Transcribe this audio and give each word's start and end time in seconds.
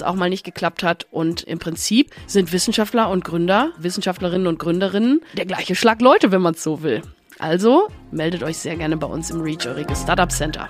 es 0.00 0.06
auch 0.06 0.14
mal 0.14 0.30
nicht 0.30 0.44
geklappt 0.44 0.82
hat. 0.82 1.06
Und 1.10 1.42
im 1.42 1.58
Prinzip 1.58 2.10
sind 2.26 2.52
Wissenschaftler 2.52 3.08
und 3.10 3.24
Gründer, 3.24 3.72
Wissenschaftlerinnen 3.78 4.46
und 4.46 4.58
Gründerinnen 4.58 5.20
der 5.36 5.46
gleiche 5.46 5.74
Schlag 5.74 6.00
Leute, 6.00 6.32
wenn 6.32 6.42
man 6.42 6.54
es 6.54 6.62
so 6.62 6.82
will. 6.82 7.02
Also 7.38 7.88
meldet 8.10 8.42
euch 8.42 8.58
sehr 8.58 8.76
gerne 8.76 8.96
bei 8.96 9.06
uns 9.06 9.30
im 9.30 9.40
Reach 9.40 9.66
Euriges 9.66 10.02
Startup 10.02 10.30
Center. 10.30 10.68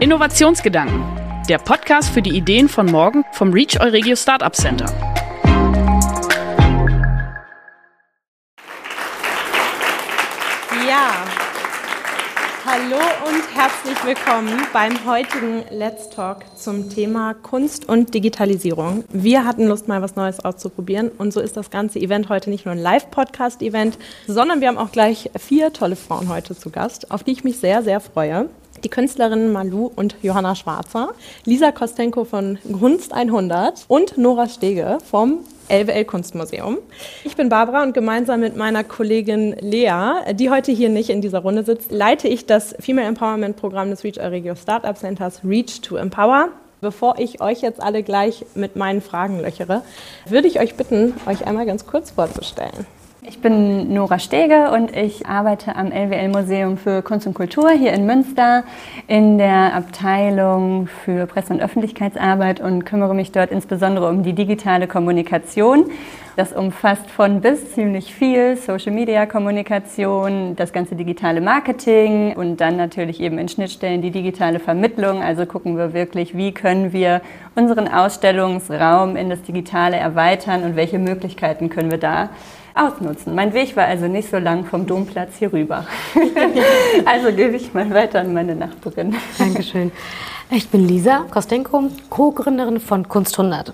Innovationsgedanken. 0.00 1.04
Der 1.48 1.58
Podcast 1.58 2.10
für 2.10 2.22
die 2.22 2.36
Ideen 2.36 2.68
von 2.68 2.86
morgen 2.86 3.24
vom 3.32 3.52
Reach 3.52 3.80
Euregio 3.80 4.16
Startup 4.16 4.54
Center. 4.54 5.09
Hallo 13.00 13.30
und 13.30 13.54
herzlich 13.54 14.04
willkommen 14.04 14.60
beim 14.74 15.06
heutigen 15.06 15.64
Let's 15.70 16.10
Talk 16.10 16.44
zum 16.56 16.90
Thema 16.90 17.32
Kunst 17.32 17.88
und 17.88 18.12
Digitalisierung. 18.12 19.04
Wir 19.08 19.44
hatten 19.46 19.66
Lust, 19.68 19.88
mal 19.88 20.02
was 20.02 20.16
Neues 20.16 20.44
auszuprobieren 20.44 21.08
und 21.08 21.32
so 21.32 21.40
ist 21.40 21.56
das 21.56 21.70
ganze 21.70 21.98
Event 21.98 22.28
heute 22.28 22.50
nicht 22.50 22.66
nur 22.66 22.72
ein 22.72 22.78
Live-Podcast-Event, 22.78 23.98
sondern 24.26 24.60
wir 24.60 24.68
haben 24.68 24.76
auch 24.76 24.92
gleich 24.92 25.30
vier 25.38 25.72
tolle 25.72 25.96
Frauen 25.96 26.28
heute 26.28 26.54
zu 26.54 26.68
Gast, 26.68 27.10
auf 27.10 27.24
die 27.24 27.32
ich 27.32 27.42
mich 27.42 27.58
sehr, 27.58 27.82
sehr 27.82 28.00
freue 28.00 28.50
die 28.84 28.88
Künstlerinnen 28.88 29.52
Malu 29.52 29.90
und 29.94 30.16
Johanna 30.22 30.54
Schwarzer, 30.54 31.10
Lisa 31.44 31.72
Kostenko 31.72 32.24
von 32.24 32.58
Kunst 32.78 33.12
100 33.12 33.84
und 33.88 34.18
Nora 34.18 34.48
Stege 34.48 34.98
vom 35.08 35.40
LWL 35.68 36.04
Kunstmuseum. 36.04 36.78
Ich 37.24 37.36
bin 37.36 37.48
Barbara 37.48 37.82
und 37.82 37.94
gemeinsam 37.94 38.40
mit 38.40 38.56
meiner 38.56 38.82
Kollegin 38.82 39.54
Lea, 39.60 40.32
die 40.32 40.50
heute 40.50 40.72
hier 40.72 40.88
nicht 40.88 41.10
in 41.10 41.20
dieser 41.20 41.40
Runde 41.40 41.62
sitzt, 41.62 41.92
leite 41.92 42.28
ich 42.28 42.46
das 42.46 42.74
Female 42.80 43.06
Empowerment 43.06 43.56
Programm 43.56 43.90
des 43.90 44.02
Reach 44.02 44.20
Euregio 44.20 44.56
Startup 44.56 44.96
Centers 44.96 45.40
Reach 45.44 45.80
to 45.80 45.96
Empower. 45.96 46.48
Bevor 46.80 47.18
ich 47.18 47.42
euch 47.42 47.60
jetzt 47.60 47.80
alle 47.80 48.02
gleich 48.02 48.46
mit 48.54 48.74
meinen 48.74 49.02
Fragen 49.02 49.40
löchere, 49.40 49.82
würde 50.26 50.48
ich 50.48 50.60
euch 50.60 50.76
bitten, 50.76 51.14
euch 51.26 51.46
einmal 51.46 51.66
ganz 51.66 51.86
kurz 51.86 52.10
vorzustellen. 52.12 52.86
Ich 53.22 53.42
bin 53.42 53.92
Nora 53.92 54.18
Stege 54.18 54.70
und 54.70 54.96
ich 54.96 55.26
arbeite 55.26 55.76
am 55.76 55.92
LWL 55.92 56.28
Museum 56.28 56.78
für 56.78 57.02
Kunst 57.02 57.26
und 57.26 57.34
Kultur 57.34 57.68
hier 57.68 57.92
in 57.92 58.06
Münster 58.06 58.64
in 59.08 59.36
der 59.36 59.74
Abteilung 59.74 60.86
für 60.86 61.26
Presse- 61.26 61.52
und 61.52 61.60
Öffentlichkeitsarbeit 61.60 62.60
und 62.60 62.86
kümmere 62.86 63.14
mich 63.14 63.30
dort 63.30 63.50
insbesondere 63.50 64.08
um 64.08 64.22
die 64.22 64.32
digitale 64.32 64.86
Kommunikation. 64.86 65.90
Das 66.36 66.54
umfasst 66.54 67.10
von 67.10 67.42
bis 67.42 67.74
ziemlich 67.74 68.14
viel 68.14 68.56
Social-Media-Kommunikation, 68.56 70.56
das 70.56 70.72
ganze 70.72 70.94
digitale 70.94 71.42
Marketing 71.42 72.34
und 72.34 72.62
dann 72.62 72.78
natürlich 72.78 73.20
eben 73.20 73.36
in 73.36 73.50
Schnittstellen 73.50 74.00
die 74.00 74.12
digitale 74.12 74.60
Vermittlung. 74.60 75.22
Also 75.22 75.44
gucken 75.44 75.76
wir 75.76 75.92
wirklich, 75.92 76.34
wie 76.34 76.52
können 76.52 76.94
wir 76.94 77.20
unseren 77.54 77.86
Ausstellungsraum 77.86 79.16
in 79.16 79.28
das 79.28 79.42
Digitale 79.42 79.98
erweitern 79.98 80.62
und 80.62 80.74
welche 80.74 80.98
Möglichkeiten 80.98 81.68
können 81.68 81.90
wir 81.90 81.98
da 81.98 82.30
ausnutzen. 82.74 83.34
Mein 83.34 83.52
Weg 83.52 83.76
war 83.76 83.84
also 83.84 84.06
nicht 84.06 84.30
so 84.30 84.38
lang 84.38 84.64
vom 84.64 84.86
Domplatz 84.86 85.36
hier 85.38 85.52
rüber. 85.52 85.86
also 87.04 87.32
gebe 87.32 87.56
ich 87.56 87.74
mal 87.74 87.90
weiter 87.90 88.20
an 88.20 88.32
meine 88.32 88.54
Nachbarin. 88.54 89.14
Dankeschön. 89.38 89.92
Ich 90.50 90.68
bin 90.68 90.86
Lisa 90.86 91.26
Kostenko, 91.30 91.84
Co-Gründerin 92.08 92.80
von 92.80 93.08
Kunst 93.08 93.38
100. 93.38 93.72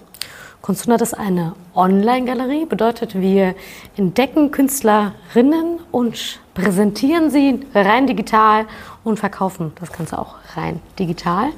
Kunst 0.67 0.83
100 0.83 1.01
ist 1.01 1.15
eine 1.15 1.55
Online-Galerie, 1.77 2.65
bedeutet, 2.65 3.21
wir 3.21 3.55
entdecken 3.97 4.51
Künstlerinnen 4.51 5.78
und 5.93 6.41
präsentieren 6.55 7.31
sie 7.31 7.61
rein 7.73 8.09
digital 8.09 8.67
und 9.05 9.21
verkaufen 9.21 9.73
das 9.78 9.93
Ganze 9.93 10.19
auch 10.19 10.34
rein 10.57 10.81
digital. 10.99 11.51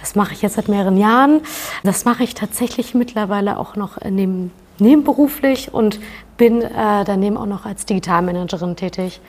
Das 0.00 0.16
mache 0.16 0.32
ich 0.32 0.42
jetzt 0.42 0.56
seit 0.56 0.66
mehreren 0.66 0.96
Jahren. 0.96 1.42
Das 1.84 2.04
mache 2.04 2.24
ich 2.24 2.34
tatsächlich 2.34 2.92
mittlerweile 2.92 3.58
auch 3.58 3.76
noch 3.76 3.98
neben, 4.02 4.50
nebenberuflich 4.80 5.72
und 5.72 6.00
bin 6.36 6.62
äh, 6.62 7.04
daneben 7.04 7.36
auch 7.36 7.46
noch 7.46 7.66
als 7.66 7.86
Digitalmanagerin 7.86 8.76
tätig. 8.76 9.20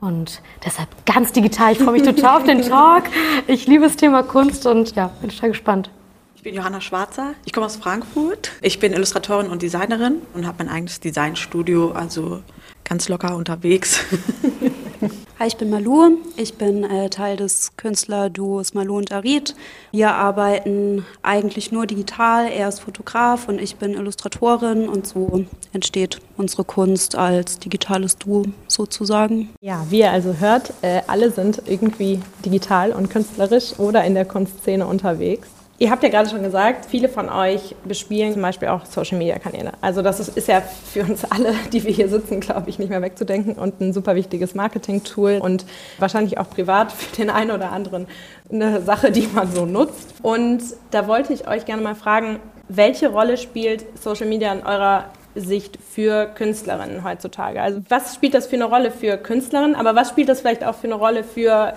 Und 0.00 0.42
deshalb 0.64 0.88
ganz 1.06 1.32
digital. 1.32 1.72
Ich 1.72 1.78
freue 1.78 1.92
mich 1.92 2.02
total 2.02 2.38
auf 2.38 2.44
den 2.44 2.62
Talk. 2.62 3.04
Ich 3.46 3.66
liebe 3.66 3.84
das 3.84 3.96
Thema 3.96 4.22
Kunst 4.22 4.66
und 4.66 4.94
ja, 4.94 5.10
bin 5.20 5.30
total 5.30 5.50
gespannt. 5.50 5.90
Ich 6.36 6.42
bin 6.42 6.54
Johanna 6.54 6.80
Schwarzer. 6.80 7.32
Ich 7.44 7.52
komme 7.52 7.66
aus 7.66 7.76
Frankfurt. 7.76 8.52
Ich 8.60 8.78
bin 8.78 8.92
Illustratorin 8.92 9.48
und 9.48 9.62
Designerin 9.62 10.22
und 10.34 10.46
habe 10.46 10.64
mein 10.64 10.68
eigenes 10.68 11.00
Designstudio, 11.00 11.92
also 11.92 12.42
ganz 12.88 13.08
locker 13.08 13.36
unterwegs. 13.36 14.00
Hi, 15.38 15.48
ich 15.48 15.58
bin 15.58 15.68
Malu. 15.68 16.16
Ich 16.36 16.54
bin 16.54 16.82
äh, 16.82 17.10
Teil 17.10 17.36
des 17.36 17.76
Künstlerduos 17.76 18.72
Malu 18.72 18.96
und 18.96 19.12
Arid. 19.12 19.54
Wir 19.92 20.14
arbeiten 20.14 21.04
eigentlich 21.22 21.70
nur 21.72 21.86
digital. 21.86 22.48
Er 22.50 22.68
ist 22.68 22.80
Fotograf 22.80 23.46
und 23.46 23.60
ich 23.60 23.76
bin 23.76 23.92
Illustratorin 23.92 24.88
und 24.88 25.06
so 25.06 25.44
entsteht 25.74 26.20
unsere 26.38 26.64
Kunst 26.64 27.16
als 27.16 27.58
digitales 27.58 28.16
Duo 28.16 28.46
sozusagen. 28.66 29.50
Ja, 29.60 29.84
wie 29.90 29.98
ihr 29.98 30.10
also 30.10 30.32
hört, 30.34 30.72
äh, 30.80 31.02
alle 31.06 31.30
sind 31.30 31.60
irgendwie 31.66 32.20
digital 32.42 32.92
und 32.92 33.10
künstlerisch 33.10 33.78
oder 33.78 34.04
in 34.04 34.14
der 34.14 34.24
Kunstszene 34.24 34.86
unterwegs. 34.86 35.48
Ihr 35.78 35.90
habt 35.90 36.02
ja 36.02 36.08
gerade 36.08 36.30
schon 36.30 36.42
gesagt, 36.42 36.86
viele 36.86 37.08
von 37.08 37.28
euch 37.28 37.76
bespielen 37.84 38.32
zum 38.32 38.40
Beispiel 38.40 38.68
auch 38.68 38.86
Social-Media-Kanäle. 38.86 39.72
Also 39.82 40.00
das 40.00 40.20
ist, 40.20 40.34
ist, 40.34 40.48
ja 40.48 40.62
für 40.62 41.02
uns 41.02 41.24
alle, 41.24 41.52
die 41.72 41.84
wir 41.84 41.92
hier 41.92 42.08
sitzen, 42.08 42.40
glaube 42.40 42.70
ich, 42.70 42.78
nicht 42.78 42.88
mehr 42.88 43.02
wegzudenken 43.02 43.54
und 43.54 43.80
ein 43.80 43.92
super 43.92 44.14
wichtiges 44.14 44.54
Marketing-Tool 44.54 45.38
und 45.42 45.66
wahrscheinlich 45.98 46.38
auch 46.38 46.48
privat 46.48 46.92
für 46.92 47.14
den 47.16 47.28
einen 47.28 47.50
oder 47.50 47.72
anderen 47.72 48.06
eine 48.50 48.80
Sache, 48.80 49.10
die 49.12 49.28
man 49.34 49.52
so 49.52 49.66
nutzt. 49.66 50.14
Und 50.22 50.62
da 50.92 51.06
wollte 51.08 51.34
ich 51.34 51.46
euch 51.46 51.66
gerne 51.66 51.82
mal 51.82 51.94
fragen, 51.94 52.38
welche 52.68 53.10
Rolle 53.10 53.36
spielt 53.36 53.84
Social 54.00 54.26
Media 54.26 54.52
in 54.52 54.64
eurer 54.64 55.10
Sicht 55.34 55.78
für 55.90 56.26
Künstlerinnen 56.34 57.04
heutzutage? 57.04 57.60
Also 57.60 57.80
was 57.88 58.14
spielt 58.14 58.32
das 58.32 58.46
für 58.46 58.56
eine 58.56 58.64
Rolle 58.64 58.90
für 58.90 59.18
Künstlerinnen, 59.18 59.76
aber 59.76 59.94
was 59.94 60.08
spielt 60.08 60.30
das 60.30 60.40
vielleicht 60.40 60.64
auch 60.64 60.74
für 60.74 60.86
eine 60.86 60.94
Rolle 60.94 61.22
für 61.22 61.74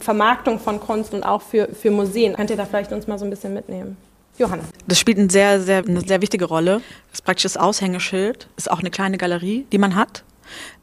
Vermarktung 0.00 0.58
von 0.58 0.80
Kunst 0.80 1.14
und 1.14 1.22
auch 1.22 1.42
für, 1.42 1.68
für 1.68 1.90
Museen. 1.90 2.34
Könnt 2.34 2.50
ihr 2.50 2.56
da 2.56 2.64
vielleicht 2.64 2.92
uns 2.92 3.06
mal 3.06 3.18
so 3.18 3.24
ein 3.24 3.30
bisschen 3.30 3.54
mitnehmen? 3.54 3.96
Johanna. 4.38 4.64
Das 4.86 4.98
spielt 4.98 5.18
eine 5.18 5.30
sehr, 5.30 5.60
sehr, 5.60 5.84
eine 5.86 6.00
sehr 6.00 6.20
wichtige 6.20 6.46
Rolle. 6.46 6.80
Das 7.10 7.22
praktisch 7.22 7.44
das 7.44 7.56
Aushängeschild. 7.56 8.48
Ist 8.56 8.70
auch 8.70 8.80
eine 8.80 8.90
kleine 8.90 9.18
Galerie, 9.18 9.66
die 9.70 9.78
man 9.78 9.94
hat. 9.94 10.24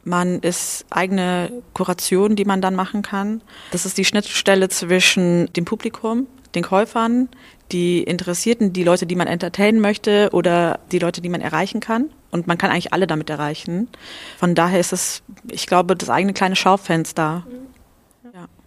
Man 0.04 0.40
ist 0.40 0.86
eigene 0.90 1.52
Kuration, 1.74 2.36
die 2.36 2.46
man 2.46 2.62
dann 2.62 2.76
machen 2.76 3.02
kann. 3.02 3.42
Das 3.72 3.86
ist 3.86 3.98
die 3.98 4.06
Schnittstelle 4.06 4.70
zwischen 4.70 5.52
dem 5.54 5.66
Publikum, 5.66 6.28
den 6.56 6.64
Käufern, 6.64 7.30
die 7.72 8.02
Interessierten, 8.04 8.74
die 8.74 8.84
Leute, 8.84 9.06
die 9.06 9.16
man 9.16 9.28
entertainen 9.28 9.80
möchte 9.80 10.30
oder 10.32 10.80
die 10.92 11.00
Leute, 11.00 11.22
die 11.22 11.30
man 11.30 11.42
erreichen 11.42 11.80
kann. 11.80 12.10
Und 12.32 12.48
man 12.48 12.58
kann 12.58 12.72
eigentlich 12.72 12.94
alle 12.94 13.08
damit 13.08 13.30
erreichen. 13.30 13.90
Von 14.38 14.56
daher 14.56 14.80
ist 14.80 14.94
es, 14.94 15.22
ich 15.50 15.68
glaube, 15.68 15.96
das 15.96 16.10
eigene 16.10 16.34
kleine 16.34 16.56
Schaufenster. 16.56 17.44
Mhm. 17.48 17.71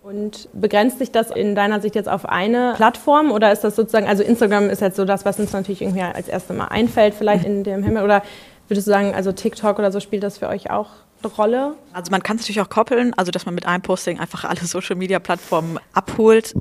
Und 0.04 0.50
begrenzt 0.52 0.98
sich 0.98 1.12
das 1.12 1.30
in 1.30 1.54
deiner 1.54 1.80
Sicht 1.80 1.94
jetzt 1.94 2.10
auf 2.10 2.26
eine 2.26 2.74
Plattform 2.76 3.32
oder 3.32 3.50
ist 3.50 3.64
das 3.64 3.74
sozusagen, 3.74 4.06
also 4.06 4.22
Instagram 4.22 4.68
ist 4.68 4.82
jetzt 4.82 4.96
so 4.96 5.06
das, 5.06 5.24
was 5.24 5.40
uns 5.40 5.54
natürlich 5.54 5.80
irgendwie 5.80 6.02
als 6.02 6.28
erstes 6.28 6.54
Mal 6.54 6.66
einfällt, 6.66 7.14
vielleicht 7.14 7.46
in 7.46 7.64
dem 7.64 7.82
Himmel 7.82 8.04
oder 8.04 8.22
würdest 8.68 8.86
du 8.86 8.90
sagen, 8.90 9.14
also 9.14 9.32
TikTok 9.32 9.78
oder 9.78 9.90
so 9.90 10.00
spielt 10.00 10.22
das 10.22 10.36
für 10.36 10.48
euch 10.48 10.70
auch 10.70 10.90
eine 11.22 11.32
Rolle? 11.32 11.74
Also 11.94 12.10
man 12.10 12.22
kann 12.22 12.36
es 12.36 12.42
natürlich 12.42 12.60
auch 12.60 12.68
koppeln, 12.68 13.14
also 13.14 13.32
dass 13.32 13.46
man 13.46 13.54
mit 13.54 13.64
einem 13.64 13.80
Posting 13.80 14.20
einfach 14.20 14.44
alle 14.44 14.60
Social 14.66 14.96
Media 14.96 15.20
Plattformen 15.20 15.78
abholt. 15.94 16.54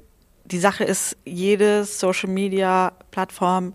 die 0.45 0.60
Sache 0.60 0.86
ist, 0.86 1.18
jede 1.25 1.84
Social-Media-Plattform 1.84 3.74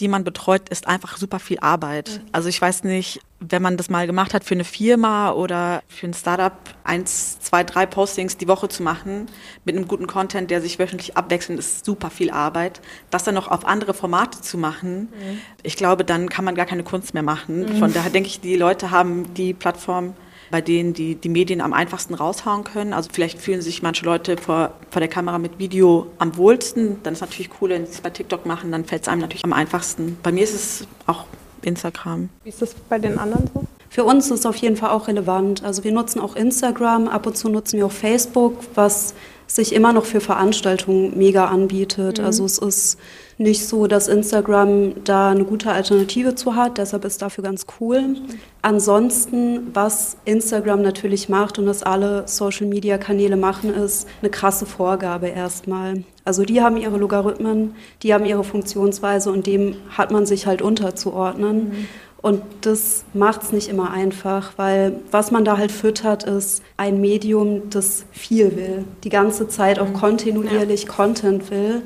die 0.00 0.08
man 0.08 0.24
betreut, 0.24 0.68
ist 0.68 0.86
einfach 0.86 1.16
super 1.16 1.38
viel 1.38 1.58
Arbeit. 1.60 2.20
Mhm. 2.22 2.28
Also 2.32 2.48
ich 2.48 2.60
weiß 2.60 2.84
nicht, 2.84 3.20
wenn 3.40 3.62
man 3.62 3.76
das 3.76 3.88
mal 3.88 4.06
gemacht 4.06 4.34
hat 4.34 4.44
für 4.44 4.54
eine 4.54 4.64
Firma 4.64 5.30
oder 5.32 5.82
für 5.88 6.06
ein 6.06 6.14
Startup, 6.14 6.52
eins, 6.84 7.38
zwei, 7.40 7.64
drei 7.64 7.86
Postings 7.86 8.36
die 8.36 8.48
Woche 8.48 8.68
zu 8.68 8.82
machen 8.82 9.26
mit 9.64 9.76
einem 9.76 9.86
guten 9.86 10.06
Content, 10.06 10.50
der 10.50 10.60
sich 10.60 10.78
wöchentlich 10.78 11.16
abwechselt, 11.16 11.58
ist 11.58 11.84
super 11.84 12.10
viel 12.10 12.30
Arbeit. 12.30 12.80
Das 13.10 13.24
dann 13.24 13.34
noch 13.34 13.48
auf 13.48 13.64
andere 13.64 13.94
Formate 13.94 14.40
zu 14.40 14.58
machen, 14.58 15.00
mhm. 15.00 15.40
ich 15.62 15.76
glaube, 15.76 16.04
dann 16.04 16.28
kann 16.28 16.44
man 16.44 16.54
gar 16.54 16.66
keine 16.66 16.84
Kunst 16.84 17.14
mehr 17.14 17.22
machen. 17.22 17.60
Mhm. 17.60 17.78
Von 17.78 17.92
daher 17.92 18.10
denke 18.10 18.28
ich, 18.28 18.40
die 18.40 18.56
Leute 18.56 18.90
haben 18.90 19.34
die 19.34 19.54
Plattform 19.54 20.14
bei 20.50 20.60
denen 20.60 20.94
die, 20.94 21.14
die 21.14 21.28
Medien 21.28 21.60
am 21.60 21.72
einfachsten 21.72 22.14
raushauen 22.14 22.64
können. 22.64 22.92
Also 22.92 23.10
vielleicht 23.12 23.40
fühlen 23.40 23.60
sich 23.60 23.82
manche 23.82 24.04
Leute 24.04 24.36
vor, 24.36 24.72
vor 24.90 25.00
der 25.00 25.08
Kamera 25.08 25.38
mit 25.38 25.58
Video 25.58 26.06
am 26.18 26.36
wohlsten. 26.36 27.02
Dann 27.02 27.12
ist 27.12 27.18
es 27.18 27.28
natürlich 27.28 27.50
cool, 27.60 27.70
wenn 27.70 27.86
sie 27.86 27.92
es 27.92 28.00
bei 28.00 28.10
TikTok 28.10 28.46
machen, 28.46 28.72
dann 28.72 28.84
fällt 28.84 29.02
es 29.02 29.08
einem 29.08 29.20
natürlich 29.20 29.44
am 29.44 29.52
einfachsten. 29.52 30.18
Bei 30.22 30.32
mir 30.32 30.44
ist 30.44 30.54
es 30.54 30.86
auch 31.06 31.24
Instagram. 31.62 32.28
Wie 32.44 32.48
ist 32.48 32.62
das 32.62 32.74
bei 32.88 32.98
den 32.98 33.18
anderen 33.18 33.50
so? 33.52 33.64
Für 33.90 34.04
uns 34.04 34.26
ist 34.26 34.40
es 34.40 34.46
auf 34.46 34.56
jeden 34.56 34.76
Fall 34.76 34.90
auch 34.90 35.08
relevant. 35.08 35.64
Also 35.64 35.82
wir 35.82 35.92
nutzen 35.92 36.20
auch 36.20 36.36
Instagram, 36.36 37.08
ab 37.08 37.26
und 37.26 37.36
zu 37.36 37.48
nutzen 37.48 37.78
wir 37.78 37.86
auch 37.86 37.92
Facebook, 37.92 38.58
was 38.74 39.14
sich 39.48 39.74
immer 39.74 39.92
noch 39.92 40.04
für 40.04 40.20
Veranstaltungen 40.20 41.16
mega 41.16 41.46
anbietet. 41.46 42.18
Mhm. 42.18 42.24
Also 42.24 42.44
es 42.44 42.58
ist 42.58 42.98
nicht 43.38 43.66
so, 43.66 43.86
dass 43.86 44.08
Instagram 44.08 45.04
da 45.04 45.30
eine 45.30 45.44
gute 45.44 45.72
Alternative 45.72 46.34
zu 46.34 46.54
hat, 46.54 46.78
deshalb 46.78 47.04
ist 47.04 47.22
dafür 47.22 47.44
ganz 47.44 47.66
cool. 47.80 48.16
Ansonsten, 48.62 49.68
was 49.72 50.16
Instagram 50.24 50.82
natürlich 50.82 51.28
macht 51.28 51.58
und 51.58 51.66
das 51.66 51.82
alle 51.82 52.26
Social-Media-Kanäle 52.26 53.36
machen, 53.36 53.72
ist 53.72 54.08
eine 54.20 54.30
krasse 54.30 54.66
Vorgabe 54.66 55.28
erstmal. 55.28 56.02
Also 56.24 56.44
die 56.44 56.60
haben 56.60 56.76
ihre 56.76 56.98
Logarithmen, 56.98 57.74
die 58.02 58.12
haben 58.12 58.26
ihre 58.26 58.44
Funktionsweise 58.44 59.30
und 59.30 59.46
dem 59.46 59.76
hat 59.96 60.10
man 60.10 60.26
sich 60.26 60.46
halt 60.46 60.60
unterzuordnen. 60.60 61.68
Mhm. 61.68 61.88
Und 62.20 62.42
das 62.62 63.04
macht 63.14 63.44
es 63.44 63.52
nicht 63.52 63.68
immer 63.68 63.92
einfach, 63.92 64.52
weil 64.56 64.96
was 65.12 65.30
man 65.30 65.44
da 65.44 65.56
halt 65.56 65.70
füttert, 65.70 66.24
ist 66.24 66.62
ein 66.76 67.00
Medium, 67.00 67.70
das 67.70 68.04
viel 68.10 68.56
will, 68.56 68.84
die 69.04 69.08
ganze 69.08 69.48
Zeit 69.48 69.78
auch 69.78 69.88
mhm. 69.88 69.94
kontinuierlich 69.94 70.84
ja. 70.84 70.88
Content 70.88 71.50
will. 71.50 71.82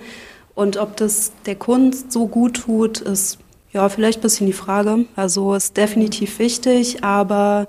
Und 0.54 0.78
ob 0.78 0.96
das 0.96 1.32
der 1.44 1.56
Kunst 1.56 2.12
so 2.12 2.26
gut 2.26 2.62
tut, 2.62 3.00
ist 3.00 3.38
ja 3.72 3.88
vielleicht 3.88 4.20
ein 4.20 4.22
bisschen 4.22 4.46
die 4.46 4.52
Frage. 4.52 5.04
Also 5.16 5.54
ist 5.54 5.76
definitiv 5.76 6.38
wichtig, 6.38 7.04
aber 7.04 7.66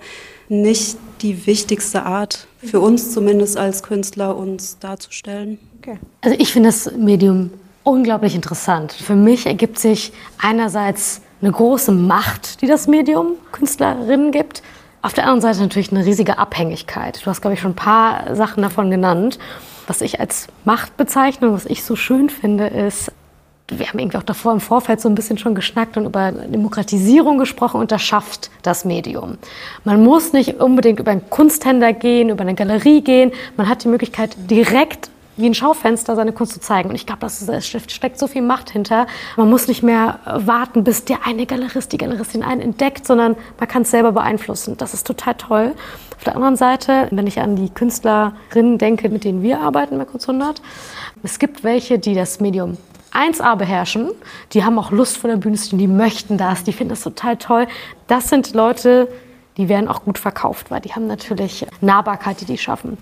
nicht 0.48 0.98
die 1.21 1.45
wichtigste 1.45 2.04
Art 2.04 2.48
für 2.57 2.80
uns 2.80 3.12
zumindest 3.12 3.57
als 3.57 3.83
Künstler 3.83 4.38
uns 4.38 4.80
darzustellen. 4.80 5.59
Okay. 5.80 5.98
Also 6.21 6.38
ich 6.39 6.54
finde 6.54 6.69
das 6.69 6.92
Medium 6.95 7.51
unglaublich 7.83 8.36
interessant. 8.36 8.94
Für 8.94 9.16
mich 9.16 9.45
ergibt 9.45 9.80
sich 9.80 10.13
einerseits 10.38 11.21
eine 11.44 11.51
große 11.51 11.92
Macht, 11.92 12.62
die 12.62 12.68
das 12.68 12.88
Medium 12.88 13.34
Künstlerinnen 13.51 14.31
gibt. 14.31 14.63
Auf 15.01 15.12
der 15.13 15.25
anderen 15.25 15.42
Seite 15.42 15.60
natürlich 15.60 15.92
eine 15.92 16.06
riesige 16.06 16.38
Abhängigkeit. 16.38 17.22
Du 17.22 17.30
hast, 17.30 17.42
glaube 17.42 17.56
ich, 17.56 17.60
schon 17.60 17.72
ein 17.72 17.75
paar 17.75 18.34
Sachen 18.36 18.63
davon 18.63 18.90
genannt. 18.90 19.38
Was 19.86 20.00
ich 20.00 20.22
als 20.22 20.48
Macht 20.63 20.95
bezeichne 20.95 21.50
und 21.50 21.56
was 21.56 21.66
ich 21.66 21.84
so 21.84 21.98
schön 21.98 22.30
finde, 22.30 22.68
ist, 22.68 23.12
wir 23.68 23.88
haben 23.88 24.00
irgendwie 24.00 24.18
auch 24.18 24.24
davor 24.24 24.54
im 24.54 24.62
Vorfeld 24.62 25.01
so 25.01 25.10
ein 25.10 25.16
bisschen 25.16 25.38
schon 25.38 25.56
geschnackt 25.56 25.98
und 25.98 26.06
über 26.06 26.31
Demokratisierung 26.31 27.38
gesprochen 27.38 27.81
und 27.81 27.92
das 27.92 28.01
schafft 28.01 28.50
das 28.62 28.86
Medium. 28.86 29.38
Man 29.84 30.01
muss 30.01 30.31
nicht 30.31 30.62
unbedingt 30.62 31.01
über 31.01 31.12
einen 31.12 31.30
Kunsthändler 31.30 31.92
gehen, 31.92 32.30
über 32.30 32.42
eine 32.42 32.56
Galerie 32.56 33.01
gehen. 33.01 33.31
Man 33.57 33.68
hat 33.68 33.84
die 33.84 33.90
Möglichkeit, 33.90 34.38
direkt 34.50 35.10
wie 35.35 35.47
ein 35.47 35.53
Schaufenster 35.53 36.15
seine 36.15 36.33
Kunst 36.33 36.53
zu 36.53 36.59
zeigen. 36.59 36.89
Und 36.89 36.95
ich 36.95 37.06
glaube, 37.06 37.25
es 37.25 37.68
steckt 37.68 38.19
so 38.19 38.27
viel 38.27 38.41
Macht 38.41 38.69
hinter. 38.69 39.07
Man 39.35 39.50
muss 39.50 39.68
nicht 39.68 39.83
mehr 39.83 40.19
warten, 40.25 40.83
bis 40.83 41.06
der 41.06 41.25
eine 41.25 41.45
Galerist, 41.45 41.91
die 41.91 41.97
Galeristin 41.97 42.44
einen 42.44 42.62
entdeckt, 42.62 43.07
sondern 43.07 43.35
man 43.59 43.68
kann 43.68 43.81
es 43.81 43.91
selber 43.91 44.12
beeinflussen. 44.12 44.77
Das 44.77 44.94
ist 44.94 45.07
total 45.07 45.35
toll. 45.35 45.75
Auf 46.15 46.24
der 46.24 46.35
anderen 46.35 46.56
Seite, 46.56 47.07
wenn 47.12 47.27
ich 47.27 47.39
an 47.39 47.56
die 47.56 47.69
Künstlerinnen 47.69 48.77
denke, 48.77 49.09
mit 49.09 49.24
denen 49.24 49.41
wir 49.44 49.59
arbeiten 49.59 49.97
bei 49.97 50.06
Kunst 50.06 50.30
100, 50.30 50.62
es 51.24 51.39
gibt 51.39 51.63
welche, 51.63 52.00
die 52.00 52.13
das 52.13 52.39
Medium 52.39 52.77
1A 53.12 53.56
beherrschen, 53.56 54.09
die 54.53 54.63
haben 54.63 54.80
auch 54.80 54.91
Lust 54.91 55.18
vor 55.18 55.30
der 55.30 55.38
Bühne 55.38 55.57
stehen, 55.57 55.80
die 55.80 55.88
möchten 55.88 56.38
das, 56.38 56.63
die 56.63 56.74
finden 56.74 56.91
das 56.91 57.01
total 57.01 57.38
toll. 57.38 57.68
Das 58.07 58.30
sind 58.30 58.53
Leute, 58.53 59.07
die 59.57 59.69
werden 59.69 59.88
auch 59.88 60.03
gut 60.03 60.18
verkauft, 60.18 60.71
weil 60.71 60.81
die 60.81 60.94
haben 60.94 61.07
natürlich 61.07 61.68
Nahbarkeit, 61.81 62.41
die 62.41 62.45
die 62.45 62.57
schaffen. 62.57 62.97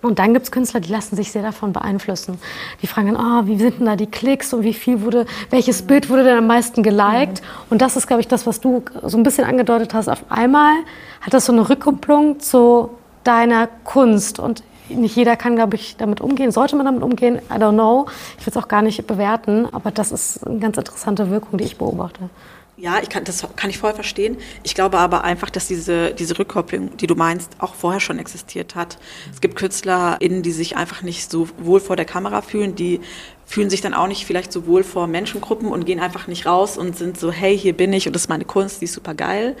Und 0.00 0.20
dann 0.20 0.32
gibt 0.32 0.44
es 0.44 0.52
Künstler, 0.52 0.78
die 0.78 0.92
lassen 0.92 1.16
sich 1.16 1.32
sehr 1.32 1.42
davon 1.42 1.72
beeinflussen. 1.72 2.38
Die 2.82 2.86
fragen 2.86 3.14
dann, 3.14 3.16
oh, 3.16 3.46
wie 3.46 3.58
sind 3.58 3.80
denn 3.80 3.86
da 3.86 3.96
die 3.96 4.06
Klicks 4.06 4.54
und 4.54 4.62
wie 4.62 4.74
viel 4.74 5.02
wurde, 5.02 5.26
welches 5.50 5.82
Bild 5.82 6.08
wurde 6.08 6.22
denn 6.22 6.38
am 6.38 6.46
meisten 6.46 6.84
geliked? 6.84 7.42
Und 7.68 7.82
das 7.82 7.96
ist, 7.96 8.06
glaube 8.06 8.20
ich, 8.20 8.28
das, 8.28 8.46
was 8.46 8.60
du 8.60 8.84
so 9.02 9.16
ein 9.16 9.24
bisschen 9.24 9.44
angedeutet 9.44 9.94
hast. 9.94 10.08
Auf 10.08 10.24
einmal 10.28 10.72
hat 11.20 11.34
das 11.34 11.46
so 11.46 11.52
eine 11.52 11.68
Rückkopplung 11.68 12.38
zu 12.38 12.90
deiner 13.24 13.66
Kunst. 13.82 14.38
Und 14.38 14.62
nicht 14.88 15.16
jeder 15.16 15.36
kann, 15.36 15.56
glaube 15.56 15.74
ich, 15.74 15.96
damit 15.96 16.20
umgehen. 16.20 16.52
Sollte 16.52 16.76
man 16.76 16.86
damit 16.86 17.02
umgehen? 17.02 17.40
I 17.50 17.54
don't 17.54 17.72
know. 17.72 18.06
Ich 18.38 18.46
will 18.46 18.52
es 18.52 18.56
auch 18.56 18.68
gar 18.68 18.82
nicht 18.82 19.04
bewerten, 19.06 19.66
aber 19.72 19.90
das 19.90 20.12
ist 20.12 20.46
eine 20.46 20.60
ganz 20.60 20.76
interessante 20.76 21.28
Wirkung, 21.28 21.58
die 21.58 21.64
ich 21.64 21.76
beobachte. 21.76 22.30
Ja, 22.80 23.00
ich 23.02 23.08
kann, 23.08 23.24
das 23.24 23.44
kann 23.56 23.70
ich 23.70 23.78
voll 23.78 23.92
verstehen. 23.92 24.36
Ich 24.62 24.76
glaube 24.76 24.98
aber 24.98 25.24
einfach, 25.24 25.50
dass 25.50 25.66
diese, 25.66 26.14
diese 26.14 26.38
Rückkopplung, 26.38 26.96
die 26.96 27.08
du 27.08 27.16
meinst, 27.16 27.50
auch 27.58 27.74
vorher 27.74 27.98
schon 27.98 28.20
existiert 28.20 28.76
hat. 28.76 28.98
Es 29.32 29.40
gibt 29.40 29.56
KünstlerInnen, 29.56 30.44
die 30.44 30.52
sich 30.52 30.76
einfach 30.76 31.02
nicht 31.02 31.28
so 31.28 31.48
wohl 31.58 31.80
vor 31.80 31.96
der 31.96 32.04
Kamera 32.04 32.40
fühlen, 32.40 32.76
die 32.76 33.00
fühlen 33.46 33.68
sich 33.68 33.80
dann 33.80 33.94
auch 33.94 34.06
nicht 34.06 34.26
vielleicht 34.26 34.52
so 34.52 34.68
wohl 34.68 34.84
vor 34.84 35.08
Menschengruppen 35.08 35.72
und 35.72 35.86
gehen 35.86 35.98
einfach 35.98 36.28
nicht 36.28 36.46
raus 36.46 36.78
und 36.78 36.96
sind 36.96 37.18
so, 37.18 37.32
hey, 37.32 37.58
hier 37.58 37.76
bin 37.76 37.92
ich 37.92 38.06
und 38.06 38.12
das 38.12 38.22
ist 38.22 38.28
meine 38.28 38.44
Kunst, 38.44 38.80
die 38.80 38.84
ist 38.84 38.92
super 38.92 39.14
geil. 39.14 39.56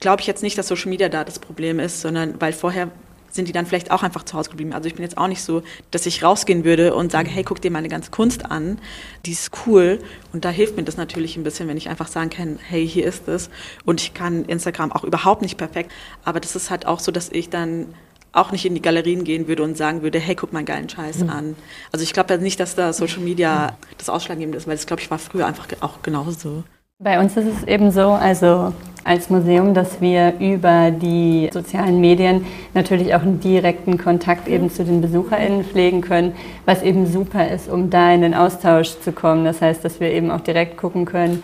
Glaube 0.00 0.22
ich 0.22 0.26
jetzt 0.26 0.42
nicht, 0.42 0.56
dass 0.56 0.68
Social 0.68 0.88
Media 0.88 1.10
da 1.10 1.24
das 1.24 1.38
Problem 1.38 1.78
ist, 1.80 2.00
sondern 2.00 2.40
weil 2.40 2.54
vorher 2.54 2.90
sind 3.32 3.48
die 3.48 3.52
dann 3.52 3.66
vielleicht 3.66 3.90
auch 3.90 4.02
einfach 4.02 4.24
zu 4.24 4.36
Hause 4.36 4.50
geblieben. 4.50 4.72
Also 4.72 4.86
ich 4.86 4.94
bin 4.94 5.02
jetzt 5.02 5.18
auch 5.18 5.26
nicht 5.26 5.42
so, 5.42 5.62
dass 5.90 6.06
ich 6.06 6.22
rausgehen 6.22 6.64
würde 6.64 6.94
und 6.94 7.10
sage, 7.10 7.30
hey, 7.30 7.42
guck 7.42 7.60
dir 7.60 7.70
meine 7.70 7.88
ganze 7.88 8.10
Kunst 8.10 8.50
an, 8.50 8.78
die 9.26 9.32
ist 9.32 9.50
cool. 9.66 9.98
Und 10.32 10.44
da 10.44 10.50
hilft 10.50 10.76
mir 10.76 10.84
das 10.84 10.96
natürlich 10.96 11.36
ein 11.36 11.42
bisschen, 11.42 11.66
wenn 11.66 11.76
ich 11.76 11.88
einfach 11.88 12.08
sagen 12.08 12.30
kann, 12.30 12.58
hey, 12.62 12.86
hier 12.86 13.06
ist 13.06 13.26
es. 13.28 13.50
Und 13.84 14.00
ich 14.00 14.14
kann 14.14 14.44
Instagram 14.44 14.92
auch 14.92 15.04
überhaupt 15.04 15.42
nicht 15.42 15.56
perfekt. 15.56 15.90
Aber 16.24 16.40
das 16.40 16.54
ist 16.54 16.70
halt 16.70 16.86
auch 16.86 17.00
so, 17.00 17.10
dass 17.10 17.30
ich 17.30 17.48
dann 17.50 17.94
auch 18.32 18.50
nicht 18.50 18.64
in 18.64 18.74
die 18.74 18.82
Galerien 18.82 19.24
gehen 19.24 19.46
würde 19.46 19.62
und 19.62 19.76
sagen 19.76 20.02
würde, 20.02 20.18
hey, 20.18 20.34
guck 20.34 20.52
mal 20.52 20.64
geilen 20.64 20.88
Scheiß 20.88 21.18
mhm. 21.18 21.30
an. 21.30 21.56
Also 21.90 22.02
ich 22.02 22.12
glaube 22.12 22.34
ja 22.34 22.40
nicht, 22.40 22.60
dass 22.60 22.74
da 22.74 22.92
Social 22.92 23.20
Media 23.20 23.76
das 23.98 24.08
Ausschlaggebende 24.08 24.58
ist, 24.58 24.66
weil 24.66 24.76
das, 24.76 24.86
glaube 24.86 25.02
ich, 25.02 25.10
war 25.10 25.18
früher 25.18 25.46
einfach 25.46 25.66
auch 25.80 26.02
genauso. 26.02 26.64
Bei 27.02 27.18
uns 27.18 27.36
ist 27.36 27.48
es 27.48 27.64
eben 27.64 27.90
so, 27.90 28.10
also 28.10 28.72
als 29.02 29.28
Museum, 29.28 29.74
dass 29.74 30.00
wir 30.00 30.34
über 30.38 30.92
die 30.92 31.50
sozialen 31.52 32.00
Medien 32.00 32.46
natürlich 32.74 33.12
auch 33.16 33.22
einen 33.22 33.40
direkten 33.40 33.98
Kontakt 33.98 34.46
eben 34.46 34.70
zu 34.70 34.84
den 34.84 35.00
BesucherInnen 35.00 35.64
pflegen 35.64 36.00
können, 36.00 36.32
was 36.64 36.80
eben 36.84 37.06
super 37.06 37.48
ist, 37.48 37.68
um 37.68 37.90
da 37.90 38.12
in 38.12 38.22
den 38.22 38.34
Austausch 38.34 39.00
zu 39.00 39.10
kommen. 39.10 39.44
Das 39.44 39.60
heißt, 39.60 39.84
dass 39.84 39.98
wir 39.98 40.12
eben 40.12 40.30
auch 40.30 40.42
direkt 40.42 40.76
gucken 40.76 41.04
können, 41.04 41.42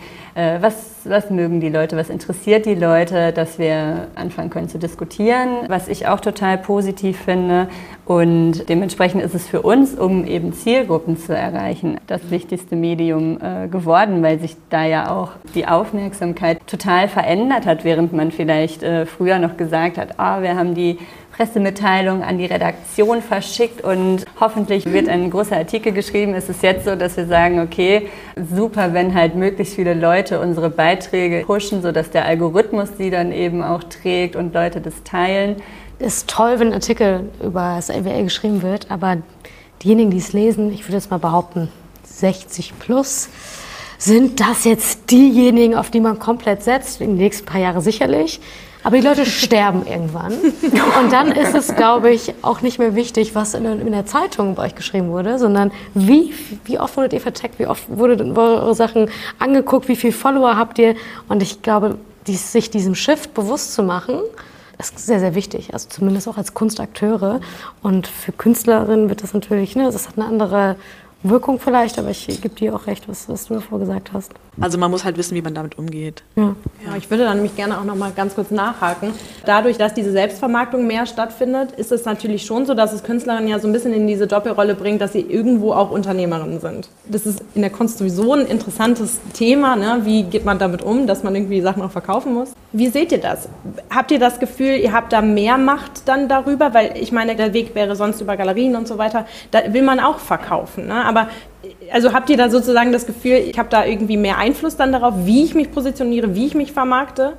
was, 0.61 1.01
was 1.03 1.29
mögen 1.29 1.59
die 1.59 1.69
Leute, 1.69 1.97
was 1.97 2.09
interessiert 2.09 2.65
die 2.65 2.75
Leute, 2.75 3.31
dass 3.33 3.59
wir 3.59 4.07
anfangen 4.15 4.49
können 4.49 4.69
zu 4.69 4.79
diskutieren, 4.79 5.49
was 5.67 5.87
ich 5.87 6.07
auch 6.07 6.19
total 6.19 6.57
positiv 6.57 7.19
finde. 7.19 7.67
Und 8.05 8.69
dementsprechend 8.69 9.21
ist 9.21 9.35
es 9.35 9.47
für 9.47 9.61
uns, 9.61 9.95
um 9.95 10.25
eben 10.25 10.53
Zielgruppen 10.53 11.17
zu 11.17 11.35
erreichen, 11.35 11.97
das 12.07 12.31
wichtigste 12.31 12.75
Medium 12.75 13.39
äh, 13.41 13.67
geworden, 13.67 14.23
weil 14.23 14.39
sich 14.39 14.55
da 14.69 14.85
ja 14.85 15.11
auch 15.11 15.31
die 15.55 15.67
Aufmerksamkeit 15.67 16.65
total 16.67 17.07
verändert 17.07 17.65
hat, 17.65 17.83
während 17.83 18.13
man 18.13 18.31
vielleicht 18.31 18.81
äh, 18.81 19.05
früher 19.05 19.39
noch 19.39 19.57
gesagt 19.57 19.97
hat, 19.97 20.19
ah, 20.19 20.41
wir 20.41 20.55
haben 20.55 20.73
die 20.73 20.97
Pressemitteilung 21.39 22.21
an 22.21 22.37
die 22.37 22.47
Redaktion 22.47 23.21
verschickt 23.21 23.81
und 23.81 24.25
hoffentlich 24.41 24.91
wird 24.91 25.07
ein 25.07 25.29
großer 25.29 25.55
Artikel 25.55 25.93
geschrieben. 25.93 26.33
Es 26.33 26.49
ist 26.49 26.61
jetzt 26.61 26.83
so, 26.83 26.97
dass 26.97 27.15
wir 27.15 27.27
sagen, 27.27 27.61
okay, 27.61 28.09
super, 28.35 28.93
wenn 28.93 29.13
halt 29.13 29.35
möglichst 29.35 29.75
viele 29.75 29.93
Leute 29.93 30.41
unsere 30.41 30.69
Beiträge 30.69 31.45
pushen, 31.45 31.81
sodass 31.81 32.09
der 32.09 32.25
Algorithmus 32.25 32.89
die 32.99 33.09
dann 33.09 33.31
eben 33.31 33.63
auch 33.63 33.85
trägt 33.85 34.35
und 34.35 34.53
Leute 34.53 34.81
das 34.81 35.01
teilen. 35.03 35.55
Es 35.97 36.17
ist 36.17 36.29
toll, 36.29 36.59
wenn 36.59 36.67
ein 36.67 36.73
Artikel 36.73 37.29
über 37.41 37.75
das 37.77 37.87
LWL 37.87 38.25
geschrieben 38.25 38.61
wird, 38.61 38.91
aber 38.91 39.19
diejenigen, 39.81 40.11
die 40.11 40.17
es 40.17 40.33
lesen, 40.33 40.73
ich 40.73 40.83
würde 40.83 40.97
jetzt 40.97 41.09
mal 41.09 41.19
behaupten, 41.19 41.69
60 42.03 42.77
plus, 42.79 43.29
sind 43.97 44.41
das 44.41 44.65
jetzt 44.65 45.09
diejenigen, 45.09 45.75
auf 45.75 45.89
die 45.89 46.01
man 46.01 46.19
komplett 46.19 46.63
setzt, 46.63 46.99
in 46.99 47.11
den 47.11 47.17
nächsten 47.17 47.45
paar 47.45 47.61
Jahren 47.61 47.79
sicherlich. 47.79 48.41
Aber 48.83 48.97
die 48.97 49.05
Leute 49.05 49.25
sterben 49.25 49.85
irgendwann. 49.85 50.33
Und 50.33 51.11
dann 51.11 51.31
ist 51.31 51.53
es, 51.53 51.75
glaube 51.75 52.11
ich, 52.11 52.33
auch 52.41 52.61
nicht 52.61 52.79
mehr 52.79 52.95
wichtig, 52.95 53.35
was 53.35 53.53
in, 53.53 53.65
in, 53.65 53.91
der 53.91 54.05
Zeitung 54.05 54.55
bei 54.55 54.67
euch 54.67 54.75
geschrieben 54.75 55.09
wurde, 55.09 55.37
sondern 55.37 55.71
wie, 55.93 56.33
wie 56.63 56.79
oft 56.79 56.95
wurdet 56.95 57.13
ihr 57.13 57.21
verteckt, 57.21 57.59
wie 57.59 57.67
oft 57.67 57.83
wurden 57.89 58.37
eure 58.37 58.73
Sachen 58.75 59.09
angeguckt, 59.37 59.89
wie 59.89 59.97
viele 59.97 60.13
Follower 60.13 60.55
habt 60.55 60.79
ihr. 60.79 60.95
Und 61.27 61.43
ich 61.43 61.61
glaube, 61.61 61.97
dies, 62.27 62.51
sich 62.53 62.69
diesem 62.69 62.95
Shift 62.95 63.33
bewusst 63.33 63.73
zu 63.73 63.83
machen, 63.83 64.19
ist 64.77 64.97
sehr, 64.97 65.19
sehr 65.19 65.35
wichtig. 65.35 65.73
Also 65.73 65.89
zumindest 65.89 66.27
auch 66.29 66.37
als 66.37 66.53
Kunstakteure. 66.53 67.41
Und 67.81 68.07
für 68.07 68.31
Künstlerinnen 68.31 69.09
wird 69.09 69.23
das 69.23 69.33
natürlich, 69.33 69.75
ne, 69.75 69.91
das 69.91 70.07
hat 70.07 70.17
eine 70.17 70.25
andere 70.25 70.77
Wirkung 71.21 71.59
vielleicht, 71.59 71.99
aber 71.99 72.11
ich 72.11 72.27
gebe 72.27 72.55
dir 72.55 72.73
auch 72.73 72.87
recht, 72.87 73.09
was, 73.09 73.27
was 73.27 73.47
du 73.47 73.55
davor 73.55 73.79
gesagt 73.79 74.13
hast. 74.13 74.31
Also 74.61 74.77
man 74.77 74.91
muss 74.91 75.05
halt 75.05 75.17
wissen, 75.17 75.35
wie 75.35 75.41
man 75.41 75.53
damit 75.53 75.77
umgeht. 75.77 76.23
Ja. 76.35 76.55
ja, 76.85 76.95
ich 76.97 77.09
würde 77.09 77.23
dann 77.23 77.37
nämlich 77.37 77.55
gerne 77.55 77.79
auch 77.79 77.85
noch 77.85 77.95
mal 77.95 78.11
ganz 78.11 78.35
kurz 78.35 78.51
nachhaken. 78.51 79.13
Dadurch, 79.45 79.77
dass 79.77 79.93
diese 79.93 80.11
Selbstvermarktung 80.11 80.85
mehr 80.85 81.05
stattfindet, 81.05 81.71
ist 81.73 81.91
es 81.91 82.05
natürlich 82.05 82.45
schon 82.45 82.65
so, 82.65 82.73
dass 82.73 82.91
es 82.91 83.03
Künstlerinnen 83.03 83.47
ja 83.47 83.59
so 83.59 83.67
ein 83.67 83.73
bisschen 83.73 83.93
in 83.93 84.07
diese 84.07 84.27
Doppelrolle 84.27 84.75
bringt, 84.75 85.01
dass 85.01 85.13
sie 85.13 85.21
irgendwo 85.21 85.73
auch 85.73 85.91
Unternehmerinnen 85.91 86.59
sind. 86.59 86.89
Das 87.07 87.25
ist 87.25 87.41
in 87.55 87.61
der 87.61 87.71
Kunst 87.71 87.97
sowieso 87.99 88.33
ein 88.33 88.45
interessantes 88.45 89.19
Thema. 89.33 89.75
Ne? 89.75 90.01
Wie 90.03 90.23
geht 90.23 90.45
man 90.45 90.59
damit 90.59 90.81
um, 90.81 91.07
dass 91.07 91.23
man 91.23 91.35
irgendwie 91.35 91.61
Sachen 91.61 91.81
auch 91.81 91.91
verkaufen 91.91 92.33
muss? 92.33 92.51
Wie 92.71 92.87
seht 92.87 93.11
ihr 93.11 93.19
das? 93.19 93.49
Habt 93.89 94.11
ihr 94.11 94.19
das 94.19 94.39
Gefühl, 94.39 94.77
ihr 94.77 94.93
habt 94.93 95.13
da 95.13 95.21
mehr 95.21 95.57
Macht 95.57 96.07
dann 96.07 96.27
darüber? 96.27 96.73
Weil 96.73 96.97
ich 96.97 97.11
meine, 97.11 97.35
der 97.35 97.53
Weg 97.53 97.73
wäre 97.75 97.95
sonst 97.95 98.21
über 98.21 98.37
Galerien 98.37 98.75
und 98.75 98.87
so 98.87 98.97
weiter. 98.97 99.25
Da 99.51 99.73
will 99.73 99.81
man 99.83 99.99
auch 99.99 100.19
verkaufen. 100.19 100.87
Ne? 100.87 101.05
Aber 101.05 101.29
also 101.91 102.13
habt 102.13 102.29
ihr 102.29 102.37
da 102.37 102.49
sozusagen 102.49 102.91
das 102.91 103.05
Gefühl, 103.05 103.33
ich 103.33 103.57
habe 103.59 103.69
da 103.69 103.85
irgendwie 103.85 104.17
mehr 104.17 104.37
Einfluss 104.37 104.77
dann 104.77 104.91
darauf, 104.91 105.13
wie 105.25 105.43
ich 105.43 105.55
mich 105.55 105.71
positioniere, 105.71 106.35
wie 106.35 106.47
ich 106.47 106.55
mich 106.55 106.71
vermarkte? 106.71 107.33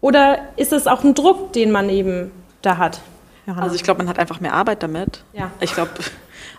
Oder 0.00 0.38
ist 0.56 0.72
es 0.72 0.86
auch 0.86 1.02
ein 1.04 1.14
Druck, 1.14 1.52
den 1.52 1.72
man 1.72 1.88
eben 1.88 2.30
da 2.62 2.76
hat? 2.78 3.00
Johanna? 3.46 3.62
Also 3.62 3.76
ich 3.76 3.82
glaube, 3.82 3.98
man 3.98 4.08
hat 4.08 4.18
einfach 4.18 4.40
mehr 4.40 4.54
Arbeit 4.54 4.82
damit. 4.82 5.24
Ja. 5.32 5.50
Ich 5.60 5.72
glaube, 5.74 5.90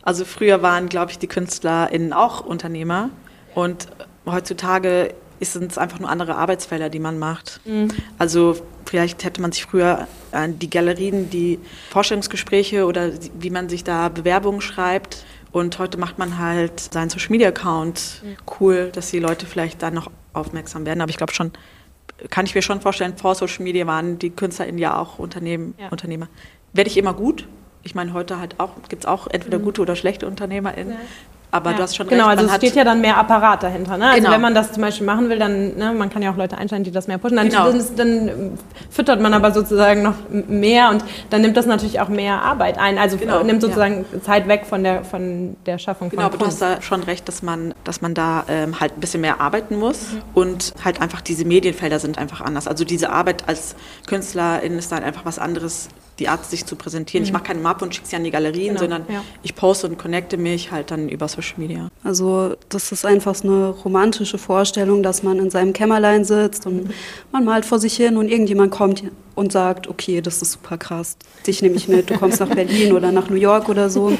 also 0.04 0.26
früher 0.26 0.62
waren, 0.62 0.90
glaube 0.90 1.12
ich, 1.12 1.20
die 1.20 1.28
KünstlerInnen 1.28 2.14
auch 2.14 2.46
Unternehmer 2.46 3.10
und 3.56 3.88
heutzutage 4.26 5.14
sind 5.40 5.72
es 5.72 5.78
einfach 5.78 6.00
nur 6.00 6.10
andere 6.10 6.36
Arbeitsfelder, 6.36 6.90
die 6.90 7.00
man 7.00 7.20
macht. 7.20 7.62
Mhm. 7.66 7.90
Also 8.18 8.58
vielleicht 8.86 9.24
hätte 9.24 9.42
man 9.42 9.52
sich 9.52 9.66
früher 9.66 10.08
an 10.32 10.60
die 10.60 10.70
Galerien, 10.70 11.30
die 11.30 11.60
Vorstellungsgespräche 11.92 12.86
oder 12.86 13.12
wie 13.40 13.50
man 13.50 13.70
sich 13.70 13.84
da 13.84 14.10
Bewerbungen 14.10 14.62
schreibt, 14.62 15.26
und 15.58 15.78
heute 15.80 15.98
macht 15.98 16.18
man 16.18 16.38
halt 16.38 16.80
seinen 16.80 17.10
Social 17.10 17.32
Media 17.32 17.50
Account 17.50 18.24
cool, 18.60 18.90
dass 18.94 19.12
die 19.12 19.20
Leute 19.20 19.46
vielleicht 19.46 19.82
dann 19.82 19.94
noch 19.94 20.10
aufmerksam 20.34 20.86
werden. 20.86 21.02
Aber 21.02 21.10
ich 21.10 21.18
glaube 21.18 21.34
schon, 21.34 21.52
kann 22.30 22.46
ich 22.46 22.56
mir 22.56 22.62
schon 22.62 22.82
vorstellen, 22.82 23.18
vor 23.18 23.36
Social 23.36 23.64
Media 23.64 23.86
waren 23.86 24.20
die 24.20 24.30
KünstlerInnen 24.30 24.80
ja 24.80 24.98
auch 24.98 25.20
Unternehmen, 25.20 25.76
ja. 25.78 25.90
Unternehmer. 25.90 26.28
Werde 26.74 26.90
ich 26.90 26.98
immer 26.98 27.14
gut? 27.14 27.48
Ich 27.84 27.96
meine, 27.96 28.14
heute 28.14 28.40
halt 28.40 28.60
auch, 28.60 28.72
gibt 28.90 29.04
es 29.04 29.06
auch 29.08 29.28
entweder 29.28 29.60
mhm. 29.60 29.64
gute 29.64 29.82
oder 29.82 29.96
schlechte 29.96 30.28
UnternehmerInnen. 30.28 30.94
Ja. 30.94 31.00
Aber 31.58 31.72
ja. 31.72 31.78
du 31.78 31.84
hast 31.84 31.96
schon 31.96 32.08
genau, 32.08 32.28
recht. 32.28 32.38
Genau, 32.38 32.50
also 32.50 32.56
es 32.56 32.70
steht 32.70 32.76
ja 32.76 32.84
dann 32.84 33.02
mehr 33.02 33.18
Apparat 33.18 33.64
dahinter. 33.64 33.98
Ne? 33.98 34.06
Also 34.06 34.18
genau. 34.20 34.32
wenn 34.32 34.42
man 34.42 34.56
das 34.56 34.72
zum 34.72 34.82
Beispiel 34.82 35.06
machen 35.06 35.30
will, 35.30 35.40
dann, 35.40 35.76
ne, 35.76 35.94
man 35.94 36.10
kann 36.10 36.22
ja 36.22 36.32
auch 36.32 36.38
Leute 36.38 36.58
einstellen, 36.58 36.84
die 36.84 36.92
das 36.92 37.08
mehr 37.08 37.18
pushen. 37.18 37.38
Dann, 37.38 37.50
genau. 37.50 37.72
dann, 37.96 38.58
füttert 38.90 39.22
man 39.22 39.34
aber 39.34 39.52
sozusagen 39.52 40.04
noch 40.04 40.16
mehr 40.30 40.90
und 40.90 41.04
dann 41.30 41.42
nimmt 41.42 41.58
das 41.58 41.66
natürlich 41.66 42.00
auch 42.00 42.10
mehr 42.10 42.42
Arbeit 42.42 42.78
ein. 42.78 42.98
Also 42.98 43.18
genau. 43.18 43.44
nimmt 43.44 43.62
sozusagen 43.62 44.06
ja. 44.12 44.22
Zeit 44.22 44.48
weg 44.48 44.66
von 44.66 44.84
der, 44.84 45.04
von 45.04 45.56
der 45.66 45.78
Schaffung 45.78 46.10
genau, 46.10 46.24
von 46.24 46.32
Genau, 46.32 46.36
aber 46.36 46.38
du 46.38 46.46
hast 46.46 46.62
da 46.62 46.82
schon 46.82 47.04
recht, 47.04 47.28
dass 47.28 47.44
man, 47.44 47.74
dass 47.84 48.02
man 48.02 48.14
da 48.14 48.46
ähm, 48.48 48.80
halt 48.80 48.98
ein 48.98 49.00
bisschen 49.00 49.22
mehr 49.22 49.42
arbeiten 49.42 49.78
muss 49.78 50.14
mhm. 50.14 50.22
und 50.34 50.74
halt 50.84 51.02
einfach 51.02 51.22
diese 51.22 51.46
Medienfelder 51.46 52.00
sind 52.00 52.18
einfach 52.18 52.42
anders. 52.42 52.68
Also 52.68 52.86
diese 52.86 53.10
Arbeit 53.10 53.48
als 53.48 53.76
Künstlerin 54.06 54.78
ist 54.78 54.92
dann 54.92 55.04
einfach 55.04 55.26
was 55.26 55.40
anderes 55.40 55.90
die 56.20 56.28
Art, 56.28 56.46
sich 56.46 56.66
zu 56.66 56.76
präsentieren. 56.76 57.24
Mhm. 57.24 57.28
Ich 57.28 57.34
mache 57.34 57.44
keine 57.44 57.60
Mappe 57.60 57.86
und 57.86 57.94
schicke 57.94 58.08
sie 58.08 58.16
an 58.16 58.24
die 58.24 58.32
Galerien, 58.32 58.76
genau, 58.76 58.80
sondern 58.80 59.06
ja. 59.10 59.24
ich 59.44 59.56
poste 59.56 59.88
und 59.88 59.98
connecte 59.98 60.38
mich 60.38 60.72
halt 60.72 60.92
dann 60.92 61.10
über 61.10 61.28
Social 61.28 61.56
Media. 61.58 61.90
Also 62.04 62.56
das 62.70 62.92
ist 62.92 63.06
einfach 63.06 63.36
so 63.36 63.48
eine 63.48 63.70
romantische 63.70 64.38
Vorstellung, 64.38 65.04
dass 65.04 65.24
man 65.24 65.40
in 65.40 65.50
seinem 65.50 65.74
Kämmerlein 65.74 66.26
sitzt 66.26 66.66
und 66.66 66.92
man 67.32 67.46
malt 67.46 67.66
vor 67.66 67.80
sich 67.80 67.96
hin 67.96 68.18
und 68.18 68.30
irgendjemand 68.30 68.72
kommt 68.72 69.04
und 69.36 69.52
sagt, 69.52 69.88
okay, 69.88 70.22
das 70.22 70.42
ist 70.42 70.54
super 70.54 70.78
krass, 70.78 71.18
dich 71.46 71.62
nehme 71.62 71.76
ich 71.76 71.88
mit, 71.88 72.10
du 72.10 72.18
kommst 72.18 72.40
nach 72.40 72.50
Berlin 72.50 72.94
oder 72.94 73.12
nach 73.12 73.30
New 73.30 73.36
York 73.36 73.70
oder 73.70 73.90
so. 73.90 74.12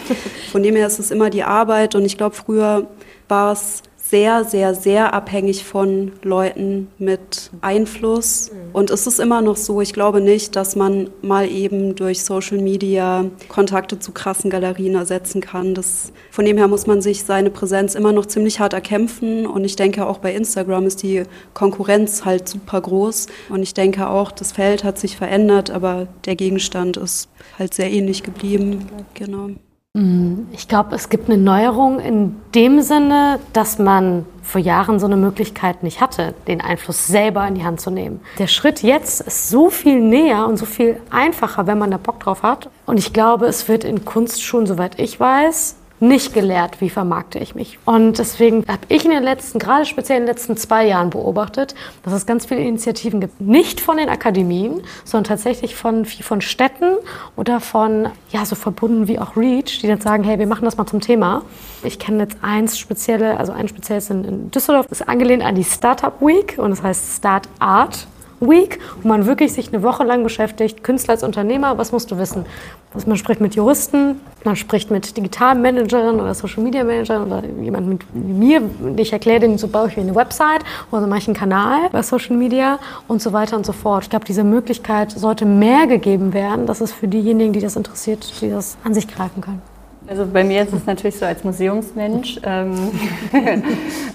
Von 0.52 0.62
dem 0.62 0.76
her 0.76 0.86
ist 0.86 1.00
es 1.00 1.10
immer 1.10 1.30
die 1.30 1.44
Arbeit 1.44 1.96
und 1.96 2.06
ich 2.06 2.18
glaube, 2.18 2.36
früher 2.36 2.88
war 3.28 3.54
es 3.54 3.82
sehr, 4.10 4.46
sehr, 4.46 4.74
sehr 4.74 5.14
abhängig 5.14 5.66
von 5.66 6.14
Leuten 6.24 6.88
mit 6.98 7.52
Einfluss. 7.62 8.52
Und 8.72 8.90
es 8.90 9.06
ist 9.06 9.20
immer 9.20 9.42
noch 9.42 9.58
so, 9.58 9.82
ich 9.82 9.92
glaube 9.92 10.22
nicht, 10.22 10.56
dass 10.56 10.76
man 10.76 11.10
mal 11.22 11.50
eben 11.50 11.96
durch 11.96 12.24
Social 12.24 12.58
Media 12.58 13.26
Kontakte 13.50 14.00
zu 14.00 14.14
krassen 14.14 14.50
Galerien 14.50 14.96
ersetzen 14.96 15.42
kann. 15.42 15.74
Das, 15.76 16.14
von 16.32 16.46
dem 16.46 16.58
her 16.58 16.68
muss 16.68 16.88
man 16.88 17.02
sich 17.02 17.24
seine 17.24 17.50
Präsenz 17.50 17.96
immer 17.96 18.14
noch 18.14 18.28
ziemlich 18.28 18.60
hart 18.60 18.74
erkämpfen. 18.74 19.46
Und 19.46 19.66
ich 19.66 19.76
denke 19.76 20.06
auch 20.06 20.20
bei 20.20 20.34
Instagram 20.34 20.86
ist 20.86 21.04
die 21.04 21.24
Konkurrenz 21.54 22.24
halt 22.24 22.48
super 22.48 22.80
groß. 22.80 23.28
Und 23.50 23.62
ich 23.62 23.74
denke 23.74 24.08
auch, 24.08 24.32
das 24.32 24.54
Feld 24.54 24.84
hat 24.84 24.98
sich 24.98 25.18
verändert, 25.18 25.70
aber 25.70 26.08
der 26.26 26.36
Gegenstand 26.36 26.96
ist 26.98 27.30
halt 27.60 27.74
sehr 27.74 27.92
ähnlich 27.92 28.24
geblieben. 28.24 28.86
Genau. 29.16 29.50
Mm, 29.98 30.48
ich 30.52 30.68
glaube, 30.68 30.96
es 30.96 31.10
gibt 31.10 31.28
eine 31.28 31.40
Neuerung 31.40 32.00
in 32.00 32.36
dem 32.54 32.82
Sinne, 32.82 33.40
dass 33.54 33.80
man 33.80 34.26
vor 34.44 34.62
Jahren 34.62 35.00
so 35.00 35.08
eine 35.08 35.18
Möglichkeit 35.18 35.82
nicht 35.82 36.02
hatte, 36.02 36.36
den 36.48 36.62
Einfluss 36.62 37.08
selber 37.08 37.48
in 37.48 37.56
die 37.56 37.64
Hand 37.64 37.82
zu 37.82 37.90
nehmen. 37.90 38.22
Der 38.38 38.46
Schritt 38.46 38.84
jetzt 38.84 39.22
ist 39.22 39.50
so 39.50 39.72
viel 39.72 40.00
näher 40.00 40.46
und 40.48 40.58
so 40.58 40.68
viel 40.68 41.02
einfacher, 41.10 41.66
wenn 41.66 41.80
man 41.80 41.90
da 41.90 41.98
Bock 41.98 42.20
drauf 42.20 42.44
hat. 42.44 42.70
Und 42.86 43.00
ich 43.00 43.12
glaube, 43.12 43.48
es 43.48 43.68
wird 43.68 43.84
in 43.84 44.06
Kunstschulen, 44.06 44.68
soweit 44.68 45.00
ich 45.00 45.20
weiß, 45.20 45.76
nicht 46.00 46.34
gelehrt, 46.34 46.82
wie 46.82 46.90
vermarkte 46.90 47.40
ich 47.40 47.56
mich. 47.56 47.80
Und 47.86 48.20
deswegen 48.20 48.66
habe 48.68 48.82
ich 48.90 49.06
in 49.06 49.12
den 49.12 49.24
letzten, 49.24 49.60
gerade 49.60 49.86
speziell 49.86 50.20
in 50.20 50.24
den 50.24 50.34
letzten 50.34 50.58
zwei 50.58 50.86
Jahren 50.86 51.10
beobachtet, 51.10 51.76
dass 52.04 52.14
es 52.14 52.26
ganz 52.26 52.46
viele 52.46 52.62
Initiativen 52.62 53.20
gibt. 53.20 53.42
Nicht 53.42 53.82
von 53.82 53.98
den 53.98 54.10
Akademien, 54.10 54.82
sondern 55.04 55.30
tatsächlich 55.30 55.76
von, 55.76 56.06
von 56.06 56.42
Städten 56.42 56.98
oder 57.36 57.60
von, 57.60 58.10
ja, 58.32 58.46
so 58.46 58.56
verbunden 58.56 59.08
wie 59.08 59.20
auch 59.20 59.36
REACH, 59.36 59.80
die 59.82 59.88
dann 59.88 60.02
sagen, 60.02 60.24
hey, 60.24 60.40
wir 60.40 60.48
machen 60.48 60.66
das 60.66 60.78
mal 60.78 60.86
zum 60.86 61.02
Thema. 61.02 61.44
Ich 61.84 62.00
kenne 62.00 62.24
jetzt 62.24 62.38
eins 62.42 62.78
spezielle, 62.78 63.38
also 63.38 63.52
ein 63.52 63.68
spezielles 63.68 64.10
in, 64.10 64.24
in 64.24 64.52
Düsseldorf, 64.52 64.88
ist 64.92 65.08
angelehnt 65.08 65.44
an 65.44 65.56
die 65.56 65.64
Startup 65.64 66.14
Week 66.22 66.56
und 66.58 66.72
das 66.72 66.84
heißt 66.84 67.18
Start 67.18 67.50
Art. 67.60 68.08
Week, 68.40 68.80
wo 69.02 69.08
man 69.08 69.26
wirklich 69.26 69.54
sich 69.54 69.74
eine 69.74 69.84
Woche 69.84 70.04
lang 70.04 70.24
beschäftigt, 70.24 70.84
Künstler 70.84 71.14
als 71.14 71.24
Unternehmer, 71.24 71.78
was 71.78 71.92
musst 71.92 72.12
du 72.12 72.18
wissen? 72.18 72.46
Man 73.06 73.18
spricht 73.18 73.42
mit 73.42 73.56
Juristen, 73.56 74.22
man 74.44 74.56
spricht 74.56 74.90
mit 74.90 75.18
Digitalmanagerinnen 75.18 76.20
oder 76.20 76.34
Social 76.34 76.64
Media 76.64 76.84
Managern 76.84 77.28
oder 77.28 77.44
jemand 77.62 77.88
mit 77.88 78.16
mir, 78.16 78.62
ich 78.96 79.14
erkläre 79.14 79.42
denen, 79.42 79.58
so 79.58 79.68
baue 79.68 79.88
ich 79.90 79.98
mir 79.98 80.04
eine 80.04 80.16
Website 80.16 80.62
oder 80.92 81.02
so 81.02 81.08
mache 81.08 81.20
ich 81.20 81.28
einen 81.28 81.36
Kanal 81.38 81.90
bei 81.92 82.02
Social 82.02 82.38
Media 82.38 82.80
und 83.08 83.22
so 83.22 83.34
weiter 83.34 83.58
und 83.58 83.66
so 83.66 83.74
fort. 83.74 84.04
Ich 84.04 84.10
glaube, 84.10 84.26
diese 84.26 84.44
Möglichkeit 84.44 85.12
sollte 85.12 85.46
mehr 85.46 85.88
gegeben 85.88 86.34
werden, 86.34 86.66
dass 86.66 86.82
es 86.82 86.92
für 86.92 87.08
diejenigen, 87.08 87.54
die 87.54 87.60
das 87.60 87.76
interessiert, 87.76 88.42
die 88.42 88.50
das 88.50 88.78
an 88.84 88.94
sich 88.94 89.08
greifen 89.08 89.42
können. 89.42 89.62
Also 90.10 90.26
bei 90.26 90.46
mir 90.46 90.62
ist 90.62 90.72
es 90.72 90.86
natürlich 90.86 91.18
so 91.18 91.26
als 91.26 91.44
Museumsmensch. 91.44 92.40
Ähm, 92.44 92.76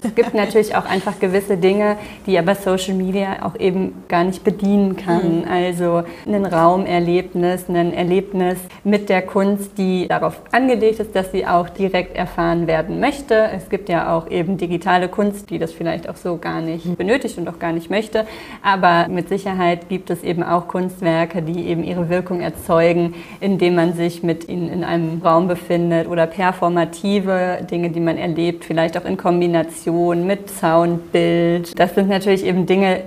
es 0.02 0.14
gibt 0.14 0.32
natürlich 0.32 0.74
auch 0.74 0.86
einfach 0.86 1.20
gewisse 1.20 1.58
Dinge, 1.58 1.98
die 2.26 2.38
aber 2.38 2.54
Social 2.54 2.94
Media 2.94 3.44
auch 3.44 3.60
eben 3.60 4.02
gar 4.08 4.24
nicht 4.24 4.42
bedienen 4.42 4.96
kann. 4.96 5.40
Mhm. 5.40 5.48
Also 5.50 6.04
ein 6.26 6.46
Raumerlebnis, 6.46 7.66
ein 7.68 7.92
Erlebnis 7.92 8.58
mit 8.84 9.10
der 9.10 9.20
Kunst, 9.20 9.76
die 9.76 10.08
darauf 10.08 10.40
angelegt 10.50 10.98
ist, 10.98 11.14
dass 11.14 11.30
sie 11.30 11.46
auch 11.46 11.68
direkt 11.68 12.16
erfahren 12.16 12.66
werden 12.66 12.98
möchte. 12.98 13.50
Es 13.54 13.68
gibt 13.68 13.90
ja 13.90 14.16
auch 14.16 14.30
eben 14.30 14.56
digitale 14.56 15.08
Kunst, 15.08 15.50
die 15.50 15.58
das 15.58 15.72
vielleicht 15.72 16.08
auch 16.08 16.16
so 16.16 16.38
gar 16.38 16.62
nicht 16.62 16.86
mhm. 16.86 16.96
benötigt 16.96 17.36
und 17.36 17.46
auch 17.48 17.58
gar 17.58 17.72
nicht 17.72 17.90
möchte. 17.90 18.26
Aber 18.62 19.08
mit 19.08 19.28
Sicherheit 19.28 19.90
gibt 19.90 20.08
es 20.08 20.22
eben 20.22 20.42
auch 20.42 20.68
Kunstwerke, 20.68 21.42
die 21.42 21.66
eben 21.66 21.84
ihre 21.84 22.08
Wirkung 22.08 22.40
erzeugen, 22.40 23.14
indem 23.40 23.74
man 23.74 23.92
sich 23.92 24.22
mit 24.22 24.48
ihnen 24.48 24.70
in 24.70 24.84
einem 24.84 25.20
Raum 25.22 25.48
befindet 25.48 25.81
findet 25.82 26.08
oder 26.08 26.26
performative 26.26 27.66
Dinge, 27.70 27.90
die 27.90 28.00
man 28.00 28.16
erlebt, 28.16 28.64
vielleicht 28.64 28.96
auch 28.96 29.04
in 29.04 29.16
Kombination 29.16 30.26
mit 30.26 30.50
Soundbild. 30.50 31.78
Das 31.78 31.94
sind 31.94 32.08
natürlich 32.08 32.44
eben 32.44 32.66
Dinge, 32.66 33.04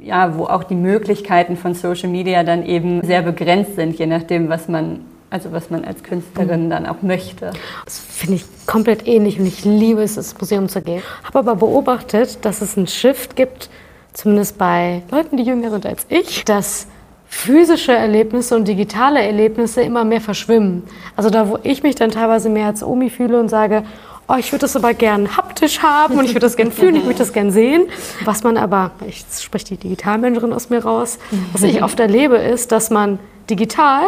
ja, 0.00 0.36
wo 0.36 0.44
auch 0.44 0.64
die 0.64 0.74
Möglichkeiten 0.74 1.56
von 1.56 1.74
Social 1.74 2.08
Media 2.08 2.42
dann 2.42 2.64
eben 2.64 3.02
sehr 3.02 3.22
begrenzt 3.22 3.76
sind, 3.76 3.98
je 3.98 4.06
nachdem, 4.06 4.48
was 4.48 4.68
man 4.68 5.00
also 5.28 5.50
was 5.50 5.70
man 5.70 5.84
als 5.84 6.04
Künstlerin 6.04 6.70
dann 6.70 6.86
auch 6.86 7.02
möchte. 7.02 7.50
Das 7.84 7.98
finde 7.98 8.36
ich 8.36 8.44
komplett 8.64 9.08
ähnlich 9.08 9.40
und 9.40 9.46
ich 9.46 9.64
liebe 9.64 10.00
es, 10.02 10.16
ins 10.16 10.38
Museum 10.38 10.68
zu 10.68 10.80
gehen. 10.80 11.02
Habe 11.24 11.40
aber 11.40 11.56
beobachtet, 11.56 12.44
dass 12.44 12.62
es 12.62 12.76
einen 12.76 12.86
Shift 12.86 13.34
gibt, 13.34 13.68
zumindest 14.12 14.56
bei 14.56 15.02
Leuten, 15.10 15.36
die 15.36 15.42
jünger 15.42 15.72
sind 15.72 15.84
als 15.84 16.06
ich, 16.10 16.44
dass 16.44 16.86
physische 17.28 17.92
Erlebnisse 17.92 18.56
und 18.56 18.66
digitale 18.68 19.20
Erlebnisse 19.20 19.82
immer 19.82 20.04
mehr 20.04 20.20
verschwimmen. 20.20 20.84
Also 21.16 21.30
da, 21.30 21.48
wo 21.48 21.58
ich 21.62 21.82
mich 21.82 21.94
dann 21.94 22.10
teilweise 22.10 22.48
mehr 22.48 22.66
als 22.66 22.82
Omi 22.82 23.10
fühle 23.10 23.40
und 23.40 23.48
sage, 23.48 23.84
oh, 24.28 24.34
ich 24.38 24.52
würde 24.52 24.62
das 24.62 24.76
aber 24.76 24.94
gern 24.94 25.36
haptisch 25.36 25.82
haben 25.82 26.18
und 26.18 26.24
ich 26.24 26.30
würde 26.30 26.40
das 26.40 26.56
gern 26.56 26.72
fühlen, 26.72 26.96
ich 26.96 27.04
möchte 27.04 27.20
das 27.20 27.32
gern 27.32 27.50
sehen. 27.50 27.86
Was 28.24 28.42
man 28.42 28.56
aber, 28.56 28.92
ich 29.06 29.24
spreche 29.38 29.66
die 29.66 29.76
Digitalmanagerin 29.76 30.52
aus 30.52 30.70
mir 30.70 30.84
raus, 30.84 31.18
was 31.52 31.62
ich 31.62 31.82
oft 31.82 31.98
erlebe, 32.00 32.36
ist, 32.36 32.72
dass 32.72 32.90
man 32.90 33.18
digital 33.48 34.02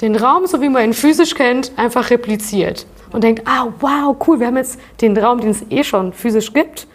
den 0.00 0.16
Raum, 0.16 0.46
so 0.46 0.60
wie 0.62 0.68
man 0.68 0.84
ihn 0.84 0.94
physisch 0.94 1.34
kennt, 1.34 1.72
einfach 1.76 2.10
repliziert 2.10 2.86
und 3.12 3.24
denkt, 3.24 3.42
ah, 3.46 3.68
wow, 3.80 4.16
cool, 4.26 4.40
wir 4.40 4.46
haben 4.46 4.56
jetzt 4.56 4.78
den 5.00 5.16
Raum, 5.16 5.40
den 5.40 5.50
es 5.50 5.64
eh 5.70 5.82
schon 5.82 6.12
physisch 6.12 6.52
gibt, 6.52 6.86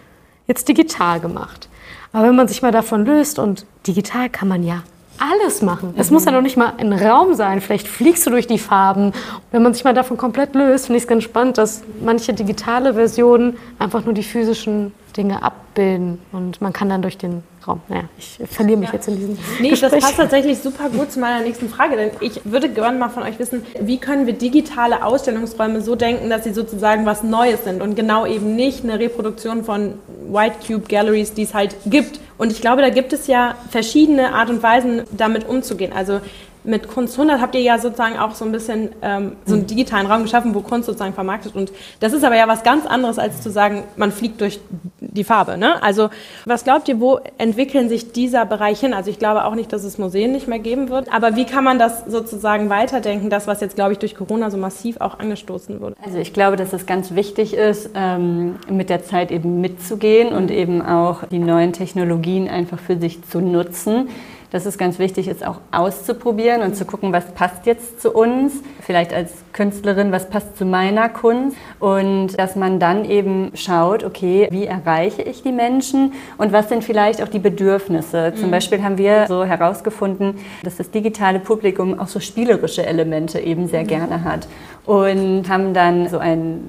jetzt 0.48 0.68
digital 0.68 1.20
gemacht. 1.20 1.68
Aber 2.12 2.28
wenn 2.28 2.36
man 2.36 2.48
sich 2.48 2.62
mal 2.62 2.72
davon 2.72 3.06
löst 3.06 3.40
und 3.40 3.66
digital 3.88 4.30
kann 4.30 4.48
man 4.48 4.64
ja 4.64 4.84
alles 5.20 5.62
machen. 5.62 5.94
Es 5.98 6.12
muss 6.12 6.26
ja 6.26 6.32
noch 6.32 6.42
nicht 6.42 6.58
mal 6.58 6.74
ein 6.78 6.94
Raum 6.94 7.34
sein. 7.36 7.62
Vielleicht 7.62 7.88
fliegst 7.88 8.26
du 8.26 8.30
durch 8.30 8.48
die 8.48 8.60
Farben. 8.60 9.14
Wenn 9.52 9.64
man 9.64 9.74
sich 9.74 9.84
mal 9.84 9.94
davon 9.94 10.18
komplett 10.18 10.56
löst, 10.56 10.88
finde 10.88 10.98
ich 10.98 11.04
es 11.04 11.08
ganz 11.08 11.24
spannend, 11.24 11.58
dass 11.58 11.84
manche 12.04 12.34
digitale 12.34 12.94
Versionen 12.94 13.58
einfach 13.80 14.06
nur 14.06 14.14
die 14.14 14.24
physischen 14.24 14.94
Dinge 15.16 15.44
abbilden 15.44 16.20
und 16.32 16.62
man 16.62 16.74
kann 16.74 16.90
dann 16.90 17.02
durch 17.02 17.18
den 17.18 17.44
Raum. 17.68 17.82
Naja, 17.88 18.04
ich 18.18 18.40
verliere 18.50 18.78
mich 18.80 18.90
ja. 18.90 18.96
jetzt 18.96 19.08
in 19.08 19.16
diesem 19.16 19.38
Nee, 19.60 19.70
Gespräch. 19.70 19.92
das 19.92 20.02
passt 20.02 20.18
tatsächlich 20.18 20.60
super 20.60 20.90
gut 20.90 21.12
zu 21.12 21.20
meiner 21.20 21.44
nächsten 21.44 21.70
Frage, 21.70 21.96
denn 21.96 22.12
ich 22.20 22.42
würde 22.44 22.70
gerne 22.70 22.98
mal 22.98 23.10
von 23.10 23.24
euch 23.24 23.40
wissen, 23.40 23.66
wie 23.80 23.98
können 23.98 24.26
wir 24.26 24.34
digitale 24.34 25.06
Ausstellungsräume 25.06 25.82
so 25.82 25.96
denken, 25.96 26.30
dass 26.30 26.44
sie 26.44 26.54
sozusagen 26.54 27.06
was 27.06 27.24
Neues 27.24 27.64
sind 27.64 27.82
und 27.82 27.96
genau 27.96 28.26
eben 28.26 28.56
nicht 28.56 28.84
eine 28.84 29.00
Reproduktion 29.00 29.64
von 29.64 29.96
White 30.28 30.56
Cube 30.68 30.88
Galleries, 30.88 31.34
die 31.34 31.44
es 31.44 31.54
halt 31.54 31.76
gibt. 31.86 32.20
Und 32.38 32.52
ich 32.52 32.62
glaube, 32.62 32.82
da 32.82 32.90
gibt 32.90 33.14
es 33.14 33.28
ja 33.28 33.56
verschiedene 33.70 34.34
Art 34.34 34.50
und 34.50 34.62
Weisen, 34.64 35.04
damit 35.12 35.48
umzugehen. 35.48 35.94
Also 35.94 36.20
mit 36.64 36.88
Kunst 36.88 37.16
100 37.16 37.42
habt 37.42 37.56
ihr 37.56 37.62
ja 37.62 37.78
sozusagen 37.78 38.18
auch 38.18 38.36
so 38.36 38.46
ein 38.46 38.52
bisschen 38.52 38.90
ähm, 39.02 39.34
so 39.46 39.56
einen 39.56 39.68
digitalen 39.68 40.08
Raum 40.08 40.24
geschaffen, 40.24 40.56
wo 40.56 40.62
Kunst 40.62 40.86
sozusagen 40.86 41.14
vermarktet. 41.14 41.56
Und 41.56 41.72
das 42.00 42.14
ist 42.14 42.24
aber 42.24 42.36
ja 42.36 42.48
was 42.48 42.64
ganz 42.64 42.86
anderes, 42.86 43.20
als 43.20 43.42
zu 43.42 43.50
sagen, 43.50 43.84
man 43.98 44.12
fliegt 44.12 44.42
durch 44.42 44.60
die 45.00 45.24
Farbe. 45.24 45.58
Ne? 45.58 45.82
Also 45.84 46.10
was 46.46 46.64
glaubt 46.64 46.88
ihr, 46.88 47.00
wo 47.00 47.20
entwickeln 47.38 47.90
sich 47.90 48.12
dieser 48.12 48.46
Bereich 48.46 48.80
hin? 48.80 48.94
Also 48.94 49.10
ich 49.10 49.20
glaube 49.20 49.46
auch 49.46 49.56
nicht, 49.56 49.74
dass 49.74 49.84
es 49.84 49.98
Museen 49.98 50.32
nicht 50.32 50.48
mehr 50.48 50.60
geben 50.60 50.90
wird. 50.90 51.12
Aber 51.14 51.36
wie 51.36 51.46
kann 51.46 51.64
man 51.64 51.80
das 51.80 52.06
sozusagen 52.06 52.70
weiterdenken, 52.70 53.30
das, 53.30 53.48
was 53.48 53.62
jetzt, 53.62 53.76
glaube 53.76 53.94
ich, 53.94 54.00
durch 54.00 54.16
Corona 54.16 54.50
so 54.50 54.58
massiv 54.58 55.02
auch 55.02 55.20
angestoßen 55.20 55.82
wurde? 55.82 55.96
Also 56.04 56.18
ich 56.18 56.34
glaube, 56.34 56.56
dass 56.56 56.74
es 56.74 56.86
ganz 56.86 57.14
wichtig 57.14 57.54
ist, 57.54 57.90
ähm, 57.96 58.56
mit 58.70 58.90
der 58.90 59.04
Zeit 59.04 59.32
eben 59.32 59.62
mitzugehen 59.62 60.34
und 60.34 60.52
eben 60.52 60.82
auch 60.82 61.24
die 61.30 61.40
neuen 61.40 61.74
Technologien 61.74 62.48
einfach 62.48 62.80
für 62.80 62.98
sich 62.98 63.24
zu 63.24 63.42
nutzen 63.42 64.10
dass 64.54 64.68
es 64.68 64.78
ganz 64.78 65.00
wichtig 65.00 65.28
ist, 65.28 65.46
auch 65.46 65.60
auszuprobieren 65.72 66.62
und 66.62 66.76
zu 66.76 66.86
gucken, 66.86 67.12
was 67.12 67.26
passt 67.32 67.66
jetzt 67.66 68.00
zu 68.00 68.12
uns, 68.12 68.54
vielleicht 68.82 69.12
als 69.12 69.32
Künstlerin, 69.52 70.12
was 70.12 70.30
passt 70.30 70.58
zu 70.58 70.64
meiner 70.64 71.10
Kunst 71.10 71.58
und 71.80 72.40
dass 72.40 72.56
man 72.56 72.80
dann 72.80 73.04
eben 73.04 73.52
schaut, 73.56 74.04
okay, 74.04 74.48
wie 74.52 74.66
erreiche 74.66 75.24
ich 75.24 75.42
die 75.42 75.52
Menschen 75.52 76.14
und 76.38 76.54
was 76.54 76.70
sind 76.70 76.84
vielleicht 76.84 77.24
auch 77.24 77.30
die 77.30 77.40
Bedürfnisse. 77.40 78.34
Zum 78.36 78.48
mhm. 78.48 78.52
Beispiel 78.52 78.84
haben 78.84 79.00
wir 79.00 79.26
so 79.28 79.44
herausgefunden, 79.44 80.36
dass 80.64 80.78
das 80.78 80.92
digitale 80.92 81.40
Publikum 81.40 82.00
auch 82.00 82.08
so 82.08 82.20
spielerische 82.20 82.86
Elemente 82.86 83.40
eben 83.40 83.68
sehr 83.68 83.84
mhm. 83.84 83.88
gerne 83.88 84.24
hat 84.24 84.48
und 84.86 85.50
haben 85.50 85.74
dann 85.74 86.10
so 86.10 86.20
ein 86.20 86.62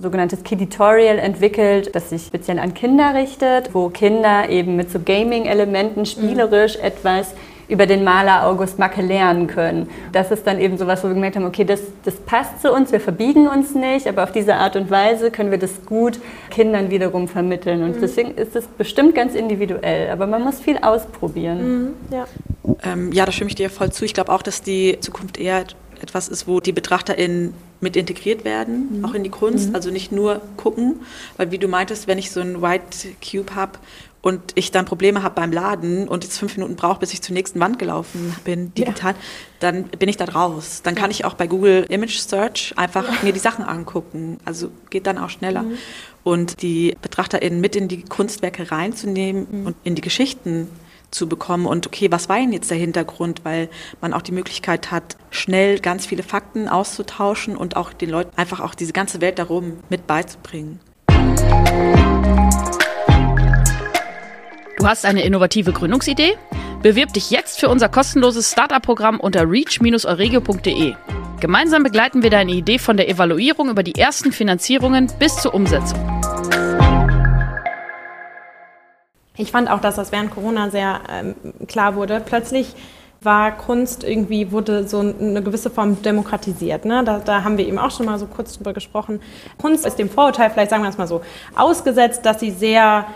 sogenanntes 0.00 0.42
Kiditorial 0.42 1.18
entwickelt, 1.18 1.94
das 1.94 2.10
sich 2.10 2.22
speziell 2.22 2.58
an 2.58 2.74
Kinder 2.74 3.14
richtet, 3.14 3.74
wo 3.74 3.88
Kinder 3.88 4.48
eben 4.48 4.76
mit 4.76 4.90
so 4.90 4.98
Gaming-Elementen 4.98 6.06
spielerisch 6.06 6.78
mhm. 6.78 6.84
etwas 6.84 7.34
über 7.70 7.86
den 7.86 8.02
Maler 8.02 8.46
August 8.46 8.78
Macke 8.78 9.00
lernen 9.00 9.46
können. 9.46 9.88
Das 10.12 10.32
ist 10.32 10.44
dann 10.46 10.58
eben 10.58 10.76
so 10.76 10.88
was, 10.88 11.04
wo 11.04 11.08
wir 11.08 11.14
gemerkt 11.14 11.36
haben, 11.36 11.44
okay, 11.44 11.64
das, 11.64 11.80
das 12.04 12.16
passt 12.16 12.60
zu 12.60 12.72
uns, 12.72 12.90
wir 12.90 13.00
verbiegen 13.00 13.46
uns 13.46 13.74
nicht, 13.76 14.08
aber 14.08 14.24
auf 14.24 14.32
diese 14.32 14.56
Art 14.56 14.74
und 14.74 14.90
Weise 14.90 15.30
können 15.30 15.52
wir 15.52 15.58
das 15.58 15.86
gut 15.86 16.18
Kindern 16.50 16.90
wiederum 16.90 17.28
vermitteln. 17.28 17.84
Und 17.84 17.96
mhm. 17.96 18.00
deswegen 18.00 18.34
ist 18.34 18.56
es 18.56 18.66
bestimmt 18.66 19.14
ganz 19.14 19.34
individuell, 19.34 20.10
aber 20.10 20.26
man 20.26 20.42
muss 20.42 20.60
viel 20.60 20.78
ausprobieren. 20.78 21.84
Mhm, 21.84 21.94
ja. 22.10 22.24
Ähm, 22.82 23.12
ja, 23.12 23.24
da 23.24 23.30
stimme 23.30 23.48
ich 23.48 23.54
dir 23.54 23.70
voll 23.70 23.92
zu. 23.92 24.04
Ich 24.04 24.14
glaube 24.14 24.32
auch, 24.32 24.42
dass 24.42 24.62
die 24.62 24.98
Zukunft 25.00 25.38
eher 25.38 25.64
etwas 26.02 26.28
ist, 26.28 26.48
wo 26.48 26.58
die 26.58 26.72
BetrachterInnen 26.72 27.54
mit 27.80 27.96
integriert 27.96 28.44
werden, 28.44 28.98
mhm. 28.98 29.04
auch 29.04 29.14
in 29.14 29.24
die 29.24 29.30
Kunst. 29.30 29.70
Mhm. 29.70 29.74
Also 29.74 29.90
nicht 29.90 30.12
nur 30.12 30.40
gucken, 30.56 31.00
weil 31.36 31.50
wie 31.50 31.58
du 31.58 31.68
meintest, 31.68 32.06
wenn 32.06 32.18
ich 32.18 32.30
so 32.30 32.40
ein 32.40 32.62
White 32.62 33.08
Cube 33.20 33.54
habe 33.54 33.78
und 34.22 34.52
ich 34.54 34.70
dann 34.70 34.84
Probleme 34.84 35.22
habe 35.22 35.34
beim 35.34 35.50
Laden 35.50 36.06
und 36.06 36.24
jetzt 36.24 36.38
fünf 36.38 36.56
Minuten 36.56 36.76
brauche, 36.76 37.00
bis 37.00 37.12
ich 37.14 37.22
zur 37.22 37.34
nächsten 37.34 37.58
Wand 37.58 37.78
gelaufen 37.78 38.34
bin, 38.44 38.74
digital, 38.74 39.12
ja. 39.12 39.18
dann 39.60 39.84
bin 39.84 40.08
ich 40.08 40.18
da 40.18 40.26
raus. 40.26 40.82
Dann 40.82 40.94
kann 40.94 41.10
ich 41.10 41.24
auch 41.24 41.34
bei 41.34 41.46
Google 41.46 41.86
Image 41.88 42.18
Search 42.18 42.74
einfach 42.76 43.04
ja. 43.04 43.14
mir 43.22 43.32
die 43.32 43.38
Sachen 43.38 43.64
angucken. 43.64 44.38
Also 44.44 44.70
geht 44.90 45.06
dann 45.06 45.16
auch 45.16 45.30
schneller. 45.30 45.62
Mhm. 45.62 45.78
Und 46.22 46.60
die 46.60 46.96
BetrachterInnen 47.00 47.62
mit 47.62 47.76
in 47.76 47.88
die 47.88 48.02
Kunstwerke 48.02 48.70
reinzunehmen 48.70 49.46
mhm. 49.50 49.66
und 49.66 49.76
in 49.84 49.94
die 49.94 50.02
Geschichten 50.02 50.68
zu 51.10 51.28
bekommen 51.28 51.66
und 51.66 51.86
okay, 51.86 52.10
was 52.10 52.28
war 52.28 52.36
denn 52.36 52.52
jetzt 52.52 52.70
der 52.70 52.78
Hintergrund, 52.78 53.44
weil 53.44 53.68
man 54.00 54.12
auch 54.12 54.22
die 54.22 54.32
Möglichkeit 54.32 54.90
hat, 54.90 55.16
schnell 55.30 55.78
ganz 55.80 56.06
viele 56.06 56.22
Fakten 56.22 56.68
auszutauschen 56.68 57.56
und 57.56 57.76
auch 57.76 57.92
den 57.92 58.10
Leuten 58.10 58.36
einfach 58.36 58.60
auch 58.60 58.74
diese 58.74 58.92
ganze 58.92 59.20
Welt 59.20 59.38
darum 59.38 59.78
mit 59.88 60.06
beizubringen. 60.06 60.80
Du 64.78 64.86
hast 64.86 65.04
eine 65.04 65.22
innovative 65.22 65.72
Gründungsidee? 65.72 66.36
Bewirb 66.82 67.12
dich 67.12 67.30
jetzt 67.30 67.60
für 67.60 67.68
unser 67.68 67.90
kostenloses 67.90 68.50
Startup-Programm 68.52 69.20
unter 69.20 69.42
reach-euregio.de. 69.50 70.94
Gemeinsam 71.40 71.82
begleiten 71.82 72.22
wir 72.22 72.30
deine 72.30 72.52
Idee 72.52 72.78
von 72.78 72.96
der 72.96 73.08
Evaluierung 73.08 73.68
über 73.68 73.82
die 73.82 73.94
ersten 73.94 74.32
Finanzierungen 74.32 75.10
bis 75.18 75.36
zur 75.36 75.52
Umsetzung. 75.52 76.19
Ich 79.36 79.50
fand 79.52 79.70
auch, 79.70 79.80
dass 79.80 79.96
das 79.96 80.12
während 80.12 80.30
Corona 80.32 80.70
sehr 80.70 81.00
ähm, 81.10 81.34
klar 81.66 81.94
wurde. 81.94 82.20
Plötzlich 82.24 82.74
war 83.22 83.52
Kunst 83.52 84.02
irgendwie, 84.02 84.50
wurde 84.50 84.88
so 84.88 85.00
eine 85.00 85.42
gewisse 85.42 85.70
Form 85.70 86.02
demokratisiert. 86.02 86.84
Ne? 86.84 87.04
Da, 87.04 87.18
da, 87.18 87.44
haben 87.44 87.58
wir 87.58 87.66
eben 87.66 87.78
auch 87.78 87.90
schon 87.90 88.06
mal 88.06 88.18
so 88.18 88.26
kurz 88.26 88.56
drüber 88.56 88.72
gesprochen. 88.72 89.20
Kunst 89.58 89.84
ist 89.84 89.98
dem 89.98 90.08
Vorurteil, 90.08 90.50
vielleicht 90.50 90.70
sagen 90.70 90.82
wir 90.82 90.88
es 90.88 90.98
mal 90.98 91.06
so, 91.06 91.20
ausgesetzt, 91.54 92.24
dass 92.24 92.40
sie 92.40 92.50
sehr 92.50 93.06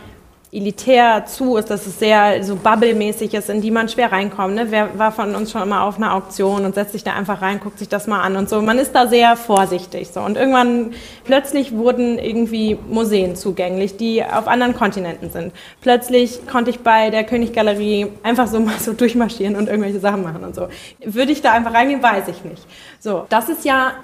elitär 0.55 1.27
zu 1.27 1.57
ist, 1.57 1.69
dass 1.69 1.87
es 1.87 1.99
sehr 1.99 2.45
so 2.45 2.55
bubble-mäßig 2.55 3.35
ist, 3.35 3.51
in 3.51 3.61
die 3.61 3.73
man 3.73 3.89
schwer 3.89 4.13
reinkommt. 4.13 4.55
Ne? 4.55 4.67
Wer 4.71 4.97
war 4.99 5.11
von 5.11 5.35
uns 5.35 5.51
schon 5.51 5.63
immer 5.63 5.83
auf 5.83 5.97
einer 5.97 6.15
Auktion 6.15 6.65
und 6.65 6.77
setzt 6.77 6.93
sich 6.93 7.03
da 7.03 7.13
einfach 7.13 7.43
rein, 7.43 7.59
guckt 7.59 7.79
sich 7.81 7.89
das 7.89 8.07
mal 8.07 8.21
an 8.21 8.37
und 8.37 8.49
so. 8.49 8.63
Man 8.63 8.79
ist 8.79 8.93
da 8.93 9.09
sehr 9.09 9.37
vorsichtig. 9.37 10.09
So. 10.09 10.21
Und 10.21 10.37
irgendwann 10.37 10.93
plötzlich 11.25 11.73
wurden 11.73 12.19
irgendwie 12.19 12.79
Museen 12.89 13.35
zugänglich, 13.35 13.97
die 13.97 14.25
auf 14.25 14.47
anderen 14.47 14.77
Kontinenten 14.77 15.31
sind. 15.31 15.53
Plötzlich 15.81 16.47
konnte 16.47 16.71
ich 16.71 16.81
bei 16.81 17.11
der 17.11 17.25
Königgalerie 17.25 18.07
einfach 18.23 18.47
so 18.47 18.61
mal 18.61 18.79
so 18.79 18.93
durchmarschieren 18.93 19.57
und 19.57 19.69
irgendwelche 19.69 19.99
Sachen 19.99 20.23
machen 20.23 20.45
und 20.45 20.55
so. 20.55 20.69
Würde 21.05 21.33
ich 21.33 21.43
da 21.43 21.53
einfach 21.53 21.75
reingehen, 21.75 22.03
weiß 22.03 22.29
ich 22.29 22.45
nicht. 22.45 22.65
So, 23.01 23.27
das 23.29 23.49
ist 23.49 23.65
ja 23.65 23.95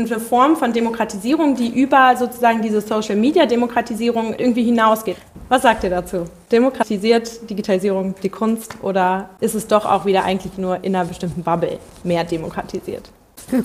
eine 0.00 0.20
Form 0.20 0.56
von 0.56 0.72
Demokratisierung, 0.72 1.54
die 1.56 1.68
über 1.68 2.16
sozusagen 2.16 2.62
diese 2.62 2.80
Social 2.80 3.16
Media 3.16 3.46
Demokratisierung 3.46 4.34
irgendwie 4.36 4.64
hinausgeht. 4.64 5.16
Was 5.48 5.62
sagt 5.62 5.84
ihr 5.84 5.90
dazu? 5.90 6.24
Demokratisiert 6.50 7.48
Digitalisierung 7.48 8.14
die 8.22 8.28
Kunst 8.28 8.76
oder 8.82 9.30
ist 9.40 9.54
es 9.54 9.66
doch 9.66 9.84
auch 9.84 10.04
wieder 10.06 10.24
eigentlich 10.24 10.56
nur 10.58 10.82
in 10.82 10.96
einer 10.96 11.04
bestimmten 11.04 11.42
Bubble 11.42 11.78
mehr 12.02 12.24
demokratisiert? 12.24 13.10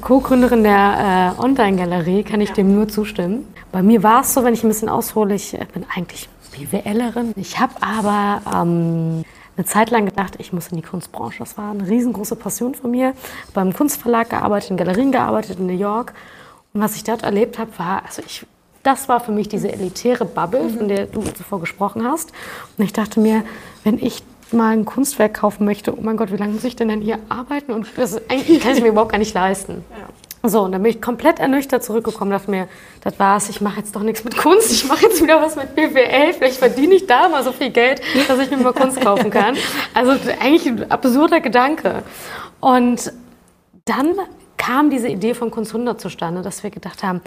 Co-Gründerin 0.02 0.64
der 0.64 1.36
äh, 1.40 1.42
Online-Galerie 1.42 2.24
kann 2.24 2.42
ich 2.42 2.50
ja. 2.50 2.56
dem 2.56 2.74
nur 2.74 2.88
zustimmen. 2.88 3.54
Bei 3.72 3.82
mir 3.82 4.04
war 4.04 4.22
es 4.22 4.34
so, 4.34 4.44
wenn 4.44 4.54
ich 4.54 4.64
ein 4.64 4.68
bisschen 4.68 4.90
aushole, 4.90 5.36
ich 5.36 5.54
äh, 5.54 5.66
bin 5.74 5.86
eigentlich 5.96 6.28
BWLerin. 6.52 7.34
Ich 7.36 7.60
habe 7.60 7.74
aber 7.82 8.42
ähm, 8.62 9.24
eine 9.60 9.66
Zeit 9.66 9.92
lang 9.92 10.06
gedacht, 10.06 10.36
ich 10.38 10.54
muss 10.54 10.70
in 10.70 10.78
die 10.78 10.84
Kunstbranche. 10.84 11.40
Das 11.40 11.58
war 11.58 11.72
eine 11.72 11.86
riesengroße 11.86 12.38
Passion 12.38 12.76
von 12.76 12.92
mir. 12.92 13.14
Beim 13.54 13.74
Kunstverlag 13.74 14.30
gearbeitet, 14.30 14.72
in 14.72 14.78
Galerien 14.78 15.12
gearbeitet 15.12 15.60
in 15.60 15.68
New 15.68 15.78
York. 15.78 16.14
Und 16.74 16.80
was 16.80 16.96
ich 16.96 17.04
dort 17.04 17.24
erlebt 17.24 17.60
habe, 17.60 17.72
war, 17.78 18.04
also 18.06 18.22
ich 18.26 18.46
das 18.82 19.10
war 19.10 19.20
für 19.20 19.34
mich 19.34 19.50
diese 19.50 19.70
elitäre 19.70 20.24
Bubble, 20.24 20.70
von 20.70 20.88
der 20.88 21.06
du 21.06 21.22
zuvor 21.22 21.60
gesprochen 21.60 22.08
hast. 22.08 22.32
Und 22.78 22.86
ich 22.86 22.94
dachte 22.94 23.20
mir, 23.20 23.44
wenn 23.84 24.00
ich 24.00 24.24
mal 24.54 24.72
ein 24.72 24.86
Kunstwerk 24.86 25.34
kaufen 25.34 25.66
möchte, 25.66 25.94
oh 25.94 26.02
mein 26.02 26.16
Gott, 26.16 26.32
wie 26.32 26.38
lange 26.38 26.54
muss 26.54 26.64
ich 26.64 26.78
denn 26.78 26.88
denn 26.88 27.02
hier 27.02 27.20
arbeiten? 27.28 27.74
Und 27.74 27.88
das 27.98 28.16
eigentlich 28.30 28.62
kann 28.62 28.78
ich 28.78 28.82
mir 28.82 28.88
überhaupt 28.88 29.12
gar 29.12 29.18
nicht 29.18 29.34
leisten. 29.34 29.84
Ja. 29.92 30.08
So, 30.42 30.62
und 30.62 30.72
dann 30.72 30.82
bin 30.82 30.92
ich 30.92 31.02
komplett 31.02 31.40
ernüchtert 31.40 31.84
zurückgekommen, 31.84 32.32
dachte 32.32 32.50
mir, 32.50 32.70
das 33.02 33.20
war's, 33.20 33.50
ich 33.50 33.60
mache 33.60 33.80
jetzt 33.80 33.94
doch 33.96 34.04
nichts 34.04 34.24
mit 34.24 34.38
Kunst, 34.38 34.72
ich 34.72 34.88
mache 34.88 35.04
jetzt 35.04 35.22
wieder 35.22 35.42
was 35.42 35.58
mit 35.58 35.76
BWL, 35.76 36.34
vielleicht 36.34 36.58
verdiene 36.58 36.96
ich 36.96 37.08
da 37.08 37.28
mal 37.28 37.44
so 37.44 37.52
viel 37.52 37.72
Geld, 37.72 38.02
dass 38.28 38.40
ich 38.40 38.50
mir 38.50 38.58
mal 38.58 38.74
Kunst 38.74 39.02
kaufen 39.02 39.32
kann. 39.32 39.58
Also 39.94 40.12
eigentlich 40.40 40.66
ein 40.66 40.90
absurder 40.90 41.42
Gedanke. 41.42 42.04
Und 42.62 43.12
dann 43.84 44.16
kam 44.56 44.90
diese 44.90 45.10
Idee 45.10 45.34
von 45.34 45.52
Kunst 45.52 45.74
100 45.74 46.00
zustande, 46.00 46.42
dass 46.42 46.64
wir 46.64 46.70
gedacht 46.70 47.04
haben, 47.04 47.22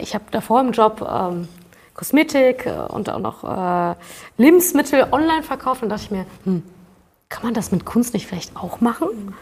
ich 0.00 0.14
habe 0.14 0.24
davor 0.30 0.60
im 0.60 0.72
Job 0.72 1.06
ähm, 1.08 1.48
Kosmetik 1.94 2.66
äh, 2.66 2.72
und 2.88 3.08
auch 3.08 3.18
noch 3.18 3.44
äh, 3.44 3.94
Lebensmittel 4.36 5.06
online 5.10 5.42
verkauft 5.42 5.82
und 5.82 5.88
dachte 5.88 6.04
ich 6.04 6.10
mir, 6.10 6.26
hm, 6.44 6.62
kann 7.28 7.42
man 7.44 7.54
das 7.54 7.72
mit 7.72 7.84
Kunst 7.84 8.14
nicht 8.14 8.26
vielleicht 8.26 8.56
auch 8.56 8.80
machen? 8.80 9.34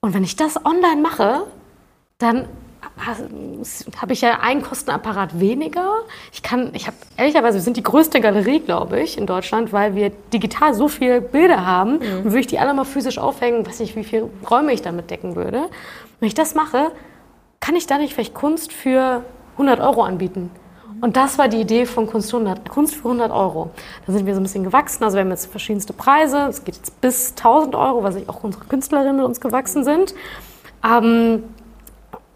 Und 0.00 0.14
wenn 0.14 0.22
ich 0.22 0.36
das 0.36 0.64
online 0.64 1.00
mache, 1.00 1.46
dann 2.18 2.46
habe 3.96 4.12
ich 4.12 4.22
ja 4.22 4.38
einen 4.40 4.62
Kostenapparat 4.62 5.38
weniger. 5.38 6.02
Ich 6.32 6.42
kann, 6.42 6.70
ich 6.72 6.86
habe 6.86 6.96
ehrlicherweise, 7.16 7.58
wir 7.58 7.62
sind 7.62 7.76
die 7.76 7.82
größte 7.82 8.20
Galerie, 8.20 8.60
glaube 8.60 9.00
ich, 9.00 9.18
in 9.18 9.26
Deutschland, 9.26 9.72
weil 9.72 9.94
wir 9.94 10.10
digital 10.32 10.72
so 10.72 10.88
viele 10.88 11.20
Bilder 11.20 11.66
haben. 11.66 11.98
Mhm. 11.98 12.18
Und 12.18 12.24
würde 12.24 12.40
ich 12.40 12.46
die 12.46 12.58
alle 12.58 12.72
mal 12.72 12.84
physisch 12.84 13.18
aufhängen, 13.18 13.66
weiß 13.66 13.80
nicht, 13.80 13.96
wie 13.96 14.04
viele 14.04 14.30
Räume 14.48 14.72
ich 14.72 14.82
damit 14.82 15.10
decken 15.10 15.36
würde. 15.36 15.68
Wenn 16.20 16.26
ich 16.28 16.34
das 16.34 16.54
mache, 16.54 16.92
kann 17.60 17.76
ich 17.76 17.86
da 17.86 17.98
nicht 17.98 18.14
vielleicht 18.14 18.34
Kunst 18.34 18.72
für 18.72 19.22
100 19.52 19.80
Euro 19.80 20.02
anbieten. 20.02 20.50
Und 21.02 21.16
das 21.16 21.36
war 21.36 21.48
die 21.48 21.60
Idee 21.60 21.84
von 21.84 22.06
Kunst 22.06 22.32
100, 22.32 22.70
Kunst 22.70 22.94
für 22.94 23.08
100 23.08 23.30
Euro. 23.30 23.70
Da 24.06 24.12
sind 24.12 24.24
wir 24.24 24.34
so 24.34 24.40
ein 24.40 24.44
bisschen 24.44 24.64
gewachsen. 24.64 25.04
Also 25.04 25.16
wir 25.16 25.24
haben 25.24 25.30
jetzt 25.30 25.50
verschiedenste 25.50 25.92
Preise. 25.92 26.46
Es 26.48 26.64
geht 26.64 26.76
jetzt 26.76 26.98
bis 27.02 27.30
1000 27.32 27.74
Euro, 27.74 28.02
weil 28.02 28.12
sich 28.12 28.28
auch 28.28 28.42
unsere 28.42 28.64
Künstlerinnen 28.64 29.16
mit 29.16 29.26
uns 29.26 29.40
gewachsen 29.40 29.84
sind. 29.84 30.14
Ähm, 30.82 31.44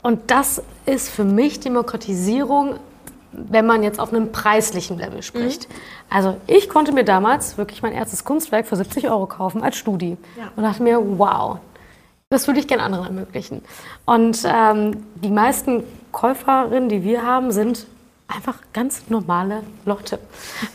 und 0.03 0.31
das 0.31 0.63
ist 0.87 1.09
für 1.09 1.25
mich 1.25 1.61
Demokratisierung, 1.61 2.77
wenn 3.33 3.67
man 3.67 3.83
jetzt 3.83 4.01
auf 4.01 4.13
einem 4.13 4.33
preislichen 4.33 4.99
Level 4.99 5.23
spricht. 5.23 5.69
Mhm. 5.69 5.75
Also 6.09 6.37
ich 6.47 6.69
konnte 6.69 6.93
mir 6.93 7.05
damals 7.05 7.59
wirklich 7.59 7.83
mein 7.83 7.93
erstes 7.93 8.25
Kunstwerk 8.25 8.67
für 8.67 8.77
70 8.77 9.09
Euro 9.09 9.27
kaufen 9.27 9.63
als 9.63 9.77
Studi 9.77 10.17
ja. 10.37 10.51
und 10.57 10.63
dachte 10.65 10.83
mir, 10.83 11.01
wow, 11.19 11.59
das 12.29 12.47
würde 12.47 12.61
ich 12.61 12.69
gerne 12.69 12.83
anderen 12.83 13.07
ermöglichen. 13.07 13.63
Und 14.07 14.43
ähm, 14.45 15.05
die 15.17 15.31
meisten 15.31 15.85
Käuferinnen, 16.13 16.89
die 16.89 17.05
wir 17.05 17.25
haben, 17.25 17.53
sind 17.53 17.87
einfach 18.35 18.59
ganz 18.73 19.09
normale 19.09 19.63
Leute. 19.85 20.19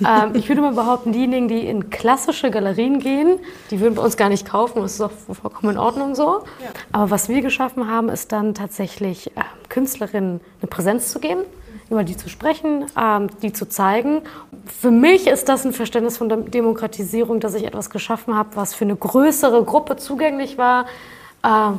ähm, 0.05 0.35
ich 0.35 0.49
würde 0.49 0.61
mal 0.61 0.73
behaupten, 0.73 1.11
diejenigen, 1.11 1.47
die 1.47 1.67
in 1.67 1.89
klassische 1.89 2.51
Galerien 2.51 2.99
gehen, 2.99 3.39
die 3.71 3.79
würden 3.79 3.95
bei 3.95 4.03
uns 4.03 4.17
gar 4.17 4.29
nicht 4.29 4.47
kaufen. 4.47 4.81
Das 4.81 4.93
ist 4.93 5.01
auch 5.01 5.11
vollkommen 5.11 5.73
in 5.73 5.77
Ordnung 5.77 6.15
so. 6.15 6.43
Ja. 6.61 6.69
Aber 6.91 7.11
was 7.11 7.29
wir 7.29 7.41
geschaffen 7.41 7.89
haben, 7.89 8.09
ist 8.09 8.31
dann 8.31 8.53
tatsächlich 8.53 9.27
äh, 9.35 9.41
Künstlerinnen 9.69 10.41
eine 10.61 10.67
Präsenz 10.69 11.11
zu 11.11 11.19
geben, 11.19 11.41
über 11.89 12.03
die 12.03 12.17
zu 12.17 12.29
sprechen, 12.29 12.85
ähm, 12.99 13.29
die 13.41 13.53
zu 13.53 13.67
zeigen. 13.67 14.21
Für 14.65 14.91
mich 14.91 15.27
ist 15.27 15.49
das 15.49 15.65
ein 15.65 15.73
Verständnis 15.73 16.17
von 16.17 16.29
Demokratisierung, 16.49 17.39
dass 17.39 17.53
ich 17.53 17.65
etwas 17.65 17.89
geschaffen 17.89 18.35
habe, 18.35 18.49
was 18.55 18.73
für 18.73 18.85
eine 18.85 18.95
größere 18.95 19.63
Gruppe 19.63 19.97
zugänglich 19.97 20.57
war 20.57 20.85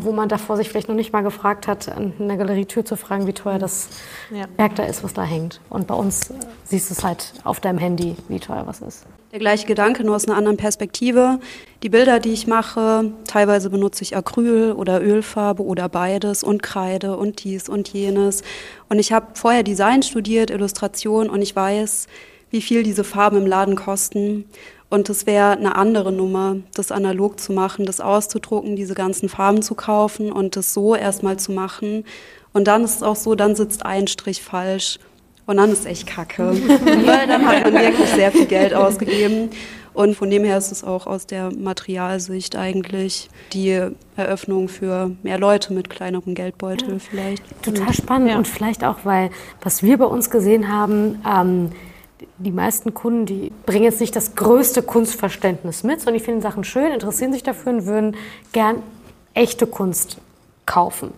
wo 0.00 0.12
man 0.12 0.28
davor 0.28 0.56
sich 0.56 0.68
vielleicht 0.68 0.88
noch 0.88 0.94
nicht 0.94 1.12
mal 1.12 1.22
gefragt 1.22 1.66
hat, 1.66 1.88
an 1.88 2.12
einer 2.20 2.36
Galerietür 2.36 2.84
zu 2.84 2.96
fragen, 2.96 3.26
wie 3.26 3.32
teuer 3.32 3.58
das 3.58 3.88
ja. 4.30 4.44
Werk 4.56 4.76
da 4.76 4.84
ist, 4.84 5.02
was 5.02 5.12
da 5.12 5.22
hängt. 5.22 5.60
Und 5.70 5.86
bei 5.86 5.94
uns 5.94 6.30
äh, 6.30 6.34
siehst 6.64 6.90
du 6.90 6.94
es 6.94 7.02
halt 7.02 7.32
auf 7.42 7.58
deinem 7.58 7.78
Handy, 7.78 8.16
wie 8.28 8.38
teuer 8.38 8.64
was 8.66 8.80
ist. 8.80 9.06
Der 9.32 9.40
gleiche 9.40 9.66
Gedanke, 9.66 10.04
nur 10.04 10.14
aus 10.14 10.26
einer 10.26 10.36
anderen 10.36 10.56
Perspektive. 10.56 11.40
Die 11.82 11.88
Bilder, 11.88 12.20
die 12.20 12.32
ich 12.32 12.46
mache, 12.46 13.12
teilweise 13.26 13.68
benutze 13.68 14.02
ich 14.02 14.16
Acryl 14.16 14.72
oder 14.72 15.02
Ölfarbe 15.02 15.64
oder 15.64 15.88
beides 15.88 16.44
und 16.44 16.62
Kreide 16.62 17.16
und 17.16 17.42
dies 17.42 17.68
und 17.68 17.88
jenes. 17.88 18.42
Und 18.88 18.98
ich 18.98 19.12
habe 19.12 19.26
vorher 19.34 19.64
Design 19.64 20.02
studiert, 20.02 20.50
Illustration 20.50 21.28
und 21.28 21.42
ich 21.42 21.56
weiß, 21.56 22.06
wie 22.50 22.62
viel 22.62 22.82
diese 22.82 23.04
Farben 23.04 23.38
im 23.38 23.46
Laden 23.46 23.74
kosten. 23.74 24.44
Und 24.88 25.08
es 25.10 25.26
wäre 25.26 25.52
eine 25.52 25.74
andere 25.74 26.12
Nummer, 26.12 26.56
das 26.74 26.92
analog 26.92 27.40
zu 27.40 27.52
machen, 27.52 27.86
das 27.86 28.00
auszudrucken, 28.00 28.76
diese 28.76 28.94
ganzen 28.94 29.28
Farben 29.28 29.62
zu 29.62 29.74
kaufen 29.74 30.30
und 30.30 30.54
das 30.54 30.72
so 30.72 30.94
erstmal 30.94 31.38
zu 31.38 31.52
machen. 31.52 32.04
Und 32.52 32.68
dann 32.68 32.84
ist 32.84 32.96
es 32.96 33.02
auch 33.02 33.16
so, 33.16 33.34
dann 33.34 33.56
sitzt 33.56 33.84
ein 33.84 34.06
Strich 34.06 34.42
falsch. 34.42 34.98
Und 35.46 35.58
dann 35.58 35.70
ist 35.70 35.80
es 35.80 35.86
echt 35.86 36.06
kacke. 36.06 36.52
Weil 37.06 37.26
dann 37.26 37.46
hat 37.46 37.64
man 37.64 37.74
wirklich 37.74 38.08
sehr 38.10 38.32
viel 38.32 38.46
Geld 38.46 38.74
ausgegeben. 38.74 39.50
Und 39.96 40.14
von 40.14 40.28
dem 40.28 40.44
her 40.44 40.58
ist 40.58 40.72
es 40.72 40.84
auch 40.84 41.06
aus 41.06 41.26
der 41.26 41.50
Materialsicht 41.52 42.54
eigentlich 42.54 43.30
die 43.54 43.80
Eröffnung 44.14 44.68
für 44.68 45.12
mehr 45.22 45.38
Leute 45.38 45.72
mit 45.72 45.88
kleinerem 45.88 46.34
Geldbeutel 46.34 46.92
ja. 46.92 46.98
vielleicht. 46.98 47.62
Total 47.62 47.94
spannend 47.94 48.30
ja. 48.30 48.36
und 48.36 48.46
vielleicht 48.46 48.84
auch, 48.84 48.98
weil 49.04 49.30
was 49.62 49.82
wir 49.82 49.96
bei 49.96 50.04
uns 50.04 50.28
gesehen 50.28 50.70
haben, 50.70 51.22
ähm, 51.26 51.70
die 52.38 52.50
meisten 52.50 52.94
Kunden, 52.94 53.26
die 53.26 53.52
bringen 53.66 53.84
jetzt 53.84 54.00
nicht 54.00 54.16
das 54.16 54.34
größte 54.34 54.82
Kunstverständnis 54.82 55.82
mit, 55.82 56.00
sondern 56.00 56.18
die 56.18 56.24
finden 56.24 56.40
Sachen 56.40 56.64
schön, 56.64 56.92
interessieren 56.92 57.32
sich 57.32 57.42
dafür 57.42 57.72
und 57.72 57.86
würden 57.86 58.16
gern 58.52 58.82
echte 59.34 59.66
Kunst 59.66 60.18
kaufen. 60.64 61.12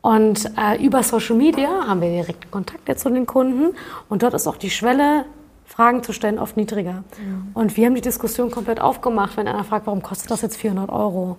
Und 0.00 0.50
äh, 0.58 0.84
über 0.84 1.02
Social 1.02 1.36
Media 1.36 1.86
haben 1.86 2.00
wir 2.00 2.10
direkt 2.10 2.50
Kontakt 2.50 2.98
zu 2.98 3.08
den 3.10 3.26
Kunden 3.26 3.74
und 4.08 4.22
dort 4.22 4.34
ist 4.34 4.46
auch 4.46 4.56
die 4.56 4.70
Schwelle, 4.70 5.24
Fragen 5.64 6.02
zu 6.02 6.12
stellen, 6.12 6.38
oft 6.38 6.56
niedriger. 6.56 7.04
Mhm. 7.18 7.50
Und 7.54 7.76
wir 7.76 7.86
haben 7.86 7.94
die 7.94 8.00
Diskussion 8.00 8.50
komplett 8.50 8.80
aufgemacht, 8.80 9.36
wenn 9.36 9.48
einer 9.48 9.64
fragt, 9.64 9.86
warum 9.86 10.02
kostet 10.02 10.30
das 10.30 10.42
jetzt 10.42 10.56
400 10.56 10.90
Euro? 10.90 11.38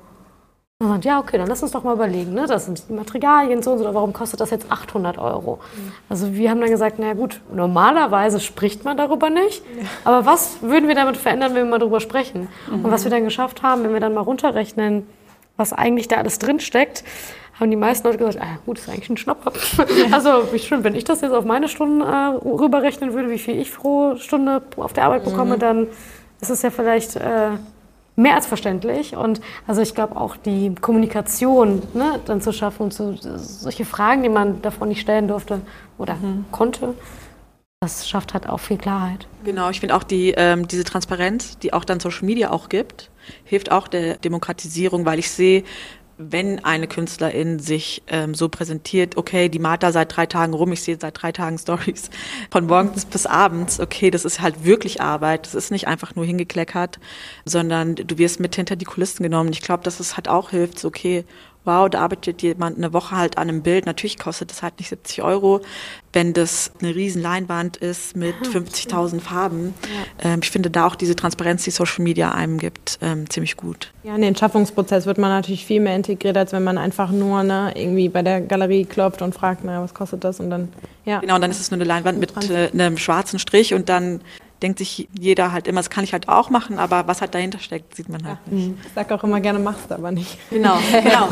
Und 0.79 0.89
sagt, 0.89 1.05
ja, 1.05 1.19
okay, 1.19 1.37
dann 1.37 1.47
lass 1.47 1.63
uns 1.63 1.71
doch 1.71 1.85
mal 1.85 1.93
überlegen, 1.93 2.33
ne? 2.33 2.47
das 2.47 2.65
sind 2.65 2.89
die 2.89 2.93
Materialien 2.93 3.63
so 3.63 3.71
und 3.71 3.77
so, 3.77 3.85
oder 3.85 3.93
warum 3.93 4.11
kostet 4.11 4.41
das 4.41 4.49
jetzt 4.49 4.69
800 4.69 5.17
Euro? 5.17 5.55
Mhm. 5.73 5.91
Also 6.09 6.33
wir 6.33 6.49
haben 6.49 6.59
dann 6.59 6.69
gesagt, 6.69 6.97
na 6.99 7.13
gut, 7.13 7.39
normalerweise 7.49 8.41
spricht 8.41 8.83
man 8.83 8.97
darüber 8.97 9.29
nicht, 9.29 9.63
ja. 9.65 9.87
aber 10.03 10.25
was 10.25 10.61
würden 10.61 10.89
wir 10.89 10.95
damit 10.95 11.15
verändern, 11.15 11.55
wenn 11.55 11.63
wir 11.63 11.71
mal 11.71 11.79
darüber 11.79 12.01
sprechen? 12.01 12.49
Mhm. 12.69 12.83
Und 12.83 12.91
was 12.91 13.05
wir 13.05 13.09
dann 13.09 13.23
geschafft 13.23 13.63
haben, 13.63 13.85
wenn 13.85 13.93
wir 13.93 14.01
dann 14.01 14.13
mal 14.13 14.19
runterrechnen, 14.19 15.07
was 15.55 15.71
eigentlich 15.71 16.09
da 16.09 16.17
alles 16.17 16.39
drinsteckt, 16.39 17.05
haben 17.57 17.71
die 17.71 17.77
meisten 17.77 18.05
Leute 18.05 18.17
gesagt, 18.17 18.41
ah, 18.41 18.57
gut, 18.65 18.77
ist 18.77 18.89
eigentlich 18.89 19.09
ein 19.09 19.15
Schnapper. 19.15 19.53
Ja. 19.77 20.13
Also 20.13 20.51
wie 20.51 20.59
schön, 20.59 20.83
wenn 20.83 20.93
ich 20.93 21.05
das 21.05 21.21
jetzt 21.21 21.31
auf 21.31 21.45
meine 21.45 21.69
Stunden 21.69 22.01
äh, 22.01 22.05
rüberrechnen 22.05 23.13
würde, 23.13 23.29
wie 23.29 23.39
viel 23.39 23.57
ich 23.57 23.73
pro 23.73 24.17
Stunde 24.17 24.61
auf 24.75 24.91
der 24.91 25.05
Arbeit 25.05 25.23
bekomme, 25.23 25.55
mhm. 25.55 25.59
dann 25.59 25.87
ist 26.41 26.49
es 26.49 26.63
ja 26.63 26.69
vielleicht... 26.69 27.15
Äh, 27.15 27.51
mehr 28.15 28.35
als 28.35 28.45
verständlich. 28.45 29.15
Und 29.15 29.41
also 29.67 29.81
ich 29.81 29.93
glaube 29.93 30.15
auch 30.17 30.37
die 30.37 30.73
Kommunikation 30.75 31.81
ne, 31.93 32.19
dann 32.25 32.41
zu 32.41 32.51
schaffen, 32.53 32.91
zu, 32.91 33.17
solche 33.17 33.85
Fragen, 33.85 34.23
die 34.23 34.29
man 34.29 34.61
davon 34.61 34.89
nicht 34.89 35.01
stellen 35.01 35.27
durfte 35.27 35.61
oder 35.97 36.15
mhm. 36.15 36.45
konnte, 36.51 36.93
das 37.81 38.07
schafft 38.07 38.33
halt 38.33 38.49
auch 38.49 38.59
viel 38.59 38.77
Klarheit. 38.77 39.27
Genau, 39.43 39.69
ich 39.69 39.79
finde 39.79 39.95
auch 39.95 40.03
die, 40.03 40.33
ähm, 40.35 40.67
diese 40.67 40.83
Transparenz, 40.83 41.59
die 41.59 41.73
auch 41.73 41.85
dann 41.85 41.99
Social 41.99 42.25
Media 42.25 42.49
auch 42.49 42.69
gibt, 42.69 43.11
hilft 43.43 43.71
auch 43.71 43.87
der 43.87 44.17
Demokratisierung, 44.17 45.05
weil 45.05 45.19
ich 45.19 45.29
sehe, 45.29 45.63
wenn 46.17 46.63
eine 46.63 46.87
Künstlerin 46.87 47.59
sich 47.59 48.03
ähm, 48.07 48.33
so 48.33 48.47
präsentiert, 48.47 49.17
okay, 49.17 49.49
die 49.49 49.59
malt 49.59 49.83
da 49.83 49.91
seit 49.91 50.15
drei 50.15 50.25
Tagen 50.25 50.53
rum, 50.53 50.71
ich 50.71 50.81
sehe 50.81 50.97
seit 50.99 51.21
drei 51.21 51.31
Tagen 51.31 51.57
Stories 51.57 52.09
von 52.51 52.67
morgens 52.67 53.05
bis 53.05 53.25
abends, 53.25 53.79
okay, 53.79 54.11
das 54.11 54.23
ist 54.25 54.41
halt 54.41 54.63
wirklich 54.63 55.01
Arbeit, 55.01 55.45
das 55.45 55.55
ist 55.55 55.71
nicht 55.71 55.87
einfach 55.87 56.15
nur 56.15 56.25
hingekleckert, 56.25 56.99
sondern 57.43 57.95
du 57.95 58.17
wirst 58.17 58.39
mit 58.39 58.55
hinter 58.55 58.75
die 58.75 58.85
Kulissen 58.85 59.23
genommen. 59.23 59.51
Ich 59.51 59.61
glaube, 59.61 59.83
dass 59.83 59.99
es 59.99 60.15
halt 60.15 60.29
auch 60.29 60.51
hilft, 60.51 60.79
so, 60.79 60.87
okay, 60.87 61.25
wow, 61.65 61.89
da 61.89 61.99
arbeitet 61.99 62.41
jemand 62.41 62.77
eine 62.77 62.93
Woche 62.93 63.15
halt 63.15 63.37
an 63.37 63.49
einem 63.49 63.61
Bild. 63.61 63.85
Natürlich 63.85 64.17
kostet 64.17 64.51
das 64.51 64.63
halt 64.63 64.79
nicht 64.79 64.89
70 64.89 65.23
Euro, 65.23 65.61
wenn 66.13 66.33
das 66.33 66.71
eine 66.79 66.95
riesen 66.95 67.21
Leinwand 67.21 67.77
ist 67.77 68.15
mit 68.15 68.35
50.000 68.35 69.19
Farben. 69.19 69.73
Ja. 70.21 70.31
Ähm, 70.31 70.39
ich 70.41 70.51
finde 70.51 70.69
da 70.69 70.87
auch 70.87 70.95
diese 70.95 71.15
Transparenz, 71.15 71.63
die 71.63 71.71
Social 71.71 72.03
Media 72.03 72.31
einem 72.31 72.57
gibt, 72.57 72.99
ähm, 73.01 73.29
ziemlich 73.29 73.57
gut. 73.57 73.91
Ja, 74.03 74.15
in 74.15 74.21
den 74.21 74.35
Schaffungsprozess 74.35 75.05
wird 75.05 75.17
man 75.17 75.29
natürlich 75.29 75.65
viel 75.65 75.81
mehr 75.81 75.95
integriert, 75.95 76.37
als 76.37 76.53
wenn 76.53 76.63
man 76.63 76.77
einfach 76.77 77.11
nur 77.11 77.43
ne, 77.43 77.73
irgendwie 77.75 78.09
bei 78.09 78.21
der 78.21 78.41
Galerie 78.41 78.85
klopft 78.85 79.21
und 79.21 79.35
fragt, 79.35 79.63
na, 79.63 79.81
was 79.81 79.93
kostet 79.93 80.23
das 80.23 80.39
und 80.39 80.49
dann, 80.49 80.69
ja. 81.03 81.19
Genau, 81.19 81.35
und 81.35 81.41
dann 81.41 81.51
ist 81.51 81.59
es 81.59 81.71
nur 81.71 81.77
eine 81.77 81.85
Leinwand 81.85 82.19
mit 82.19 82.31
äh, 82.49 82.69
einem 82.71 82.97
schwarzen 82.97 83.39
Strich 83.39 83.73
und 83.73 83.89
dann 83.89 84.21
denkt 84.61 84.79
sich 84.79 85.07
jeder 85.17 85.51
halt 85.51 85.67
immer, 85.67 85.79
das 85.79 85.89
kann 85.89 86.03
ich 86.03 86.13
halt 86.13 86.29
auch 86.29 86.49
machen, 86.49 86.79
aber 86.79 87.07
was 87.07 87.21
halt 87.21 87.35
dahinter 87.35 87.59
steckt, 87.59 87.95
sieht 87.95 88.09
man 88.09 88.25
halt 88.25 88.37
ja. 88.47 88.53
nicht. 88.53 88.73
Ich 88.85 88.91
sag 88.93 89.11
auch 89.11 89.23
immer 89.23 89.39
gerne, 89.39 89.59
machst 89.59 89.91
aber 89.91 90.11
nicht. 90.11 90.37
Genau, 90.49 90.77
genau. 90.91 91.29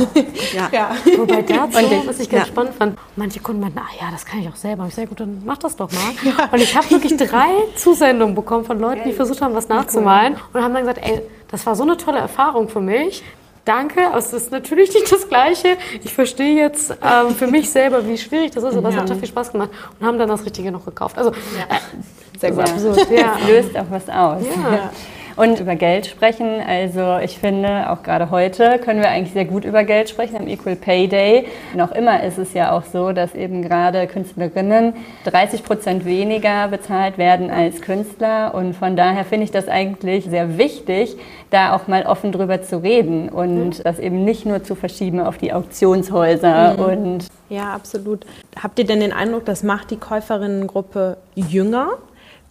ja. 0.53 0.69
ja. 0.71 0.95
Wobei 1.17 1.41
dazu, 1.41 1.77
und 1.79 2.07
was 2.07 2.19
ich 2.19 2.29
ganz 2.29 2.47
ja. 2.47 2.51
spannend 2.51 2.75
fand, 2.75 2.97
manche 3.15 3.39
Kunden 3.39 3.61
meinten, 3.61 3.79
ah 3.79 3.89
ja, 3.99 4.11
das 4.11 4.25
kann 4.25 4.41
ich 4.41 4.49
auch 4.49 4.55
selber. 4.55 4.85
Ich 4.87 4.95
sehr 4.95 5.07
gut, 5.07 5.19
dann 5.19 5.41
mach 5.45 5.57
das 5.57 5.75
doch 5.75 5.91
mal. 5.91 6.01
Ja. 6.23 6.49
Und 6.51 6.61
ich 6.61 6.75
habe 6.75 6.89
wirklich 6.91 7.17
drei 7.17 7.49
Zusendungen 7.75 8.35
bekommen 8.35 8.65
von 8.65 8.79
Leuten, 8.79 9.03
die 9.05 9.13
versucht 9.13 9.41
haben, 9.41 9.55
was 9.55 9.69
nachzumalen 9.69 10.35
und 10.53 10.61
haben 10.61 10.73
dann 10.73 10.83
gesagt, 10.83 10.99
ey, 11.03 11.21
das 11.49 11.65
war 11.65 11.75
so 11.75 11.83
eine 11.83 11.97
tolle 11.97 12.19
Erfahrung 12.19 12.69
für 12.69 12.81
mich 12.81 13.23
danke, 13.65 14.07
aber 14.07 14.17
es 14.17 14.33
ist 14.33 14.51
natürlich 14.51 14.93
nicht 14.93 15.11
das 15.11 15.27
Gleiche. 15.27 15.77
Ich 16.03 16.13
verstehe 16.13 16.55
jetzt 16.55 16.91
ähm, 16.91 17.35
für 17.35 17.47
mich 17.47 17.69
selber, 17.69 18.07
wie 18.07 18.17
schwierig 18.17 18.51
das 18.51 18.63
ist, 18.63 18.75
aber 18.75 18.89
es 18.89 18.95
hat 18.95 19.03
total 19.03 19.19
viel 19.19 19.27
Spaß 19.27 19.51
gemacht 19.51 19.69
und 19.99 20.05
haben 20.05 20.17
dann 20.17 20.29
das 20.29 20.45
Richtige 20.45 20.71
noch 20.71 20.85
gekauft. 20.85 21.17
Also, 21.17 21.31
ja. 21.31 21.75
äh, 21.75 22.39
sehr 22.39 22.51
gut. 22.51 22.61
Absurd, 22.61 23.09
ja. 23.11 23.37
löst 23.47 23.77
auch 23.77 23.89
was 23.89 24.09
aus. 24.09 24.43
Ja 24.43 24.91
und 25.35 25.59
über 25.59 25.75
Geld 25.75 26.05
sprechen. 26.05 26.61
Also 26.65 27.17
ich 27.23 27.37
finde, 27.37 27.89
auch 27.89 28.03
gerade 28.03 28.29
heute 28.29 28.79
können 28.79 29.01
wir 29.01 29.09
eigentlich 29.09 29.33
sehr 29.33 29.45
gut 29.45 29.65
über 29.65 29.83
Geld 29.83 30.09
sprechen 30.09 30.37
am 30.37 30.47
Equal 30.47 30.75
Pay 30.75 31.07
Day. 31.07 31.47
Noch 31.73 31.91
immer 31.91 32.23
ist 32.23 32.37
es 32.37 32.53
ja 32.53 32.71
auch 32.71 32.83
so, 32.83 33.11
dass 33.11 33.33
eben 33.33 33.61
gerade 33.61 34.07
Künstlerinnen 34.07 34.93
30 35.25 35.63
Prozent 35.63 36.05
weniger 36.05 36.67
bezahlt 36.67 37.17
werden 37.17 37.49
als 37.49 37.81
Künstler. 37.81 38.53
Und 38.53 38.75
von 38.75 38.95
daher 38.95 39.25
finde 39.25 39.45
ich 39.45 39.51
das 39.51 39.67
eigentlich 39.67 40.25
sehr 40.25 40.57
wichtig, 40.57 41.15
da 41.49 41.75
auch 41.75 41.87
mal 41.87 42.05
offen 42.05 42.31
drüber 42.31 42.61
zu 42.61 42.77
reden 42.77 43.29
und 43.29 43.79
mhm. 43.79 43.83
das 43.83 43.99
eben 43.99 44.23
nicht 44.23 44.45
nur 44.45 44.63
zu 44.63 44.75
verschieben 44.75 45.19
auf 45.19 45.37
die 45.37 45.53
Auktionshäuser. 45.53 46.73
Mhm. 46.73 46.83
Und 46.83 47.27
ja, 47.49 47.73
absolut. 47.73 48.25
Habt 48.61 48.79
ihr 48.79 48.85
denn 48.85 48.99
den 48.99 49.13
Eindruck, 49.13 49.45
das 49.45 49.63
macht 49.63 49.91
die 49.91 49.97
Käuferinnengruppe 49.97 51.17
jünger 51.35 51.89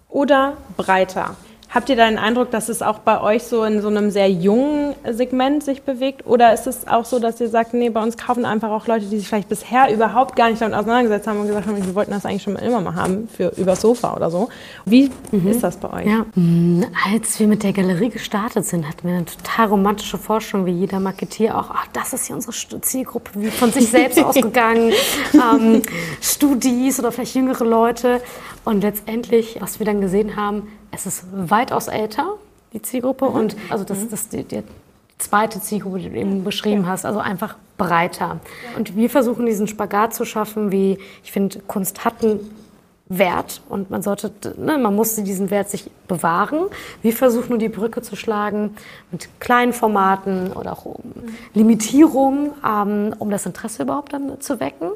oder 0.09 0.55
breiter? 0.77 1.37
Habt 1.75 1.89
ihr 1.89 1.97
da 1.97 2.07
den 2.07 2.19
Eindruck, 2.19 2.51
dass 2.51 2.69
es 2.69 2.83
auch 2.83 2.99
bei 2.99 3.19
euch 3.23 3.45
so 3.45 3.65
in 3.65 3.81
so 3.81 3.89
einem 3.89 4.11
sehr 4.11 4.31
jungen 4.31 4.95
Segment 5.11 5.65
sich 5.65 5.83
bewegt? 5.83 6.27
Oder 6.27 6.53
ist 6.53 6.67
es 6.67 6.87
auch 6.87 7.07
so, 7.07 7.19
dass 7.19 7.41
ihr 7.41 7.49
sagt, 7.49 7.73
nee, 7.73 7.89
bei 7.89 8.03
uns 8.03 8.19
kaufen 8.19 8.45
einfach 8.45 8.69
auch 8.69 8.87
Leute, 8.87 9.07
die 9.07 9.17
sich 9.17 9.27
vielleicht 9.27 9.49
bisher 9.49 9.91
überhaupt 9.91 10.37
gar 10.37 10.51
nicht 10.51 10.61
damit 10.61 10.77
auseinandergesetzt 10.77 11.27
haben 11.27 11.41
und 11.41 11.47
gesagt 11.47 11.67
haben, 11.67 11.83
wir 11.83 11.95
wollten 11.95 12.11
das 12.11 12.27
eigentlich 12.27 12.43
schon 12.43 12.57
immer 12.57 12.83
mal 12.83 12.95
haben, 12.95 13.27
für 13.27 13.55
übers 13.57 13.81
Sofa 13.81 14.15
oder 14.15 14.31
so. 14.31 14.51
Wie 14.85 15.11
mhm. 15.31 15.49
ist 15.49 15.63
das 15.63 15.79
bei 15.79 15.91
euch? 15.91 16.07
Ja. 16.07 16.27
Hm, 16.35 16.85
als 17.11 17.41
wir 17.41 17.47
mit 17.47 17.63
der 17.63 17.73
Galerie 17.73 18.11
gestartet 18.11 18.67
sind, 18.67 18.87
hatten 18.87 19.09
wir 19.09 19.15
eine 19.15 19.25
total 19.25 19.69
romantische 19.69 20.19
Forschung, 20.19 20.67
wie 20.67 20.73
jeder 20.73 21.01
Marketier 21.01 21.57
auch. 21.57 21.71
Ach, 21.73 21.87
das 21.95 22.13
ist 22.13 22.27
hier 22.27 22.37
unsere 22.37 22.53
Zielgruppe, 22.83 23.31
wie 23.37 23.49
von 23.49 23.73
sich 23.73 23.89
selbst 23.89 24.19
ausgegangen. 24.23 24.93
ähm, 25.33 25.81
Studis 26.21 27.01
oder 27.01 27.13
vielleicht 27.13 27.35
jüngere 27.35 27.65
Leute. 27.65 28.21
Und 28.65 28.83
letztendlich, 28.83 29.61
was 29.61 29.79
wir 29.79 29.87
dann 29.87 30.01
gesehen 30.01 30.37
haben, 30.37 30.69
es 30.91 31.07
ist 31.07 31.25
weitaus 31.33 31.89
älter, 31.89 32.35
die 32.73 32.83
Zielgruppe. 32.83 33.29
Mhm. 33.29 33.35
Und 33.35 33.57
also 33.71 33.85
das, 33.85 33.99
mhm. 33.99 34.11
das 34.11 34.29
die, 34.29 34.45
die 34.45 34.63
zweite 35.19 35.61
Zielgruppe, 35.61 36.01
die 36.01 36.11
du 36.11 36.17
eben 36.17 36.45
beschrieben 36.45 36.87
hast, 36.87 37.05
also 37.05 37.19
einfach 37.19 37.57
breiter. 37.79 38.41
Und 38.77 38.97
wir 38.97 39.11
versuchen 39.11 39.47
diesen 39.47 39.67
Spagat 39.67 40.15
zu 40.15 40.25
schaffen, 40.25 40.71
wie 40.71 40.99
ich 41.25 41.33
finde, 41.33 41.61
Kunst 41.61 42.05
hat 42.05 42.23
einen 42.23 42.41
Wert 43.19 43.63
und 43.69 43.91
man 43.91 44.03
sollte, 44.03 44.33
ne, 44.57 44.79
man 44.79 44.95
musste 44.95 45.23
diesen 45.23 45.51
Wert 45.51 45.69
sich 45.69 45.91
bewahren. 46.09 46.67
Wir 47.03 47.13
versuchen 47.13 47.51
nur 47.51 47.59
die 47.59 47.69
Brücke 47.69 48.03
zu 48.03 48.17
schlagen 48.17 48.75
mit 49.11 49.29
kleinen 49.41 49.73
Formaten 49.73 50.53
oder 50.53 50.73
auch 50.73 50.85
um 50.85 51.03
Limitierungen, 51.55 52.51
ähm, 52.67 53.15
um 53.19 53.31
das 53.31 53.47
Interesse 53.47 53.83
überhaupt 53.83 54.13
dann 54.13 54.41
zu 54.41 54.61
wecken. 54.61 54.91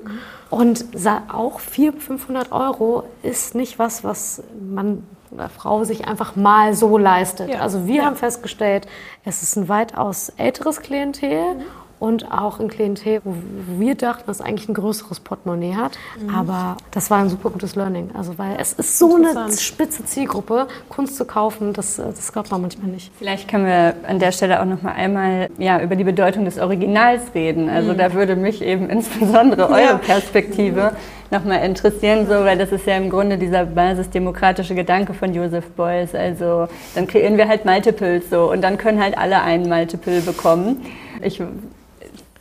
Und 0.51 0.85
auch 1.33 1.61
400, 1.61 2.03
500 2.03 2.53
Euro 2.53 3.05
ist 3.23 3.55
nicht 3.55 3.79
was, 3.79 4.05
was 4.05 4.43
man 4.61 5.03
oder 5.31 5.49
Frau 5.49 5.85
sich 5.85 6.07
einfach 6.07 6.37
mal 6.37 6.75
so 6.75 6.99
leistet. 6.99 7.51
Ja. 7.51 7.59
Also 7.59 7.87
wir 7.87 7.97
ja. 7.97 8.05
haben 8.05 8.17
festgestellt, 8.17 8.87
es 9.25 9.43
ist 9.43 9.57
ein 9.57 9.69
weitaus 9.69 10.31
älteres 10.37 10.81
Klientel. 10.81 11.55
Mhm 11.55 11.86
und 11.99 12.31
auch 12.31 12.61
ein 12.61 12.69
Klientel, 12.69 13.21
wo 13.25 13.35
wir 13.79 13.95
dachten, 13.95 14.25
dass 14.27 14.41
eigentlich 14.41 14.69
ein 14.69 14.75
größeres 14.75 15.21
Portemonnaie 15.21 15.75
hat. 15.75 15.99
Mhm. 16.21 16.35
Aber 16.35 16.77
das 16.91 17.11
war 17.11 17.19
ein 17.19 17.31
super 17.31 17.51
gutes 17.51 17.75
Learning. 17.75 18.11
Also, 18.15 18.37
weil 18.39 18.57
es 18.59 18.75
ist 18.75 18.99
so 18.99 19.17
eine 19.17 19.51
spitze 19.57 20.05
Zielgruppe, 20.05 20.69
Kunst 20.91 21.17
zu 21.17 21.25
kaufen, 21.25 21.73
das, 21.73 21.97
das 21.97 22.33
glaubt 22.33 22.51
man 22.51 22.61
manchmal 22.63 22.89
nicht. 22.89 23.11
Vielleicht 23.19 23.49
können 23.49 23.67
wir 23.67 23.95
an 24.07 24.19
der 24.19 24.33
Stelle 24.33 24.61
auch 24.61 24.67
noch 24.67 24.83
mal 24.83 24.93
einmal 24.93 25.49
ja, 25.59 25.81
über 25.81 25.97
die 25.97 26.05
Bedeutung 26.05 26.45
des 26.45 26.59
Originals 26.59 27.23
reden. 27.35 27.71
Also 27.71 27.93
mhm. 27.93 27.99
da 27.99 28.13
würde 28.13 28.37
mich 28.37 28.63
eben 28.63 28.91
insbesondere 28.91 29.69
eure 29.69 29.81
ja. 29.81 29.99
Perspektive 29.99 30.93
noch 31.31 31.45
mal 31.45 31.57
interessieren, 31.57 32.27
so, 32.27 32.35
weil 32.45 32.59
das 32.59 32.71
ist 32.73 32.87
ja 32.87 32.97
im 32.97 33.11
Grunde 33.11 33.39
dieser 33.39 33.65
basisdemokratische 33.65 34.75
Gedanke 34.75 35.15
von 35.15 35.35
Joseph 35.35 35.71
Beuys. 35.71 36.15
Also 36.15 36.69
dann 36.95 37.07
kreieren 37.07 37.37
wir 37.37 37.49
halt 37.49 37.65
Multiples 37.65 38.31
so 38.31 38.51
und 38.51 38.63
dann 38.63 38.77
können 38.79 39.03
halt 39.03 39.17
alle 39.17 39.41
einen 39.43 39.69
Multiple 39.69 40.21
bekommen. 40.21 40.85
Ich 41.23 41.41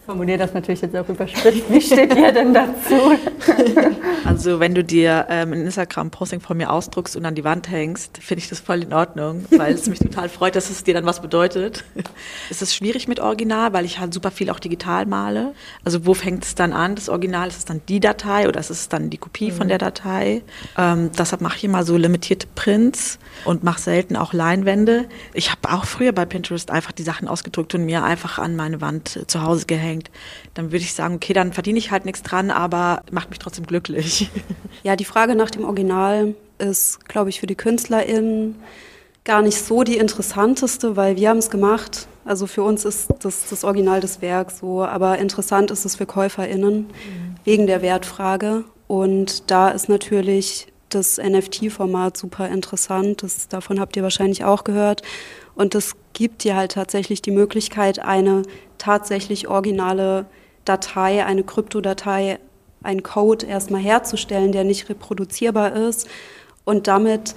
formuliere 0.06 0.38
das 0.38 0.54
natürlich 0.54 0.82
jetzt 0.82 0.96
auch 0.96 1.08
überspitzt. 1.10 1.70
Wie 1.70 1.82
steht 1.82 2.16
ihr 2.16 2.32
denn 2.32 2.54
dazu? 2.54 2.96
Also 4.26 4.60
wenn 4.60 4.74
du 4.74 4.84
dir 4.84 5.28
ähm, 5.30 5.54
ein 5.54 5.62
Instagram-Posting 5.62 6.42
von 6.42 6.58
mir 6.58 6.72
ausdruckst 6.72 7.16
und 7.16 7.26
an 7.26 7.36
die 7.36 7.44
Wand 7.44 7.70
hängst, 7.70 8.18
finde 8.18 8.40
ich 8.40 8.50
das 8.50 8.60
voll 8.60 8.82
in 8.82 8.92
Ordnung, 8.92 9.46
weil 9.52 9.76
es 9.76 9.88
mich 9.88 10.00
total 10.00 10.30
freut, 10.30 10.56
dass 10.56 10.72
es 10.72 10.84
dir 10.84 10.96
dann 10.96 11.06
was 11.06 11.22
bedeutet. 11.22 11.84
es 12.50 12.64
ist 12.64 12.76
schwierig 12.76 13.08
mit 13.08 13.20
Original, 13.20 13.72
weil 13.74 13.86
ich 13.86 14.00
halt 14.00 14.16
super 14.16 14.32
viel 14.32 14.50
auch 14.50 14.60
digital 14.60 15.06
male. 15.06 15.54
Also 15.84 16.08
wo 16.08 16.16
fängt 16.16 16.44
es 16.44 16.56
dann 16.56 16.74
an? 16.74 16.96
Das 16.96 17.08
Original 17.08 17.48
ist 17.50 17.58
es 17.58 17.66
dann 17.66 17.82
die 17.88 18.00
Datei 18.00 18.48
oder 18.48 18.60
ist 18.60 18.72
es 18.72 18.90
dann 18.90 19.12
die 19.12 19.20
Kopie 19.20 19.52
mhm. 19.52 19.56
von 19.56 19.68
der 19.68 19.78
Datei? 19.78 20.42
Ähm, 20.76 21.12
deshalb 21.18 21.42
mache 21.42 21.58
ich 21.58 21.64
immer 21.64 21.84
so 21.84 21.96
limitierte 21.96 22.48
Prints 22.56 23.20
und 23.46 23.64
mache 23.64 23.80
selten 23.80 24.16
auch 24.16 24.34
Leinwände. 24.34 25.06
Ich 25.36 25.52
habe 25.52 25.72
auch 25.72 25.86
früher 25.86 26.14
bei 26.14 26.26
Pinterest 26.26 26.72
einfach 26.72 26.94
die 26.94 27.04
Sachen 27.04 27.28
ausgedruckt 27.28 27.76
und 27.76 27.86
mir 27.86 28.04
einfach 28.04 28.40
an 28.40 28.56
meine 28.56 28.82
Wand 28.82 29.20
zu 29.28 29.44
Hause 29.44 29.68
gehängt 29.68 29.95
hängt, 29.96 30.12
dann 30.54 30.68
würde 30.68 30.84
ich 30.84 30.94
sagen, 30.94 31.16
okay, 31.16 31.34
dann 31.34 31.54
verdiene 31.54 31.80
ich 31.80 31.92
halt 31.92 32.06
nichts 32.06 32.22
dran, 32.22 32.52
aber 32.52 33.02
macht 33.12 33.30
mich 33.30 33.40
trotzdem 33.40 33.66
glücklich. 33.66 34.30
Ja, 34.84 34.96
die 34.96 35.06
Frage 35.06 35.36
nach 35.36 35.50
dem 35.50 35.64
Original 35.64 36.36
ist, 36.60 37.08
glaube 37.08 37.32
ich, 37.32 37.40
für 37.40 37.48
die 37.48 37.56
KünstlerInnen 37.56 38.56
gar 39.24 39.42
nicht 39.42 39.58
so 39.58 39.84
die 39.84 39.98
interessanteste, 39.98 40.96
weil 40.96 41.16
wir 41.16 41.30
haben 41.30 41.40
es 41.40 41.50
gemacht. 41.50 42.08
Also 42.24 42.46
für 42.46 42.62
uns 42.62 42.86
ist 42.86 43.08
das 43.22 43.50
das 43.50 43.64
Original 43.64 44.00
des 44.00 44.22
Werks 44.22 44.60
so, 44.60 44.84
aber 44.84 45.18
interessant 45.18 45.72
ist 45.72 45.86
es 45.86 45.96
für 45.96 46.06
KäuferInnen 46.06 46.82
mhm. 46.82 47.36
wegen 47.46 47.66
der 47.66 47.82
Wertfrage. 47.82 48.64
Und 48.88 49.50
da 49.50 49.70
ist 49.70 49.90
natürlich 49.90 50.68
das 50.96 51.18
NFT-Format 51.18 52.18
super 52.18 52.50
interessant. 52.50 53.24
Das, 53.24 53.48
davon 53.48 53.80
habt 53.80 53.96
ihr 53.96 54.04
wahrscheinlich 54.04 54.44
auch 54.44 54.64
gehört. 54.64 55.02
Und 55.56 55.76
das 55.76 55.96
gibt 56.14 56.44
dir 56.44 56.56
halt 56.56 56.72
tatsächlich 56.72 57.22
die 57.22 57.32
Möglichkeit, 57.32 58.00
eine 58.00 58.44
tatsächlich 58.78 59.48
originale 59.48 60.26
Datei, 60.64 61.26
eine 61.26 61.44
Kryptodatei, 61.44 62.40
einen 62.84 63.04
Code 63.04 63.46
erstmal 63.46 63.82
herzustellen, 63.82 64.52
der 64.52 64.64
nicht 64.64 64.90
reproduzierbar 64.90 65.76
ist. 65.76 66.08
Und 66.64 66.88
damit 66.88 67.36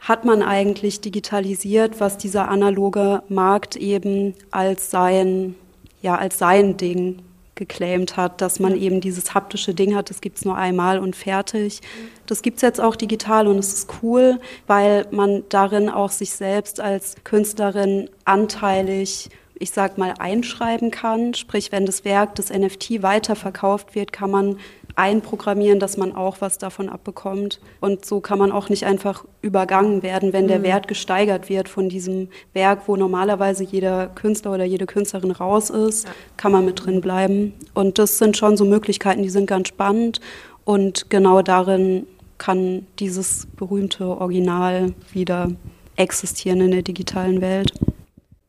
hat 0.00 0.24
man 0.24 0.42
eigentlich 0.42 1.00
digitalisiert, 1.00 2.00
was 2.00 2.18
dieser 2.18 2.48
analoge 2.48 3.22
Markt 3.28 3.76
eben 3.76 4.34
als 4.50 4.90
sein, 4.90 5.54
ja, 6.02 6.16
als 6.16 6.38
sein 6.38 6.76
Ding 6.76 7.22
geclaimt 7.54 8.16
hat, 8.16 8.40
dass 8.40 8.60
man 8.60 8.76
eben 8.76 9.00
dieses 9.00 9.34
haptische 9.34 9.74
Ding 9.74 9.94
hat, 9.94 10.10
das 10.10 10.20
gibt 10.20 10.38
es 10.38 10.44
nur 10.44 10.56
einmal 10.56 10.98
und 10.98 11.14
fertig. 11.16 11.80
Das 12.26 12.42
gibt 12.42 12.56
es 12.56 12.62
jetzt 12.62 12.80
auch 12.80 12.96
digital 12.96 13.46
und 13.46 13.58
es 13.58 13.72
ist 13.72 13.88
cool, 14.02 14.40
weil 14.66 15.06
man 15.10 15.44
darin 15.48 15.88
auch 15.88 16.10
sich 16.10 16.32
selbst 16.32 16.80
als 16.80 17.16
Künstlerin 17.24 18.10
anteilig 18.24 19.30
ich 19.56 19.70
sag 19.70 19.98
mal, 19.98 20.14
einschreiben 20.18 20.90
kann. 20.90 21.34
Sprich, 21.34 21.70
wenn 21.72 21.86
das 21.86 22.04
Werk, 22.04 22.34
das 22.34 22.50
NFT 22.50 23.02
weiterverkauft 23.02 23.94
wird, 23.94 24.12
kann 24.12 24.30
man 24.30 24.58
einprogrammieren, 24.96 25.80
dass 25.80 25.96
man 25.96 26.14
auch 26.14 26.40
was 26.40 26.58
davon 26.58 26.88
abbekommt. 26.88 27.60
Und 27.80 28.04
so 28.04 28.20
kann 28.20 28.38
man 28.38 28.52
auch 28.52 28.68
nicht 28.68 28.86
einfach 28.86 29.24
übergangen 29.42 30.02
werden, 30.02 30.32
wenn 30.32 30.48
der 30.48 30.60
mhm. 30.60 30.64
Wert 30.64 30.88
gesteigert 30.88 31.48
wird 31.48 31.68
von 31.68 31.88
diesem 31.88 32.28
Werk, 32.52 32.82
wo 32.86 32.96
normalerweise 32.96 33.64
jeder 33.64 34.06
Künstler 34.08 34.52
oder 34.52 34.64
jede 34.64 34.86
Künstlerin 34.86 35.32
raus 35.32 35.70
ist, 35.70 36.04
ja. 36.04 36.10
kann 36.36 36.52
man 36.52 36.64
mit 36.64 36.84
drin 36.84 37.00
bleiben. 37.00 37.54
Und 37.74 37.98
das 37.98 38.18
sind 38.18 38.36
schon 38.36 38.56
so 38.56 38.64
Möglichkeiten, 38.64 39.22
die 39.22 39.30
sind 39.30 39.46
ganz 39.46 39.68
spannend. 39.68 40.20
Und 40.64 41.10
genau 41.10 41.42
darin 41.42 42.06
kann 42.38 42.86
dieses 42.98 43.46
berühmte 43.56 44.06
Original 44.06 44.94
wieder 45.12 45.50
existieren 45.96 46.60
in 46.60 46.70
der 46.70 46.82
digitalen 46.82 47.40
Welt. 47.40 47.72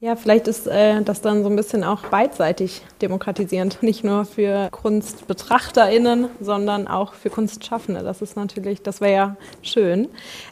Ja, 0.06 0.16
vielleicht 0.16 0.48
ist 0.48 0.68
äh, 0.68 1.02
das 1.02 1.22
dann 1.22 1.42
so 1.42 1.50
ein 1.50 1.56
bisschen 1.56 1.84
auch 1.84 2.02
beidseitig 2.04 2.84
demokratisierend, 3.02 3.80
nicht 3.82 4.04
nur 4.04 4.26
für 4.26 4.70
KunstbetrachterInnen, 4.70 6.28
sondern 6.40 6.88
auch 6.88 7.16
für 7.16 7.32
Kunstschaffende. 7.32 8.04
Das 8.04 8.22
ist 8.22 8.36
natürlich, 8.36 8.84
das 8.84 9.02
wäre 9.02 9.14
ja 9.14 9.36
schön. 9.64 10.08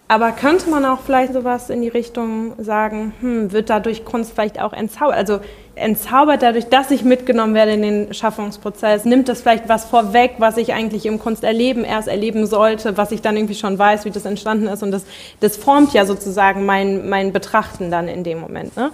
Aber 0.07 0.31
könnte 0.31 0.71
man 0.71 0.85
auch 0.85 1.01
vielleicht 1.01 1.33
sowas 1.33 1.69
in 1.69 1.83
die 1.83 1.87
Richtung 1.87 2.53
sagen, 2.57 3.13
hm, 3.19 3.51
wird 3.51 3.69
dadurch 3.69 4.05
Kunst 4.05 4.33
vielleicht 4.33 4.59
auch 4.59 4.73
entzaubert? 4.73 5.17
Also 5.17 5.39
entzaubert 5.75 6.41
dadurch, 6.41 6.69
dass 6.69 6.89
ich 6.89 7.03
mitgenommen 7.03 7.53
werde 7.53 7.73
in 7.73 7.83
den 7.83 8.13
Schaffungsprozess, 8.13 9.05
nimmt 9.05 9.29
das 9.29 9.41
vielleicht 9.41 9.69
was 9.69 9.85
vorweg, 9.85 10.35
was 10.39 10.57
ich 10.57 10.73
eigentlich 10.73 11.05
im 11.05 11.19
Kunsterleben 11.19 11.83
erst 11.83 12.07
erleben 12.07 12.47
sollte, 12.47 12.97
was 12.97 13.11
ich 13.11 13.21
dann 13.21 13.37
irgendwie 13.37 13.55
schon 13.55 13.77
weiß, 13.77 14.05
wie 14.05 14.11
das 14.11 14.25
entstanden 14.25 14.67
ist 14.67 14.81
und 14.81 14.89
das, 14.89 15.05
das 15.41 15.57
formt 15.57 15.93
ja 15.93 16.05
sozusagen 16.05 16.65
mein, 16.65 17.07
mein 17.07 17.33
Betrachten 17.33 17.91
dann 17.91 18.07
in 18.07 18.23
dem 18.23 18.39
Moment. 18.39 18.75
Ne? 18.75 18.91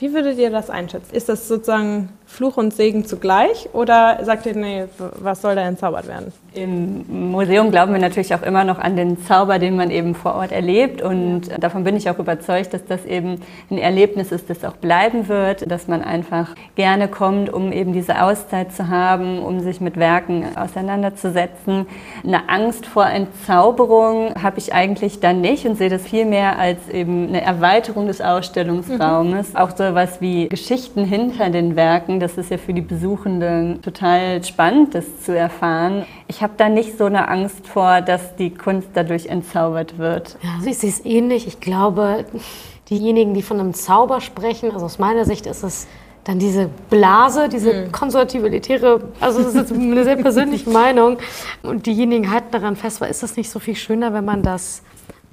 Wie 0.00 0.14
würdet 0.14 0.38
ihr 0.38 0.48
das 0.48 0.70
einschätzen? 0.70 1.14
Ist 1.14 1.28
das 1.28 1.46
sozusagen 1.46 2.08
Fluch 2.24 2.56
und 2.56 2.72
Segen 2.72 3.04
zugleich 3.04 3.68
oder 3.74 4.24
sagt 4.24 4.46
ihr, 4.46 4.54
nee, 4.54 4.86
was 4.96 5.42
soll 5.42 5.54
da 5.54 5.60
entzaubert 5.60 6.08
werden? 6.08 6.32
Im 6.52 7.30
Museum 7.30 7.70
glauben 7.70 7.92
wir 7.92 8.00
natürlich 8.00 8.34
auch 8.34 8.42
immer 8.42 8.64
noch 8.64 8.80
an 8.80 8.96
den 8.96 9.22
Zauber, 9.22 9.60
den 9.60 9.76
man 9.76 9.92
eben 9.92 10.16
vor 10.16 10.34
Ort 10.34 10.50
erlebt 10.50 11.00
und 11.00 11.42
davon 11.60 11.84
bin 11.84 11.94
ich 11.94 12.10
auch 12.10 12.18
überzeugt, 12.18 12.74
dass 12.74 12.84
das 12.84 13.04
eben 13.04 13.40
ein 13.70 13.78
Erlebnis 13.78 14.32
ist, 14.32 14.50
das 14.50 14.64
auch 14.64 14.74
bleiben 14.74 15.28
wird, 15.28 15.70
dass 15.70 15.86
man 15.86 16.02
einfach 16.02 16.56
gerne 16.74 17.06
kommt, 17.06 17.52
um 17.52 17.70
eben 17.70 17.92
diese 17.92 18.20
Auszeit 18.20 18.72
zu 18.72 18.88
haben, 18.88 19.38
um 19.38 19.60
sich 19.60 19.80
mit 19.80 19.96
Werken 19.96 20.44
auseinanderzusetzen. 20.56 21.86
Eine 22.24 22.48
Angst 22.48 22.84
vor 22.84 23.06
Entzauberung 23.06 24.34
habe 24.42 24.58
ich 24.58 24.74
eigentlich 24.74 25.20
dann 25.20 25.40
nicht 25.40 25.66
und 25.66 25.76
sehe 25.76 25.88
das 25.88 26.02
vielmehr 26.02 26.58
als 26.58 26.88
eben 26.88 27.28
eine 27.28 27.42
Erweiterung 27.42 28.08
des 28.08 28.20
Ausstellungsraumes. 28.20 29.50
Mhm. 29.50 29.56
Auch 29.56 29.70
so 29.70 29.94
was 29.94 30.20
wie 30.20 30.48
Geschichten 30.48 31.04
hinter 31.04 31.50
den 31.50 31.76
Werken, 31.76 32.18
das 32.18 32.36
ist 32.38 32.50
ja 32.50 32.58
für 32.58 32.74
die 32.74 32.80
Besuchenden 32.80 33.82
total 33.82 34.42
spannend, 34.42 34.96
das 34.96 35.20
zu 35.20 35.36
erfahren. 35.36 36.06
Ich 36.26 36.39
habe 36.42 36.54
da 36.56 36.68
nicht 36.68 36.98
so 36.98 37.04
eine 37.04 37.28
Angst 37.28 37.66
vor, 37.66 38.00
dass 38.00 38.36
die 38.36 38.54
Kunst 38.54 38.88
dadurch 38.94 39.26
entzaubert 39.26 39.98
wird. 39.98 40.36
Ja, 40.42 40.50
also 40.56 40.70
ich 40.70 40.78
sehe 40.78 40.90
es 40.90 41.04
ähnlich. 41.04 41.46
Ich 41.46 41.60
glaube, 41.60 42.24
diejenigen, 42.88 43.34
die 43.34 43.42
von 43.42 43.60
einem 43.60 43.74
Zauber 43.74 44.20
sprechen, 44.20 44.70
also 44.72 44.86
aus 44.86 44.98
meiner 44.98 45.24
Sicht 45.24 45.46
ist 45.46 45.62
es 45.62 45.86
dann 46.24 46.38
diese 46.38 46.68
Blase, 46.90 47.48
diese 47.48 47.72
mhm. 47.72 47.92
konservative, 47.92 48.46
elitäre, 48.46 49.00
also 49.20 49.42
das 49.42 49.54
ist 49.54 49.72
eine 49.72 50.04
sehr 50.04 50.16
persönliche 50.16 50.68
Meinung. 50.70 51.18
Und 51.62 51.86
diejenigen 51.86 52.30
halten 52.30 52.50
daran 52.50 52.76
fest, 52.76 53.00
weil 53.00 53.10
ist 53.10 53.22
das 53.22 53.36
nicht 53.36 53.50
so 53.50 53.58
viel 53.58 53.76
schöner, 53.76 54.12
wenn 54.12 54.24
man 54.24 54.42
das 54.42 54.82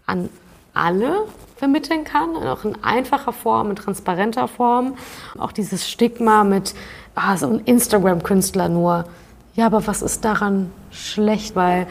an 0.05 0.29
alle 0.73 1.25
vermitteln 1.57 2.03
kann, 2.03 2.35
auch 2.35 2.63
in 2.63 2.83
einfacher 2.83 3.33
Form, 3.33 3.71
in 3.71 3.75
transparenter 3.75 4.47
Form. 4.47 4.95
Auch 5.37 5.51
dieses 5.51 5.89
Stigma 5.89 6.43
mit, 6.43 6.73
ah, 7.15 7.35
so 7.35 7.47
ein 7.47 7.61
Instagram-Künstler 7.65 8.69
nur. 8.69 9.05
Ja, 9.55 9.65
aber 9.65 9.87
was 9.87 10.03
ist 10.03 10.23
daran 10.23 10.71
schlecht? 10.91 11.55
Weil 11.55 11.87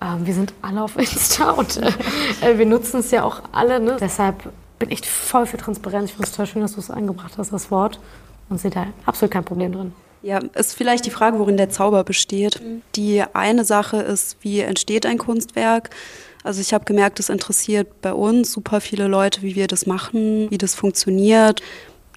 äh, 0.00 0.06
wir 0.24 0.34
sind 0.34 0.54
alle 0.62 0.82
auf 0.82 0.96
Insta 0.96 1.50
und 1.58 1.76
äh, 1.78 2.58
wir 2.58 2.66
nutzen 2.66 3.00
es 3.00 3.10
ja 3.10 3.24
auch 3.24 3.42
alle. 3.52 3.80
Ne? 3.80 3.96
Deshalb 4.00 4.52
bin 4.78 4.90
ich 4.90 5.08
voll 5.08 5.46
für 5.46 5.56
Transparenz. 5.56 6.10
Ich 6.10 6.12
finde 6.12 6.26
es 6.26 6.32
total 6.32 6.46
schön, 6.46 6.62
dass 6.62 6.74
du 6.74 6.80
es 6.80 6.90
eingebracht 6.90 7.34
hast, 7.38 7.52
das 7.52 7.70
Wort. 7.70 8.00
Und 8.48 8.60
sehe 8.60 8.70
da 8.70 8.86
absolut 9.06 9.30
kein 9.30 9.44
Problem 9.44 9.72
drin. 9.72 9.92
Ja, 10.22 10.38
ist 10.54 10.74
vielleicht 10.74 11.06
die 11.06 11.10
Frage, 11.10 11.38
worin 11.38 11.56
der 11.56 11.70
Zauber 11.70 12.04
besteht. 12.04 12.60
Mhm. 12.60 12.82
Die 12.96 13.22
eine 13.32 13.64
Sache 13.64 13.98
ist, 13.98 14.36
wie 14.40 14.60
entsteht 14.60 15.06
ein 15.06 15.18
Kunstwerk? 15.18 15.90
Also 16.42 16.60
ich 16.60 16.72
habe 16.72 16.84
gemerkt, 16.84 17.20
es 17.20 17.28
interessiert 17.28 18.00
bei 18.00 18.12
uns 18.12 18.52
super 18.52 18.80
viele 18.80 19.06
Leute, 19.06 19.42
wie 19.42 19.54
wir 19.54 19.66
das 19.66 19.86
machen, 19.86 20.50
wie 20.50 20.58
das 20.58 20.74
funktioniert. 20.74 21.62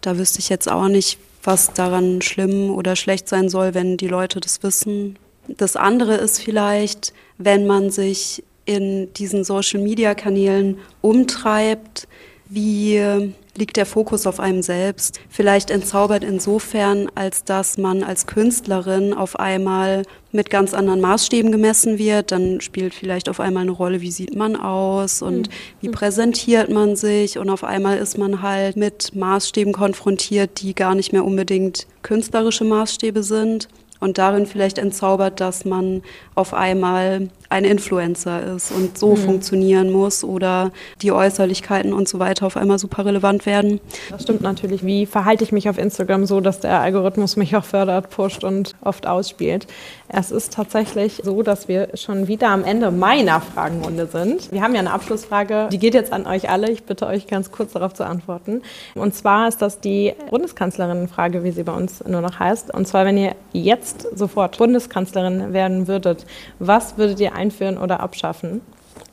Da 0.02 0.18
wüsste 0.18 0.40
ich 0.40 0.50
jetzt 0.50 0.70
auch 0.70 0.88
nicht, 0.88 1.18
was 1.44 1.74
daran 1.74 2.22
schlimm 2.22 2.72
oder 2.72 2.96
schlecht 2.96 3.28
sein 3.28 3.50
soll, 3.50 3.74
wenn 3.74 3.98
die 3.98 4.08
Leute 4.08 4.40
das 4.40 4.64
wissen. 4.64 5.18
Das 5.48 5.76
andere 5.76 6.16
ist 6.16 6.40
vielleicht, 6.40 7.14
wenn 7.38 7.68
man 7.68 7.92
sich 7.92 8.44
in 8.66 9.14
diesen 9.14 9.44
Social-Media-Kanälen 9.44 10.78
umtreibt, 11.02 12.08
wie 12.48 13.34
liegt 13.56 13.78
der 13.78 13.86
Fokus 13.86 14.26
auf 14.26 14.40
einem 14.40 14.62
selbst. 14.64 15.20
Vielleicht 15.30 15.70
entzaubert 15.70 16.24
insofern, 16.24 17.10
als 17.14 17.44
dass 17.44 17.78
man 17.78 18.04
als 18.04 18.26
Künstlerin 18.26 19.14
auf 19.14 19.40
einmal 19.40 20.04
mit 20.32 20.50
ganz 20.50 20.74
anderen 20.74 21.02
Maßstäben 21.02 21.52
gemessen 21.52 22.00
wird. 22.00 22.32
Dann 22.32 22.62
spielt 22.62 22.96
vielleicht 22.96 23.30
auf 23.30 23.40
einmal 23.40 23.64
eine 23.64 23.72
Rolle, 23.72 24.02
wie 24.02 24.12
sieht 24.12 24.36
man 24.36 24.56
aus 24.56 25.22
und 25.22 25.50
mhm. 25.50 25.54
wie 25.82 25.90
präsentiert 25.90 26.70
man 26.70 26.96
sich. 26.96 27.38
Und 27.38 27.50
auf 27.50 27.64
einmal 27.64 28.00
ist 28.00 28.18
man 28.18 28.42
halt 28.42 28.76
mit 28.76 29.16
Maßstäben 29.16 29.74
konfrontiert, 29.74 30.62
die 30.62 30.74
gar 30.74 30.96
nicht 30.96 31.14
mehr 31.14 31.24
unbedingt 31.24 31.86
künstlerische 32.02 32.66
Maßstäbe 32.66 33.22
sind 33.22 33.68
und 34.04 34.18
darin 34.18 34.46
vielleicht 34.46 34.78
entzaubert, 34.78 35.40
dass 35.40 35.64
man 35.66 36.04
auf 36.36 36.54
einmal 36.54 37.30
ein 37.54 37.66
Influencer 37.66 38.56
ist 38.56 38.72
und 38.72 38.98
so 38.98 39.12
mhm. 39.12 39.18
funktionieren 39.18 39.92
muss 39.92 40.24
oder 40.24 40.72
die 41.04 41.12
Äußerlichkeiten 41.12 41.94
und 41.94 42.10
so 42.10 42.18
weiter 42.18 42.48
auf 42.48 42.58
einmal 42.58 42.80
super 42.80 43.06
relevant 43.06 43.46
werden. 43.46 43.80
Das 44.10 44.24
stimmt 44.24 44.42
natürlich. 44.42 44.84
Wie 44.84 45.06
verhalte 45.06 45.44
ich 45.44 45.52
mich 45.52 45.70
auf 45.70 45.78
Instagram 45.78 46.26
so, 46.26 46.42
dass 46.42 46.60
der 46.60 46.80
Algorithmus 46.80 47.36
mich 47.36 47.56
auch 47.56 47.64
fördert, 47.64 48.10
pusht 48.10 48.44
und 48.44 48.74
oft 48.82 49.06
ausspielt? 49.06 49.68
Es 50.08 50.32
ist 50.32 50.54
tatsächlich 50.54 51.22
so, 51.24 51.44
dass 51.44 51.68
wir 51.68 51.90
schon 51.96 52.28
wieder 52.28 52.50
am 52.50 52.64
Ende 52.64 52.90
meiner 52.90 53.40
Fragenrunde 53.40 54.08
sind. 54.08 54.52
Wir 54.52 54.62
haben 54.62 54.74
ja 54.74 54.80
eine 54.80 54.92
Abschlussfrage, 54.92 55.70
die 55.72 55.80
geht 55.80 55.94
jetzt 55.94 56.12
an 56.12 56.26
euch 56.26 56.50
alle. 56.50 56.72
Ich 56.72 56.84
bitte 56.84 57.06
euch 57.06 57.28
ganz 57.28 57.52
kurz 57.52 57.74
darauf 57.74 57.94
zu 57.94 58.04
antworten. 58.04 58.64
Und 58.96 59.14
zwar 59.14 59.48
ist 59.48 59.62
das 59.62 59.80
die 59.80 60.14
Bundeskanzlerinnenfrage, 60.32 61.44
wie 61.44 61.52
sie 61.52 61.64
bei 61.64 61.74
uns 61.74 62.04
nur 62.06 62.22
noch 62.22 62.40
heißt. 62.40 62.74
Und 62.74 62.88
zwar, 62.88 63.06
wenn 63.06 63.18
ihr 63.18 63.36
jetzt 63.54 64.08
sofort 64.18 64.58
Bundeskanzlerin 64.58 65.54
werden 65.54 65.88
würdet, 65.88 66.26
was 66.58 66.98
würdet 66.98 67.20
ihr 67.20 67.36
einführen 67.44 67.78
oder 67.78 68.00
abschaffen? 68.00 68.62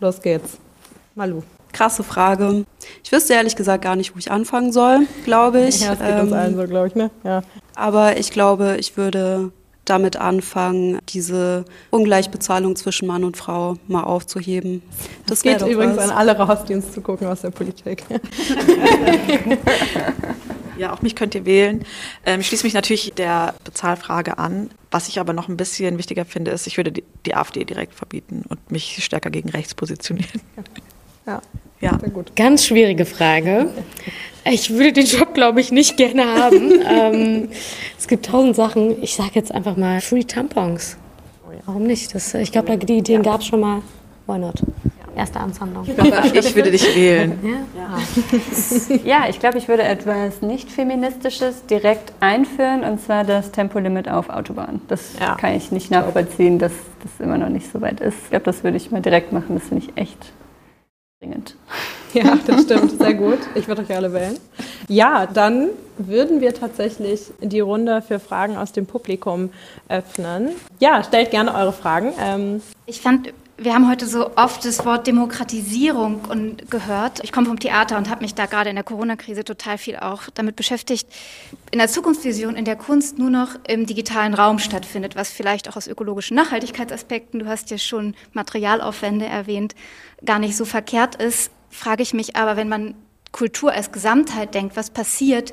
Los 0.01 0.23
geht's. 0.23 0.59
Malu. 1.15 1.43
Krasse 1.73 2.03
Frage. 2.03 2.65
Ich 3.05 3.13
wüsste 3.13 3.35
ehrlich 3.35 3.57
gesagt 3.57 3.83
gar 3.85 3.97
nicht, 3.97 4.15
wo 4.15 4.19
ich 4.19 4.31
anfangen 4.31 4.73
soll, 4.73 5.07
glaube 5.25 5.61
ich. 5.69 5.81
Ja, 5.81 5.93
es 5.95 5.99
geht 5.99 6.09
ähm, 6.09 6.21
uns 6.21 6.33
allen 6.33 6.57
so, 6.57 6.65
glaube 6.65 6.87
ich, 6.89 6.95
ne? 6.95 7.11
Ja. 7.25 7.43
Aber 7.75 8.17
ich 8.19 8.31
glaube, 8.31 8.77
ich 8.79 8.97
würde 8.97 9.53
damit 9.85 10.17
anfangen, 10.17 10.99
diese 11.09 11.65
Ungleichbezahlung 11.91 12.77
zwischen 12.77 13.09
Mann 13.09 13.25
und 13.25 13.37
Frau 13.37 13.75
mal 13.89 14.05
aufzuheben. 14.05 14.83
Das, 15.27 15.41
das 15.41 15.43
geht 15.43 15.69
übrigens 15.69 15.97
was. 15.97 16.11
an 16.11 16.17
alle 16.17 16.37
raus, 16.37 16.65
die 16.69 16.75
uns 16.75 16.93
zugucken 16.93 17.27
aus 17.27 17.41
der 17.41 17.51
Politik. 17.51 18.05
Ja, 20.81 20.95
auch 20.95 21.03
mich 21.03 21.15
könnt 21.15 21.35
ihr 21.35 21.45
wählen. 21.45 21.85
Ähm, 22.25 22.41
ich 22.41 22.47
schließe 22.47 22.65
mich 22.65 22.73
natürlich 22.73 23.13
der 23.15 23.55
Bezahlfrage 23.65 24.39
an. 24.39 24.71
Was 24.91 25.09
ich 25.09 25.21
aber 25.21 25.35
noch 25.35 25.47
ein 25.47 25.59
bisschen 25.59 25.99
wichtiger 25.99 26.25
finde, 26.25 26.53
ist, 26.53 26.67
ich 26.67 26.79
würde 26.79 26.91
die, 26.91 27.05
die 27.27 27.35
AfD 27.35 27.65
direkt 27.67 27.93
verbieten 27.95 28.45
und 28.49 28.73
mich 28.73 29.05
stärker 29.05 29.29
gegen 29.29 29.51
rechts 29.51 29.75
positionieren. 29.75 30.41
Ja. 31.27 31.43
Ja. 31.83 31.99
Sehr 31.99 32.09
gut. 32.09 32.35
Ganz 32.35 32.65
schwierige 32.65 33.05
Frage. 33.05 33.69
Ich 34.45 34.71
würde 34.71 34.95
den 34.95 35.07
Job, 35.07 35.35
glaube 35.35 35.61
ich, 35.61 35.71
nicht 35.71 35.99
gerne 35.99 36.25
haben. 36.25 36.73
ähm, 36.91 37.49
es 37.99 38.09
gibt 38.09 38.25
tausend 38.27 38.57
Sachen. 38.57 39.03
Ich 39.03 39.15
sage 39.15 39.33
jetzt 39.35 39.53
einfach 39.53 39.77
mal 39.77 40.01
Free 40.01 40.25
Tampons. 40.25 40.97
Warum 41.67 41.85
nicht? 41.85 42.15
Das, 42.15 42.33
ich 42.35 42.53
glaube, 42.53 42.77
die 42.79 42.99
Ideen 42.99 43.23
gab 43.23 43.41
es 43.43 43.47
schon 43.47 43.61
mal. 43.61 43.83
Why 44.27 44.39
not? 44.39 44.63
Erste 45.17 45.41
Amtshandlung. 45.41 45.85
Ich 45.87 46.55
würde 46.55 46.71
dich 46.71 46.85
wählen. 46.97 47.39
Ja, 47.43 48.99
ja 49.05 49.29
ich 49.29 49.41
glaube, 49.41 49.59
ich 49.59 49.69
würde 49.69 49.83
etwas 49.83 50.41
nicht 50.41 50.71
feministisches 50.71 51.67
direkt 51.67 52.13
einführen 52.21 52.85
und 52.85 53.01
zwar 53.01 53.25
das 53.25 53.51
Tempolimit 53.51 54.09
auf 54.09 54.29
Autobahnen. 54.29 54.81
Das 54.89 55.15
ja. 55.19 55.35
kann 55.35 55.55
ich 55.55 55.73
nicht 55.73 55.91
nachvollziehen, 55.91 56.59
dass 56.59 56.73
das 57.03 57.25
immer 57.25 57.39
noch 57.39 57.49
nicht 57.49 57.71
so 57.73 57.81
weit 57.81 58.01
ist. 58.01 58.17
Ich 58.25 58.31
glaube, 58.31 58.45
das 58.45 58.63
würde 58.63 58.77
ich 58.77 58.91
mal 58.91 59.03
direkt 59.03 59.33
machen. 59.33 59.57
Das 59.57 59.69
finde 59.69 59.85
ich 59.85 59.97
echt 59.97 60.33
dringend. 61.21 61.57
Ja, 62.13 62.39
das 62.47 62.63
stimmt. 62.63 62.99
Sehr 62.99 63.15
gut. 63.15 63.39
Ich 63.55 63.69
würde 63.69 63.83
euch 63.83 63.95
alle 63.95 64.13
wählen. 64.13 64.37
Ja, 64.89 65.27
dann 65.27 65.69
würden 65.99 66.41
wir 66.41 66.55
tatsächlich 66.55 67.31
die 67.41 67.61
Runde 67.61 68.03
für 68.03 68.19
Fragen 68.19 68.57
aus 68.57 68.73
dem 68.73 68.87
Publikum 68.87 69.51
öffnen. 69.89 70.51
Ja, 70.81 71.05
stellt 71.05 71.31
gerne 71.31 71.55
eure 71.55 71.73
Fragen. 71.73 72.13
Ähm 72.21 72.63
ich 72.87 73.01
fand 73.01 73.33
wir 73.63 73.75
haben 73.75 73.91
heute 73.91 74.07
so 74.07 74.37
oft 74.37 74.65
das 74.65 74.87
Wort 74.87 75.07
Demokratisierung 75.07 76.23
und 76.25 76.71
gehört. 76.71 77.23
Ich 77.23 77.31
komme 77.31 77.47
vom 77.47 77.61
Theater 77.61 77.99
und 77.99 78.09
habe 78.09 78.23
mich 78.23 78.35
da 78.35 78.47
gerade 78.47 78.71
in 78.71 78.77
der 78.77 78.85
Corona-Krise 78.85 79.45
total 79.45 79.77
viel 79.77 79.97
auch 79.97 80.31
damit 80.33 80.57
beschäftigt. 80.57 81.07
In 81.71 81.79
der 81.79 81.89
Zukunftsvision, 81.89 82.57
in 82.57 82.65
der 82.65 82.77
Kunst 82.77 83.19
nur 83.19 83.29
noch 83.29 83.57
im 83.69 83.85
digitalen 83.85 84.33
Raum 84.33 84.61
stattfindet, 84.61 85.15
was 85.15 85.31
vielleicht 85.31 85.69
auch 85.69 85.77
aus 85.77 85.89
ökologischen 85.89 86.37
Nachhaltigkeitsaspekten, 86.37 87.39
du 87.39 87.47
hast 87.47 87.71
ja 87.71 87.77
schon 87.77 88.15
Materialaufwände 88.33 89.27
erwähnt, 89.27 89.75
gar 90.25 90.39
nicht 90.39 90.57
so 90.57 90.65
verkehrt 90.65 91.17
ist, 91.17 91.51
frage 91.69 92.03
ich 92.03 92.15
mich 92.15 92.37
aber, 92.37 92.57
wenn 92.57 92.71
man 92.71 92.95
Kultur 93.31 93.73
als 93.73 93.93
Gesamtheit 93.93 94.55
denkt, 94.55 94.75
was 94.75 94.89
passiert, 94.89 95.53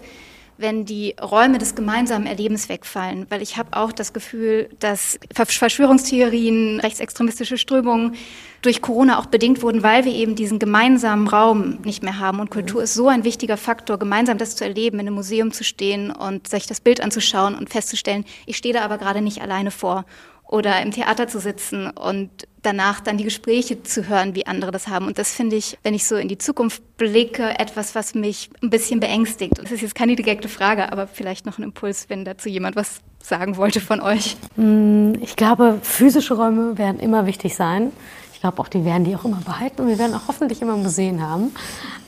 wenn 0.58 0.86
die 0.86 1.16
Räume 1.22 1.58
des 1.58 1.76
gemeinsamen 1.76 2.26
Erlebens 2.26 2.70
wegfallen. 2.70 3.26
Weil 3.30 3.42
ich 3.42 3.58
habe 3.58 3.70
auch 3.78 3.92
das 3.92 4.14
Gefühl, 4.14 4.70
dass 4.80 5.20
Verschwörungstheorien, 5.34 6.80
rechtsextremistische 6.80 7.58
Strömungen 7.58 8.16
durch 8.62 8.82
Corona 8.82 9.20
auch 9.20 9.28
bedingt 9.28 9.62
wurden, 9.62 9.84
weil 9.84 10.06
wir 10.06 10.14
eben 10.14 10.36
diesen 10.36 10.60
gemeinsamen 10.60 11.28
Raum 11.28 11.80
nicht 11.84 12.04
mehr 12.04 12.20
haben. 12.20 12.40
Und 12.40 12.50
Kultur 12.50 12.84
ist 12.84 12.94
so 12.94 13.08
ein 13.08 13.24
wichtiger 13.24 13.58
Faktor, 13.58 14.00
gemeinsam 14.00 14.38
das 14.38 14.56
zu 14.56 14.64
erleben, 14.64 15.00
in 15.00 15.08
einem 15.08 15.16
Museum 15.16 15.52
zu 15.52 15.64
stehen 15.64 16.12
und 16.12 16.48
sich 16.48 16.66
das 16.66 16.82
Bild 16.82 17.02
anzuschauen 17.02 17.56
und 17.56 17.70
festzustellen, 17.70 18.26
ich 18.46 18.58
stehe 18.58 18.74
da 18.74 18.82
aber 18.82 18.98
gerade 18.98 19.22
nicht 19.22 19.42
alleine 19.42 19.72
vor 19.72 20.06
oder 20.48 20.82
im 20.82 20.92
Theater 20.92 21.28
zu 21.28 21.40
sitzen 21.40 21.90
und 21.90 22.30
danach 22.68 23.00
dann 23.00 23.18
die 23.18 23.24
Gespräche 23.24 23.82
zu 23.82 24.10
hören, 24.10 24.36
wie 24.36 24.46
andere 24.46 24.72
das 24.72 24.88
haben. 24.88 25.08
Und 25.08 25.18
das 25.18 25.32
finde 25.32 25.56
ich, 25.56 25.78
wenn 25.84 25.94
ich 25.94 26.06
so 26.06 26.16
in 26.16 26.28
die 26.28 26.38
Zukunft 26.38 26.98
blicke, 26.98 27.58
etwas, 27.58 27.96
was 27.96 28.14
mich 28.14 28.50
ein 28.62 28.70
bisschen 28.70 29.00
beängstigt. 29.00 29.58
Das 29.58 29.72
ist 29.72 29.82
jetzt 29.82 29.96
keine 29.96 30.16
direkte 30.16 30.50
Frage, 30.50 30.92
aber 30.92 31.08
vielleicht 31.08 31.46
noch 31.46 31.58
ein 31.58 31.64
Impuls, 31.64 32.10
wenn 32.10 32.26
dazu 32.26 32.50
jemand 32.50 32.76
was 32.76 33.00
sagen 33.24 33.56
wollte 33.58 33.80
von 33.80 34.02
euch. 34.02 34.36
Mm, 34.58 35.14
ich 35.22 35.36
glaube, 35.36 35.80
physische 35.82 36.36
Räume 36.36 36.78
werden 36.78 37.00
immer 37.00 37.26
wichtig 37.26 37.56
sein. 37.56 37.92
Ich 38.34 38.42
glaube 38.42 38.62
auch, 38.62 38.68
die 38.68 38.86
werden 38.86 39.06
die 39.06 39.16
auch 39.16 39.26
immer 39.26 39.42
behalten 39.44 39.82
und 39.82 39.88
wir 39.88 39.98
werden 39.98 40.14
auch 40.14 40.28
hoffentlich 40.28 40.62
immer 40.62 40.78
Museen 40.78 41.22
haben. 41.22 41.56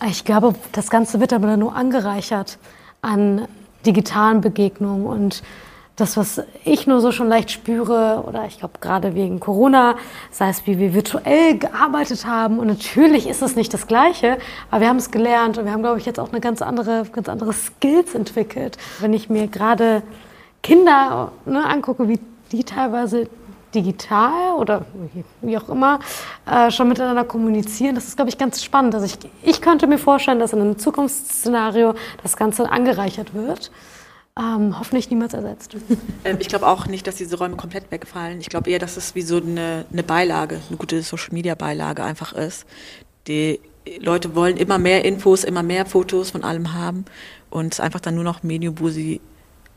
Ich 0.10 0.26
glaube, 0.26 0.54
das 0.74 0.90
Ganze 0.90 1.20
wird 1.20 1.34
aber 1.34 1.58
nur 1.58 1.76
angereichert 1.76 2.60
an 3.02 3.48
digitalen 3.86 4.42
Begegnungen 4.42 5.08
und 5.08 5.42
das, 6.00 6.18
was 6.18 6.42
ich 6.64 6.88
nur 6.88 7.02
so 7.02 7.12
schon 7.12 7.28
leicht 7.28 7.52
spüre, 7.52 8.24
oder 8.28 8.46
ich 8.46 8.60
glaube 8.60 8.80
gerade 8.80 9.16
wegen 9.16 9.40
Corona, 9.40 9.96
sei 10.32 10.50
es, 10.50 10.66
wie 10.66 10.80
wir 10.80 10.94
virtuell 10.94 11.58
gearbeitet 11.58 12.26
haben. 12.26 12.60
Und 12.60 12.68
natürlich 12.68 13.28
ist 13.28 13.42
es 13.42 13.56
nicht 13.56 13.74
das 13.74 13.88
Gleiche, 13.88 14.38
aber 14.72 14.82
wir 14.82 14.90
haben 14.90 14.98
es 14.98 15.12
gelernt 15.12 15.58
und 15.58 15.66
wir 15.66 15.72
haben, 15.72 15.82
glaube 15.82 16.00
ich, 16.00 16.06
jetzt 16.06 16.20
auch 16.20 16.32
eine 16.32 16.42
ganz 16.42 16.62
andere, 16.62 17.06
ganz 17.12 17.30
andere 17.30 17.54
Skills 17.54 18.16
entwickelt. 18.16 18.78
Wenn 19.00 19.14
ich 19.14 19.30
mir 19.30 19.48
gerade 19.48 20.04
Kinder 20.64 21.32
ne, 21.46 21.66
angucke, 21.66 22.08
wie 22.08 22.20
die 22.52 22.64
teilweise 22.64 23.30
digital 23.74 24.56
oder 24.58 24.86
wie 25.42 25.58
auch 25.58 25.70
immer 25.70 26.00
äh, 26.50 26.72
schon 26.72 26.88
miteinander 26.88 27.24
kommunizieren. 27.24 27.94
Das 27.94 28.08
ist, 28.08 28.16
glaube 28.16 28.30
ich, 28.30 28.38
ganz 28.38 28.64
spannend. 28.64 28.96
Also 28.96 29.06
ich, 29.06 29.18
ich 29.44 29.62
könnte 29.62 29.86
mir 29.86 30.00
vorstellen, 30.00 30.40
dass 30.40 30.54
in 30.54 30.62
einem 30.62 30.80
Zukunftsszenario 30.80 31.94
das 32.24 32.36
Ganze 32.36 32.72
angereichert 32.72 33.34
wird 33.34 33.72
ähm, 34.40 34.80
hoffentlich 34.80 35.10
niemals 35.10 35.34
ersetzt. 35.34 35.76
Ähm, 36.24 36.38
ich 36.40 36.50
glaube 36.50 36.68
auch 36.68 36.88
nicht, 36.88 37.08
dass 37.08 37.16
diese 37.16 37.38
Räume 37.38 37.56
komplett 37.56 37.92
wegfallen. 37.92 38.42
Ich 38.42 38.50
glaube 38.50 38.70
eher, 38.70 38.80
dass 38.80 38.98
es 38.98 39.16
wie 39.16 39.22
so 39.22 39.38
eine, 39.38 39.86
eine 39.92 40.04
Beilage, 40.04 40.60
eine 40.68 40.78
gute 40.78 41.02
Social-Media-Beilage 41.02 42.04
einfach 42.04 42.34
ist. 42.34 42.66
Die 43.28 43.60
Leute 44.00 44.36
wollen 44.36 44.58
immer 44.58 44.78
mehr 44.78 45.06
Infos, 45.06 45.44
immer 45.44 45.64
mehr 45.64 45.86
Fotos 45.86 46.32
von 46.32 46.44
allem 46.44 46.74
haben 46.74 47.06
und 47.50 47.74
es 47.74 47.80
ist 47.80 47.86
einfach 47.86 48.00
dann 48.00 48.16
nur 48.16 48.24
noch 48.24 48.44
ein 48.44 48.48
Medium, 48.48 48.80
wo 48.80 48.90
sie 48.90 49.22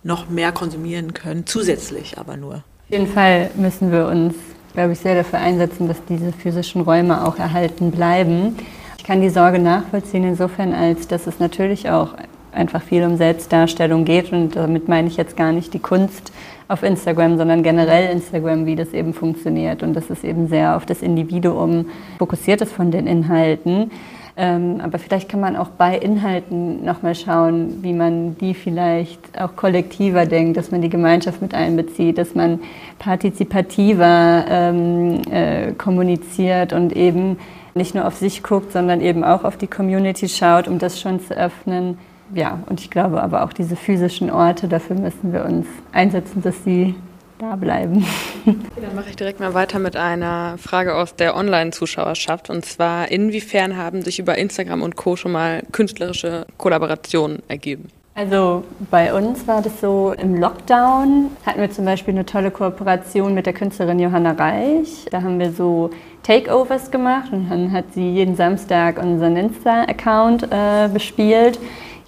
noch 0.02 0.28
mehr 0.28 0.52
konsumieren 0.52 1.14
können, 1.14 1.46
zusätzlich 1.46 2.18
aber 2.18 2.36
nur. 2.36 2.56
Auf 2.56 2.90
jeden 2.90 3.06
Fall 3.06 3.50
müssen 3.54 3.92
wir 3.92 4.06
uns, 4.06 4.34
glaube 4.74 4.92
ich, 4.92 4.98
sehr 4.98 5.14
dafür 5.14 5.38
einsetzen, 5.38 5.88
dass 5.88 6.04
diese 6.08 6.32
physischen 6.32 6.82
Räume 6.82 7.24
auch 7.24 7.38
erhalten 7.38 7.90
bleiben. 7.90 8.56
Ich 8.98 9.04
kann 9.04 9.20
die 9.20 9.30
Sorge 9.30 9.58
nachvollziehen 9.58 10.24
insofern, 10.24 10.74
als 10.74 11.08
dass 11.08 11.26
es 11.26 11.38
natürlich 11.38 11.88
auch 11.88 12.14
einfach 12.52 12.82
viel 12.82 13.04
um 13.04 13.16
Selbstdarstellung 13.16 14.04
geht. 14.04 14.32
Und 14.32 14.56
damit 14.56 14.88
meine 14.88 15.08
ich 15.08 15.16
jetzt 15.16 15.36
gar 15.36 15.52
nicht 15.52 15.74
die 15.74 15.78
Kunst 15.78 16.32
auf 16.68 16.82
Instagram, 16.82 17.36
sondern 17.36 17.62
generell 17.62 18.10
Instagram, 18.12 18.66
wie 18.66 18.76
das 18.76 18.92
eben 18.92 19.14
funktioniert. 19.14 19.82
Und 19.82 19.94
dass 19.94 20.10
es 20.10 20.24
eben 20.24 20.48
sehr 20.48 20.76
auf 20.76 20.86
das 20.86 21.02
Individuum 21.02 21.86
fokussiert 22.18 22.60
ist 22.60 22.72
von 22.72 22.90
den 22.90 23.06
Inhalten. 23.06 23.90
Ähm, 24.34 24.80
aber 24.82 24.98
vielleicht 24.98 25.28
kann 25.28 25.40
man 25.40 25.56
auch 25.56 25.68
bei 25.68 25.98
Inhalten 25.98 26.84
nochmal 26.84 27.14
schauen, 27.14 27.82
wie 27.82 27.92
man 27.92 28.38
die 28.38 28.54
vielleicht 28.54 29.38
auch 29.38 29.56
kollektiver 29.56 30.24
denkt, 30.24 30.56
dass 30.56 30.70
man 30.70 30.80
die 30.80 30.88
Gemeinschaft 30.88 31.42
mit 31.42 31.52
einbezieht, 31.52 32.16
dass 32.16 32.34
man 32.34 32.60
partizipativer 32.98 34.44
ähm, 34.48 35.20
äh, 35.30 35.72
kommuniziert 35.72 36.72
und 36.72 36.96
eben 36.96 37.36
nicht 37.74 37.94
nur 37.94 38.06
auf 38.06 38.16
sich 38.16 38.42
guckt, 38.42 38.72
sondern 38.72 39.02
eben 39.02 39.22
auch 39.22 39.44
auf 39.44 39.58
die 39.58 39.66
Community 39.66 40.28
schaut, 40.28 40.66
um 40.66 40.78
das 40.78 40.98
schon 40.98 41.20
zu 41.20 41.36
öffnen 41.36 41.98
ja, 42.34 42.60
und 42.66 42.80
ich 42.80 42.90
glaube 42.90 43.22
aber 43.22 43.44
auch 43.44 43.52
diese 43.52 43.76
physischen 43.76 44.30
Orte, 44.30 44.68
dafür 44.68 44.96
müssen 44.96 45.32
wir 45.32 45.44
uns 45.44 45.66
einsetzen, 45.92 46.42
dass 46.42 46.64
sie 46.64 46.94
da 47.38 47.56
bleiben. 47.56 48.04
Dann 48.44 48.94
mache 48.94 49.10
ich 49.10 49.16
direkt 49.16 49.40
mal 49.40 49.52
weiter 49.52 49.78
mit 49.78 49.96
einer 49.96 50.56
Frage 50.58 50.94
aus 50.94 51.16
der 51.16 51.36
Online-Zuschauerschaft. 51.36 52.50
Und 52.50 52.64
zwar, 52.64 53.10
inwiefern 53.10 53.76
haben 53.76 54.02
sich 54.02 54.18
über 54.18 54.38
Instagram 54.38 54.82
und 54.82 54.96
Co. 54.96 55.16
schon 55.16 55.32
mal 55.32 55.62
künstlerische 55.72 56.46
Kollaborationen 56.56 57.42
ergeben? 57.48 57.88
Also 58.14 58.62
bei 58.90 59.14
uns 59.14 59.46
war 59.48 59.62
das 59.62 59.80
so, 59.80 60.14
im 60.18 60.36
Lockdown 60.36 61.30
hatten 61.46 61.60
wir 61.60 61.70
zum 61.70 61.86
Beispiel 61.86 62.12
eine 62.12 62.26
tolle 62.26 62.50
Kooperation 62.50 63.32
mit 63.32 63.46
der 63.46 63.54
Künstlerin 63.54 63.98
Johanna 63.98 64.32
Reich. 64.32 65.06
Da 65.10 65.22
haben 65.22 65.38
wir 65.38 65.50
so 65.50 65.90
Takeovers 66.22 66.90
gemacht 66.90 67.32
und 67.32 67.50
dann 67.50 67.72
hat 67.72 67.86
sie 67.94 68.12
jeden 68.12 68.36
Samstag 68.36 69.02
unseren 69.02 69.36
Insta-Account 69.36 70.46
äh, 70.50 70.88
bespielt. 70.92 71.58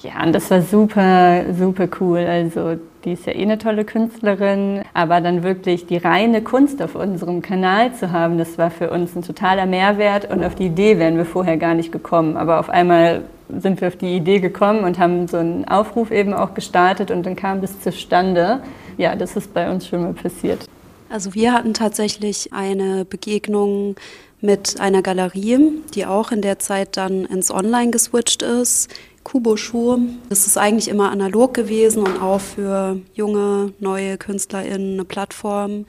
Ja, 0.04 0.22
und 0.22 0.34
das 0.34 0.50
war 0.50 0.60
super, 0.60 1.54
super 1.58 1.88
cool. 1.98 2.18
Also 2.18 2.76
die 3.06 3.12
ist 3.12 3.24
ja 3.24 3.32
eh 3.32 3.40
eine 3.40 3.56
tolle 3.56 3.86
Künstlerin, 3.86 4.82
aber 4.92 5.22
dann 5.22 5.42
wirklich 5.42 5.86
die 5.86 5.96
reine 5.96 6.42
Kunst 6.42 6.82
auf 6.82 6.94
unserem 6.94 7.40
Kanal 7.40 7.94
zu 7.94 8.12
haben, 8.12 8.36
das 8.36 8.58
war 8.58 8.70
für 8.70 8.90
uns 8.90 9.16
ein 9.16 9.22
totaler 9.22 9.64
Mehrwert 9.64 10.30
und 10.30 10.44
auf 10.44 10.54
die 10.54 10.66
Idee 10.66 10.98
wären 10.98 11.16
wir 11.16 11.24
vorher 11.24 11.56
gar 11.56 11.72
nicht 11.72 11.90
gekommen. 11.90 12.36
Aber 12.36 12.60
auf 12.60 12.68
einmal 12.68 13.22
sind 13.48 13.80
wir 13.80 13.88
auf 13.88 13.96
die 13.96 14.14
Idee 14.14 14.40
gekommen 14.40 14.84
und 14.84 14.98
haben 14.98 15.26
so 15.26 15.38
einen 15.38 15.66
Aufruf 15.66 16.10
eben 16.10 16.34
auch 16.34 16.52
gestartet 16.52 17.10
und 17.10 17.24
dann 17.24 17.34
kam 17.34 17.62
das 17.62 17.80
zustande. 17.80 18.60
Ja, 18.98 19.16
das 19.16 19.36
ist 19.36 19.54
bei 19.54 19.70
uns 19.70 19.86
schon 19.86 20.02
mal 20.02 20.12
passiert. 20.12 20.66
Also 21.08 21.34
wir 21.34 21.54
hatten 21.54 21.72
tatsächlich 21.72 22.52
eine 22.52 23.06
Begegnung 23.06 23.96
mit 24.40 24.78
einer 24.80 25.00
Galerie, 25.00 25.72
die 25.94 26.04
auch 26.04 26.30
in 26.30 26.42
der 26.42 26.58
Zeit 26.58 26.98
dann 26.98 27.24
ins 27.24 27.50
Online 27.50 27.90
geswitcht 27.90 28.42
ist. 28.42 28.90
Kubo-Schuhe. 29.24 30.00
Das 30.28 30.46
ist 30.46 30.56
eigentlich 30.56 30.88
immer 30.88 31.10
analog 31.10 31.54
gewesen 31.54 32.02
und 32.02 32.22
auch 32.22 32.40
für 32.40 33.00
junge, 33.14 33.72
neue 33.80 34.18
KünstlerInnen 34.18 34.94
eine 34.94 35.04
Plattform. 35.04 35.86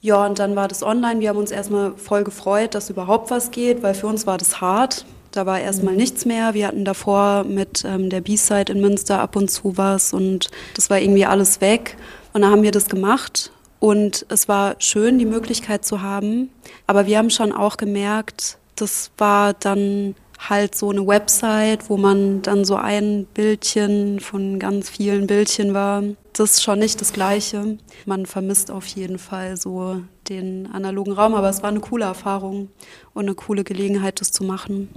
Ja, 0.00 0.26
und 0.26 0.38
dann 0.38 0.56
war 0.56 0.68
das 0.68 0.82
online. 0.82 1.20
Wir 1.20 1.30
haben 1.30 1.38
uns 1.38 1.50
erstmal 1.50 1.92
voll 1.96 2.24
gefreut, 2.24 2.74
dass 2.74 2.90
überhaupt 2.90 3.30
was 3.30 3.50
geht, 3.50 3.82
weil 3.82 3.94
für 3.94 4.06
uns 4.06 4.26
war 4.26 4.38
das 4.38 4.60
hart. 4.60 5.04
Da 5.32 5.44
war 5.44 5.60
erstmal 5.60 5.94
nichts 5.94 6.24
mehr. 6.24 6.54
Wir 6.54 6.68
hatten 6.68 6.84
davor 6.84 7.44
mit 7.44 7.84
ähm, 7.84 8.08
der 8.08 8.22
B-Side 8.22 8.72
in 8.72 8.80
Münster 8.80 9.20
ab 9.20 9.36
und 9.36 9.50
zu 9.50 9.76
was 9.76 10.12
und 10.12 10.50
das 10.74 10.88
war 10.88 10.98
irgendwie 10.98 11.26
alles 11.26 11.60
weg. 11.60 11.96
Und 12.32 12.42
dann 12.42 12.50
haben 12.50 12.62
wir 12.62 12.70
das 12.70 12.88
gemacht 12.88 13.52
und 13.80 14.24
es 14.28 14.48
war 14.48 14.76
schön, 14.78 15.18
die 15.18 15.26
Möglichkeit 15.26 15.84
zu 15.84 16.00
haben. 16.02 16.50
Aber 16.86 17.06
wir 17.06 17.18
haben 17.18 17.30
schon 17.30 17.52
auch 17.52 17.76
gemerkt, 17.76 18.58
das 18.76 19.10
war 19.18 19.52
dann 19.54 20.14
halt 20.38 20.74
so 20.74 20.90
eine 20.90 21.06
Website, 21.06 21.90
wo 21.90 21.96
man 21.96 22.42
dann 22.42 22.64
so 22.64 22.76
ein 22.76 23.26
Bildchen 23.34 24.20
von 24.20 24.58
ganz 24.58 24.88
vielen 24.88 25.26
Bildchen 25.26 25.74
war. 25.74 26.02
Das 26.32 26.52
ist 26.52 26.62
schon 26.62 26.78
nicht 26.78 27.00
das 27.00 27.12
Gleiche. 27.12 27.78
Man 28.06 28.26
vermisst 28.26 28.70
auf 28.70 28.86
jeden 28.86 29.18
Fall 29.18 29.56
so 29.56 30.02
den 30.28 30.68
analogen 30.72 31.12
Raum, 31.12 31.34
aber 31.34 31.48
es 31.48 31.62
war 31.62 31.70
eine 31.70 31.80
coole 31.80 32.04
Erfahrung 32.04 32.68
und 33.14 33.24
eine 33.24 33.34
coole 33.34 33.64
Gelegenheit, 33.64 34.20
das 34.20 34.30
zu 34.30 34.44
machen. 34.44 34.88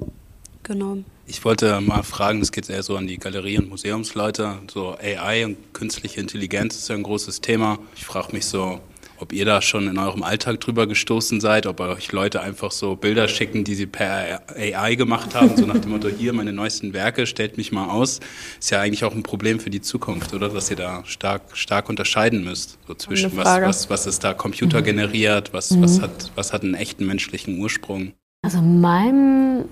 Genau. 0.63 0.97
Ich 1.25 1.43
wollte 1.43 1.79
mal 1.81 2.03
fragen, 2.03 2.41
es 2.41 2.51
geht 2.51 2.69
eher 2.69 2.83
so 2.83 2.97
an 2.97 3.07
die 3.07 3.17
Galerie- 3.17 3.57
und 3.57 3.69
Museumsleute, 3.69 4.59
so 4.71 4.95
AI 5.01 5.45
und 5.45 5.73
künstliche 5.73 6.19
Intelligenz 6.19 6.75
ist 6.75 6.89
ja 6.89 6.95
ein 6.95 7.03
großes 7.03 7.41
Thema. 7.41 7.79
Ich 7.95 8.05
frage 8.05 8.33
mich 8.33 8.45
so, 8.45 8.79
ob 9.21 9.33
ihr 9.33 9.45
da 9.45 9.61
schon 9.61 9.87
in 9.87 9.99
eurem 9.99 10.23
Alltag 10.23 10.59
drüber 10.59 10.87
gestoßen 10.87 11.39
seid, 11.39 11.67
ob 11.67 11.79
euch 11.79 12.11
Leute 12.11 12.41
einfach 12.41 12.71
so 12.71 12.95
Bilder 12.95 13.27
schicken, 13.27 13.63
die 13.63 13.75
sie 13.75 13.85
per 13.85 14.41
AI 14.57 14.95
gemacht 14.95 15.35
haben, 15.35 15.55
so 15.55 15.65
nach 15.67 15.77
dem 15.77 15.91
Motto, 15.91 16.09
hier 16.09 16.33
meine 16.33 16.51
neuesten 16.51 16.93
Werke, 16.93 17.27
stellt 17.27 17.55
mich 17.57 17.71
mal 17.71 17.89
aus. 17.89 18.19
Ist 18.59 18.71
ja 18.71 18.81
eigentlich 18.81 19.03
auch 19.03 19.13
ein 19.13 19.21
Problem 19.21 19.59
für 19.59 19.69
die 19.69 19.81
Zukunft, 19.81 20.33
oder? 20.33 20.49
Dass 20.49 20.71
ihr 20.71 20.75
da 20.75 21.03
stark, 21.05 21.43
stark 21.53 21.87
unterscheiden 21.87 22.43
müsst, 22.43 22.79
so 22.87 22.95
zwischen 22.95 23.37
was, 23.37 23.45
was, 23.45 23.89
was 23.91 24.07
ist 24.07 24.23
da 24.23 24.33
Computer 24.33 24.81
generiert, 24.81 25.53
was, 25.53 25.69
mhm. 25.71 25.83
was, 25.83 26.01
hat, 26.01 26.31
was 26.33 26.51
hat 26.51 26.63
einen 26.63 26.73
echten 26.73 27.05
menschlichen 27.05 27.59
Ursprung. 27.59 28.13
Also 28.43 28.57
in 28.57 28.81
meinem 28.81 29.65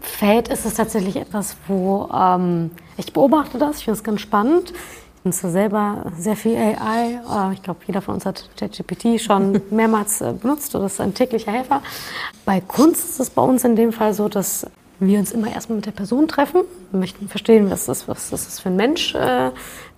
Feld 0.00 0.46
ist 0.46 0.64
es 0.64 0.74
tatsächlich 0.74 1.16
etwas, 1.16 1.56
wo 1.66 2.08
ähm, 2.14 2.70
ich 2.96 3.12
beobachte 3.12 3.58
das, 3.58 3.78
ich 3.78 3.84
finde 3.84 3.98
es 3.98 4.04
ganz 4.04 4.20
spannend 4.20 4.72
nutze 5.24 5.50
selber 5.50 6.12
sehr 6.18 6.36
viel 6.36 6.56
AI. 6.56 7.20
Äh, 7.50 7.54
ich 7.54 7.62
glaube, 7.62 7.80
jeder 7.86 8.00
von 8.00 8.14
uns 8.14 8.26
hat 8.26 8.48
ChatGPT 8.56 9.20
schon 9.20 9.60
mehrmals 9.70 10.20
äh, 10.20 10.32
benutzt 10.32 10.74
oder 10.74 10.86
ist 10.86 11.00
ein 11.00 11.14
täglicher 11.14 11.52
Helfer. 11.52 11.82
Bei 12.44 12.60
Kunst 12.60 13.04
ist 13.10 13.20
es 13.20 13.30
bei 13.30 13.42
uns 13.42 13.64
in 13.64 13.76
dem 13.76 13.92
Fall 13.92 14.14
so, 14.14 14.28
dass 14.28 14.66
wir 14.98 15.18
uns 15.18 15.32
immer 15.32 15.52
erstmal 15.52 15.76
mit 15.76 15.86
der 15.86 15.92
Person 15.92 16.28
treffen, 16.28 16.62
wir 16.90 17.00
möchten 17.00 17.28
verstehen, 17.28 17.70
was 17.70 17.86
das, 17.86 18.06
was 18.06 18.30
das 18.30 18.46
ist 18.46 18.60
für 18.60 18.68
ein 18.68 18.76
Mensch, 18.76 19.14
äh, 19.14 19.50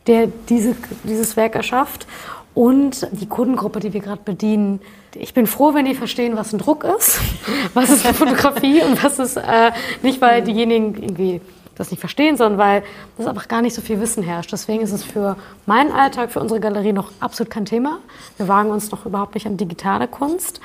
der 0.07 0.29
diese, 0.49 0.77
dieses 1.05 1.37
Werk 1.37 1.55
erschafft. 1.55 2.07
Und 2.55 3.09
die 3.11 3.27
Kundengruppe, 3.27 3.81
die 3.81 3.93
wir 3.93 4.01
gerade 4.01 4.21
bedienen, 4.25 4.81
ich 5.17 5.35
bin 5.35 5.49
froh, 5.49 5.75
wenn 5.75 5.87
die 5.87 5.95
verstehen, 5.95 6.37
was 6.37 6.53
ein 6.53 6.59
Druck 6.59 6.85
ist, 6.85 7.19
was 7.75 7.91
ist 7.91 8.05
eine 8.05 8.15
Fotografie 8.15 8.81
und 8.83 9.03
was 9.03 9.19
ist 9.19 9.37
äh, 9.37 9.73
nicht, 10.03 10.21
weil 10.21 10.43
diejenigen 10.43 10.95
irgendwie 10.95 11.41
das 11.77 11.91
nicht 11.91 12.01
verstehen, 12.01 12.37
sondern 12.37 12.59
weil 12.59 12.83
das 13.17 13.27
einfach 13.27 13.49
gar 13.49 13.63
nicht 13.63 13.75
so 13.75 13.83
viel 13.83 14.01
Wissen 14.01 14.23
herrscht. 14.23 14.53
Deswegen 14.53 14.83
ist 14.83 14.93
es 14.93 15.05
für 15.05 15.37
meinen 15.67 15.93
Alltag, 15.93 16.31
für 16.31 16.41
unsere 16.41 16.61
Galerie 16.61 16.93
noch 16.93 17.11
absolut 17.21 17.51
kein 17.51 17.65
Thema. 17.65 17.99
Wir 18.37 18.49
wagen 18.49 18.71
uns 18.71 18.91
noch 18.91 19.07
überhaupt 19.07 19.35
nicht 19.35 19.47
an 19.47 19.57
digitale 19.57 20.09
Kunst. 20.09 20.61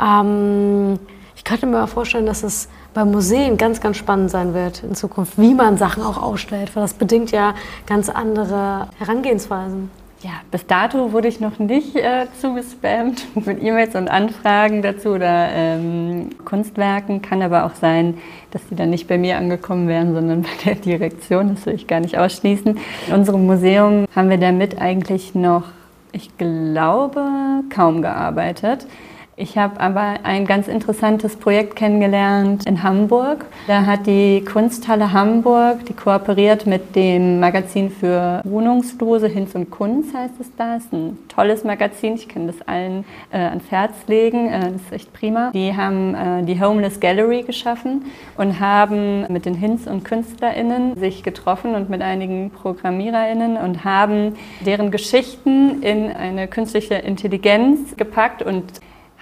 Ähm, 0.00 0.98
ich 1.36 1.44
könnte 1.44 1.66
mir 1.66 1.86
vorstellen, 1.86 2.26
dass 2.26 2.42
es 2.42 2.68
bei 2.94 3.04
Museen 3.04 3.56
ganz, 3.56 3.80
ganz 3.80 3.96
spannend 3.96 4.30
sein 4.30 4.54
wird 4.54 4.82
in 4.82 4.94
Zukunft, 4.94 5.38
wie 5.38 5.54
man 5.54 5.76
Sachen 5.76 6.02
auch 6.02 6.22
ausstellt, 6.22 6.74
weil 6.76 6.82
das 6.82 6.94
bedingt 6.94 7.32
ja 7.32 7.54
ganz 7.86 8.08
andere 8.08 8.88
Herangehensweisen. 8.98 9.90
Ja, 10.22 10.30
bis 10.52 10.64
dato 10.66 11.12
wurde 11.12 11.26
ich 11.26 11.40
noch 11.40 11.58
nicht 11.58 11.96
äh, 11.96 12.26
zugespammt 12.40 13.26
mit 13.46 13.60
E-Mails 13.60 13.96
und 13.96 14.08
Anfragen 14.08 14.80
dazu 14.80 15.10
oder 15.10 15.48
ähm, 15.52 16.30
Kunstwerken. 16.44 17.22
Kann 17.22 17.42
aber 17.42 17.64
auch 17.64 17.74
sein, 17.74 18.18
dass 18.52 18.64
die 18.68 18.76
dann 18.76 18.90
nicht 18.90 19.08
bei 19.08 19.18
mir 19.18 19.36
angekommen 19.36 19.88
wären, 19.88 20.14
sondern 20.14 20.42
bei 20.42 20.48
der 20.64 20.74
Direktion. 20.76 21.54
Das 21.54 21.66
will 21.66 21.74
ich 21.74 21.88
gar 21.88 21.98
nicht 21.98 22.18
ausschließen. 22.18 22.78
In 23.08 23.12
unserem 23.12 23.46
Museum 23.46 24.06
haben 24.14 24.30
wir 24.30 24.38
damit 24.38 24.80
eigentlich 24.80 25.34
noch, 25.34 25.64
ich 26.12 26.38
glaube, 26.38 27.24
kaum 27.70 28.00
gearbeitet. 28.00 28.86
Ich 29.34 29.56
habe 29.56 29.80
aber 29.80 30.16
ein 30.24 30.44
ganz 30.44 30.68
interessantes 30.68 31.36
Projekt 31.36 31.74
kennengelernt 31.74 32.66
in 32.66 32.82
Hamburg. 32.82 33.46
Da 33.66 33.86
hat 33.86 34.06
die 34.06 34.44
Kunsthalle 34.44 35.12
Hamburg, 35.14 35.86
die 35.86 35.94
kooperiert 35.94 36.66
mit 36.66 36.94
dem 36.94 37.40
Magazin 37.40 37.90
für 37.90 38.42
Wohnungslose 38.44 39.28
Hinz 39.28 39.54
und 39.54 39.70
Kunst 39.70 40.14
heißt 40.14 40.34
es 40.38 40.54
da. 40.56 40.74
Das 40.74 40.84
ist 40.84 40.92
ein 40.92 41.18
tolles 41.28 41.64
Magazin. 41.64 42.14
Ich 42.16 42.28
kann 42.28 42.46
das 42.46 42.60
allen 42.66 43.06
äh, 43.32 43.38
ans 43.38 43.70
Herz 43.70 43.94
legen. 44.06 44.48
Äh, 44.48 44.72
das 44.72 44.82
ist 44.82 44.92
echt 44.92 45.12
prima. 45.14 45.50
Die 45.54 45.74
haben 45.74 46.14
äh, 46.14 46.42
die 46.42 46.60
Homeless 46.60 47.00
Gallery 47.00 47.42
geschaffen 47.42 48.04
und 48.36 48.60
haben 48.60 49.32
mit 49.32 49.46
den 49.46 49.54
Hinz 49.54 49.86
und 49.86 50.04
KünstlerInnen 50.04 50.98
sich 50.98 51.22
getroffen 51.22 51.74
und 51.74 51.88
mit 51.88 52.02
einigen 52.02 52.50
ProgrammiererInnen 52.50 53.56
und 53.56 53.82
haben 53.82 54.34
deren 54.66 54.90
Geschichten 54.90 55.82
in 55.82 56.12
eine 56.12 56.48
künstliche 56.48 56.96
Intelligenz 56.96 57.96
gepackt 57.96 58.42
und 58.42 58.64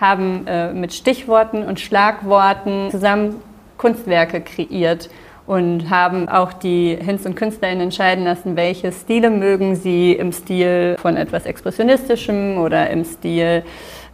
haben 0.00 0.46
äh, 0.46 0.72
mit 0.72 0.92
Stichworten 0.92 1.64
und 1.64 1.80
Schlagworten 1.80 2.90
zusammen 2.90 3.36
Kunstwerke 3.76 4.40
kreiert 4.40 5.10
und 5.46 5.90
haben 5.90 6.28
auch 6.28 6.52
die 6.52 6.96
Hinz- 7.00 7.26
und 7.26 7.34
KünstlerInnen 7.34 7.84
entscheiden 7.84 8.24
lassen, 8.24 8.56
welche 8.56 8.92
Stile 8.92 9.30
mögen 9.30 9.74
sie 9.74 10.12
im 10.12 10.32
Stil 10.32 10.96
von 11.00 11.16
etwas 11.16 11.44
Expressionistischem 11.44 12.58
oder 12.58 12.88
im 12.90 13.04
Stil 13.04 13.64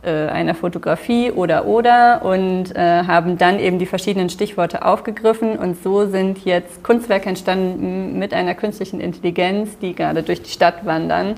äh, 0.03 0.29
einer 0.29 0.55
Fotografie 0.55 1.33
oder 1.33 1.67
oder 1.67 2.23
und 2.25 2.75
äh, 2.75 3.03
haben 3.05 3.39
dann 3.39 3.59
eben 3.59 3.79
die 3.79 3.87
verschiedenen 3.87 4.31
Stichworte 4.31 4.85
aufgegriffen 4.85 5.59
und 5.59 5.83
so 5.83 6.07
sind 6.07 6.45
jetzt 6.45 6.83
Kunstwerke 6.83 7.29
entstanden 7.29 8.19
mit 8.19 8.33
einer 8.33 8.55
künstlichen 8.55 9.01
Intelligenz, 9.01 9.79
die 9.79 9.95
gerade 9.95 10.23
durch 10.23 10.43
die 10.43 10.51
Stadt 10.51 10.87
wandern 10.87 11.35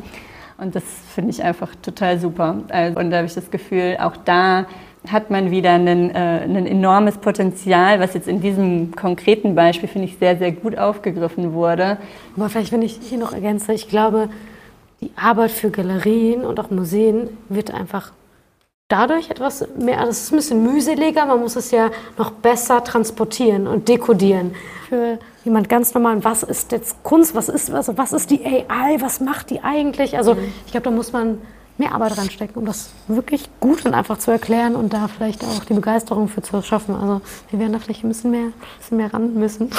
und 0.59 0.75
das 0.75 0.83
finde 1.15 1.31
ich 1.31 1.43
einfach 1.43 1.75
total 1.83 2.19
super. 2.19 2.57
Also, 2.69 2.99
und 2.99 3.11
da 3.11 3.19
habe 3.19 3.27
ich 3.27 3.35
das 3.35 3.51
Gefühl, 3.51 3.97
auch 4.01 4.17
da 4.17 4.67
hat 5.09 5.31
man 5.31 5.51
wieder 5.51 5.73
ein, 5.73 6.11
äh, 6.11 6.43
ein 6.43 6.67
enormes 6.67 7.19
Potenzial, 7.19 8.01
was 8.01 8.15
jetzt 8.15 8.29
in 8.29 8.41
diesem 8.41 8.95
konkreten 8.95 9.55
Beispiel, 9.55 9.89
finde 9.89 10.09
ich, 10.09 10.19
sehr, 10.19 10.37
sehr 10.37 10.53
gut 10.53 10.77
aufgegriffen 10.77 11.53
wurde. 11.53 11.99
Aber 12.37 12.49
vielleicht, 12.49 12.73
wenn 12.73 12.83
ich 12.83 12.99
hier 13.01 13.19
noch 13.19 13.33
ergänze, 13.33 13.73
ich 13.73 13.89
glaube, 13.89 14.29
die 15.01 15.13
Arbeit 15.17 15.53
für 15.53 15.71
Galerien 15.71 16.43
und 16.43 16.59
auch 16.59 16.71
Museen 16.71 17.29
wird 17.49 17.73
einfach 17.73 18.13
dadurch 18.89 19.31
etwas 19.31 19.67
mehr, 19.79 20.05
das 20.05 20.23
ist 20.23 20.33
ein 20.33 20.37
bisschen 20.37 20.63
mühseliger, 20.63 21.27
man 21.27 21.41
muss 21.41 21.57
es 21.57 21.71
ja 21.71 21.91
noch 22.17 22.31
besser 22.31 22.83
transportieren 22.83 23.67
und 23.67 23.89
dekodieren. 23.89 24.55
Für 24.89 25.19
jemand 25.45 25.69
ganz 25.69 25.93
normal, 25.93 26.25
was 26.25 26.43
ist 26.43 26.73
jetzt 26.73 27.03
Kunst, 27.03 27.35
was 27.35 27.51
ist, 27.51 27.71
was, 27.71 27.97
was 27.97 28.13
ist 28.13 28.31
die 28.31 28.45
AI, 28.45 28.97
was 29.01 29.21
macht 29.21 29.51
die 29.51 29.63
eigentlich? 29.63 30.17
Also 30.17 30.35
mhm. 30.35 30.53
ich 30.65 30.73
glaube, 30.73 30.85
da 30.85 30.91
muss 30.91 31.13
man 31.13 31.39
mehr 31.77 31.93
Arbeit 31.93 32.19
reinstecken, 32.19 32.57
um 32.57 32.65
das 32.65 32.91
wirklich 33.07 33.49
gut 33.61 33.85
und 33.85 33.95
einfach 33.95 34.19
zu 34.19 34.31
erklären 34.31 34.75
und 34.75 34.93
da 34.93 35.07
vielleicht 35.07 35.45
auch 35.45 35.65
die 35.65 35.75
Begeisterung 35.75 36.27
für 36.29 36.43
zu 36.43 36.61
schaffen. 36.63 36.97
Also 36.97 37.21
wir 37.51 37.61
werden 37.61 37.73
da 37.75 37.79
vielleicht 37.79 38.05
ein 38.05 38.09
bisschen 38.09 38.31
mehr, 38.31 38.47
ein 38.47 38.55
bisschen 38.79 38.97
mehr 38.97 39.13
ran 39.13 39.35
müssen. 39.35 39.71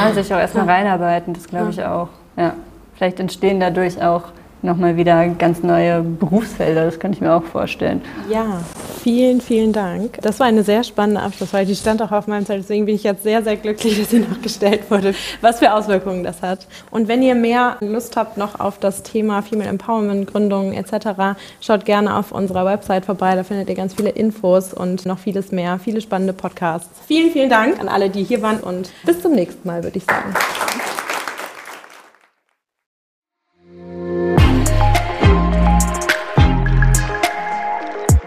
Ja, 0.00 0.14
sich 0.14 0.32
auch 0.32 0.38
erstmal 0.38 0.66
ja. 0.66 0.72
reinarbeiten, 0.72 1.34
das 1.34 1.48
glaube 1.48 1.70
ich 1.70 1.84
auch. 1.84 2.08
Ja. 2.36 2.54
Vielleicht 2.94 3.20
entstehen 3.20 3.60
dadurch 3.60 4.00
auch 4.00 4.24
nochmal 4.62 4.96
wieder 4.96 5.28
ganz 5.28 5.62
neue 5.62 6.02
Berufsfelder. 6.02 6.84
Das 6.84 6.98
könnte 6.98 7.16
ich 7.16 7.20
mir 7.20 7.32
auch 7.32 7.44
vorstellen. 7.44 8.00
Ja, 8.30 8.60
vielen, 9.02 9.40
vielen 9.40 9.72
Dank. 9.72 10.18
Das 10.22 10.40
war 10.40 10.46
eine 10.46 10.62
sehr 10.62 10.84
spannende 10.84 11.20
Abschlussfrage. 11.20 11.66
Die 11.66 11.74
stand 11.74 12.00
auch 12.02 12.12
auf 12.12 12.26
meinem 12.26 12.46
Zettel. 12.46 12.62
Deswegen 12.62 12.86
bin 12.86 12.94
ich 12.94 13.02
jetzt 13.02 13.22
sehr, 13.22 13.42
sehr 13.42 13.56
glücklich, 13.56 13.98
dass 14.00 14.10
sie 14.10 14.20
noch 14.20 14.40
gestellt 14.40 14.90
wurde, 14.90 15.14
was 15.40 15.58
für 15.58 15.72
Auswirkungen 15.72 16.24
das 16.24 16.42
hat. 16.42 16.66
Und 16.90 17.08
wenn 17.08 17.22
ihr 17.22 17.34
mehr 17.34 17.76
Lust 17.80 18.16
habt 18.16 18.36
noch 18.36 18.58
auf 18.60 18.78
das 18.78 19.02
Thema 19.02 19.42
Female 19.42 19.68
Empowerment, 19.68 20.26
Gründungen 20.30 20.72
etc., 20.72 21.38
schaut 21.60 21.84
gerne 21.84 22.16
auf 22.16 22.32
unserer 22.32 22.64
Website 22.64 23.04
vorbei. 23.04 23.34
Da 23.34 23.42
findet 23.42 23.68
ihr 23.68 23.74
ganz 23.74 23.94
viele 23.94 24.10
Infos 24.10 24.72
und 24.72 25.06
noch 25.06 25.18
vieles 25.18 25.52
mehr, 25.52 25.78
viele 25.78 26.00
spannende 26.00 26.32
Podcasts. 26.32 26.88
Vielen, 27.06 27.30
vielen 27.30 27.50
Dank 27.50 27.80
an 27.80 27.88
alle, 27.88 28.10
die 28.10 28.22
hier 28.22 28.42
waren 28.42 28.60
und 28.60 28.90
bis 29.04 29.20
zum 29.20 29.32
nächsten 29.32 29.66
Mal, 29.66 29.82
würde 29.82 29.98
ich 29.98 30.04
sagen. 30.04 30.34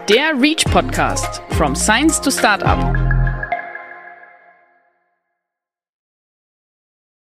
Der 0.08 0.40
REACH 0.40 0.64
Podcast 0.66 1.42
From 1.54 1.74
Science 1.74 2.20
to 2.20 2.30
Startup. 2.30 3.05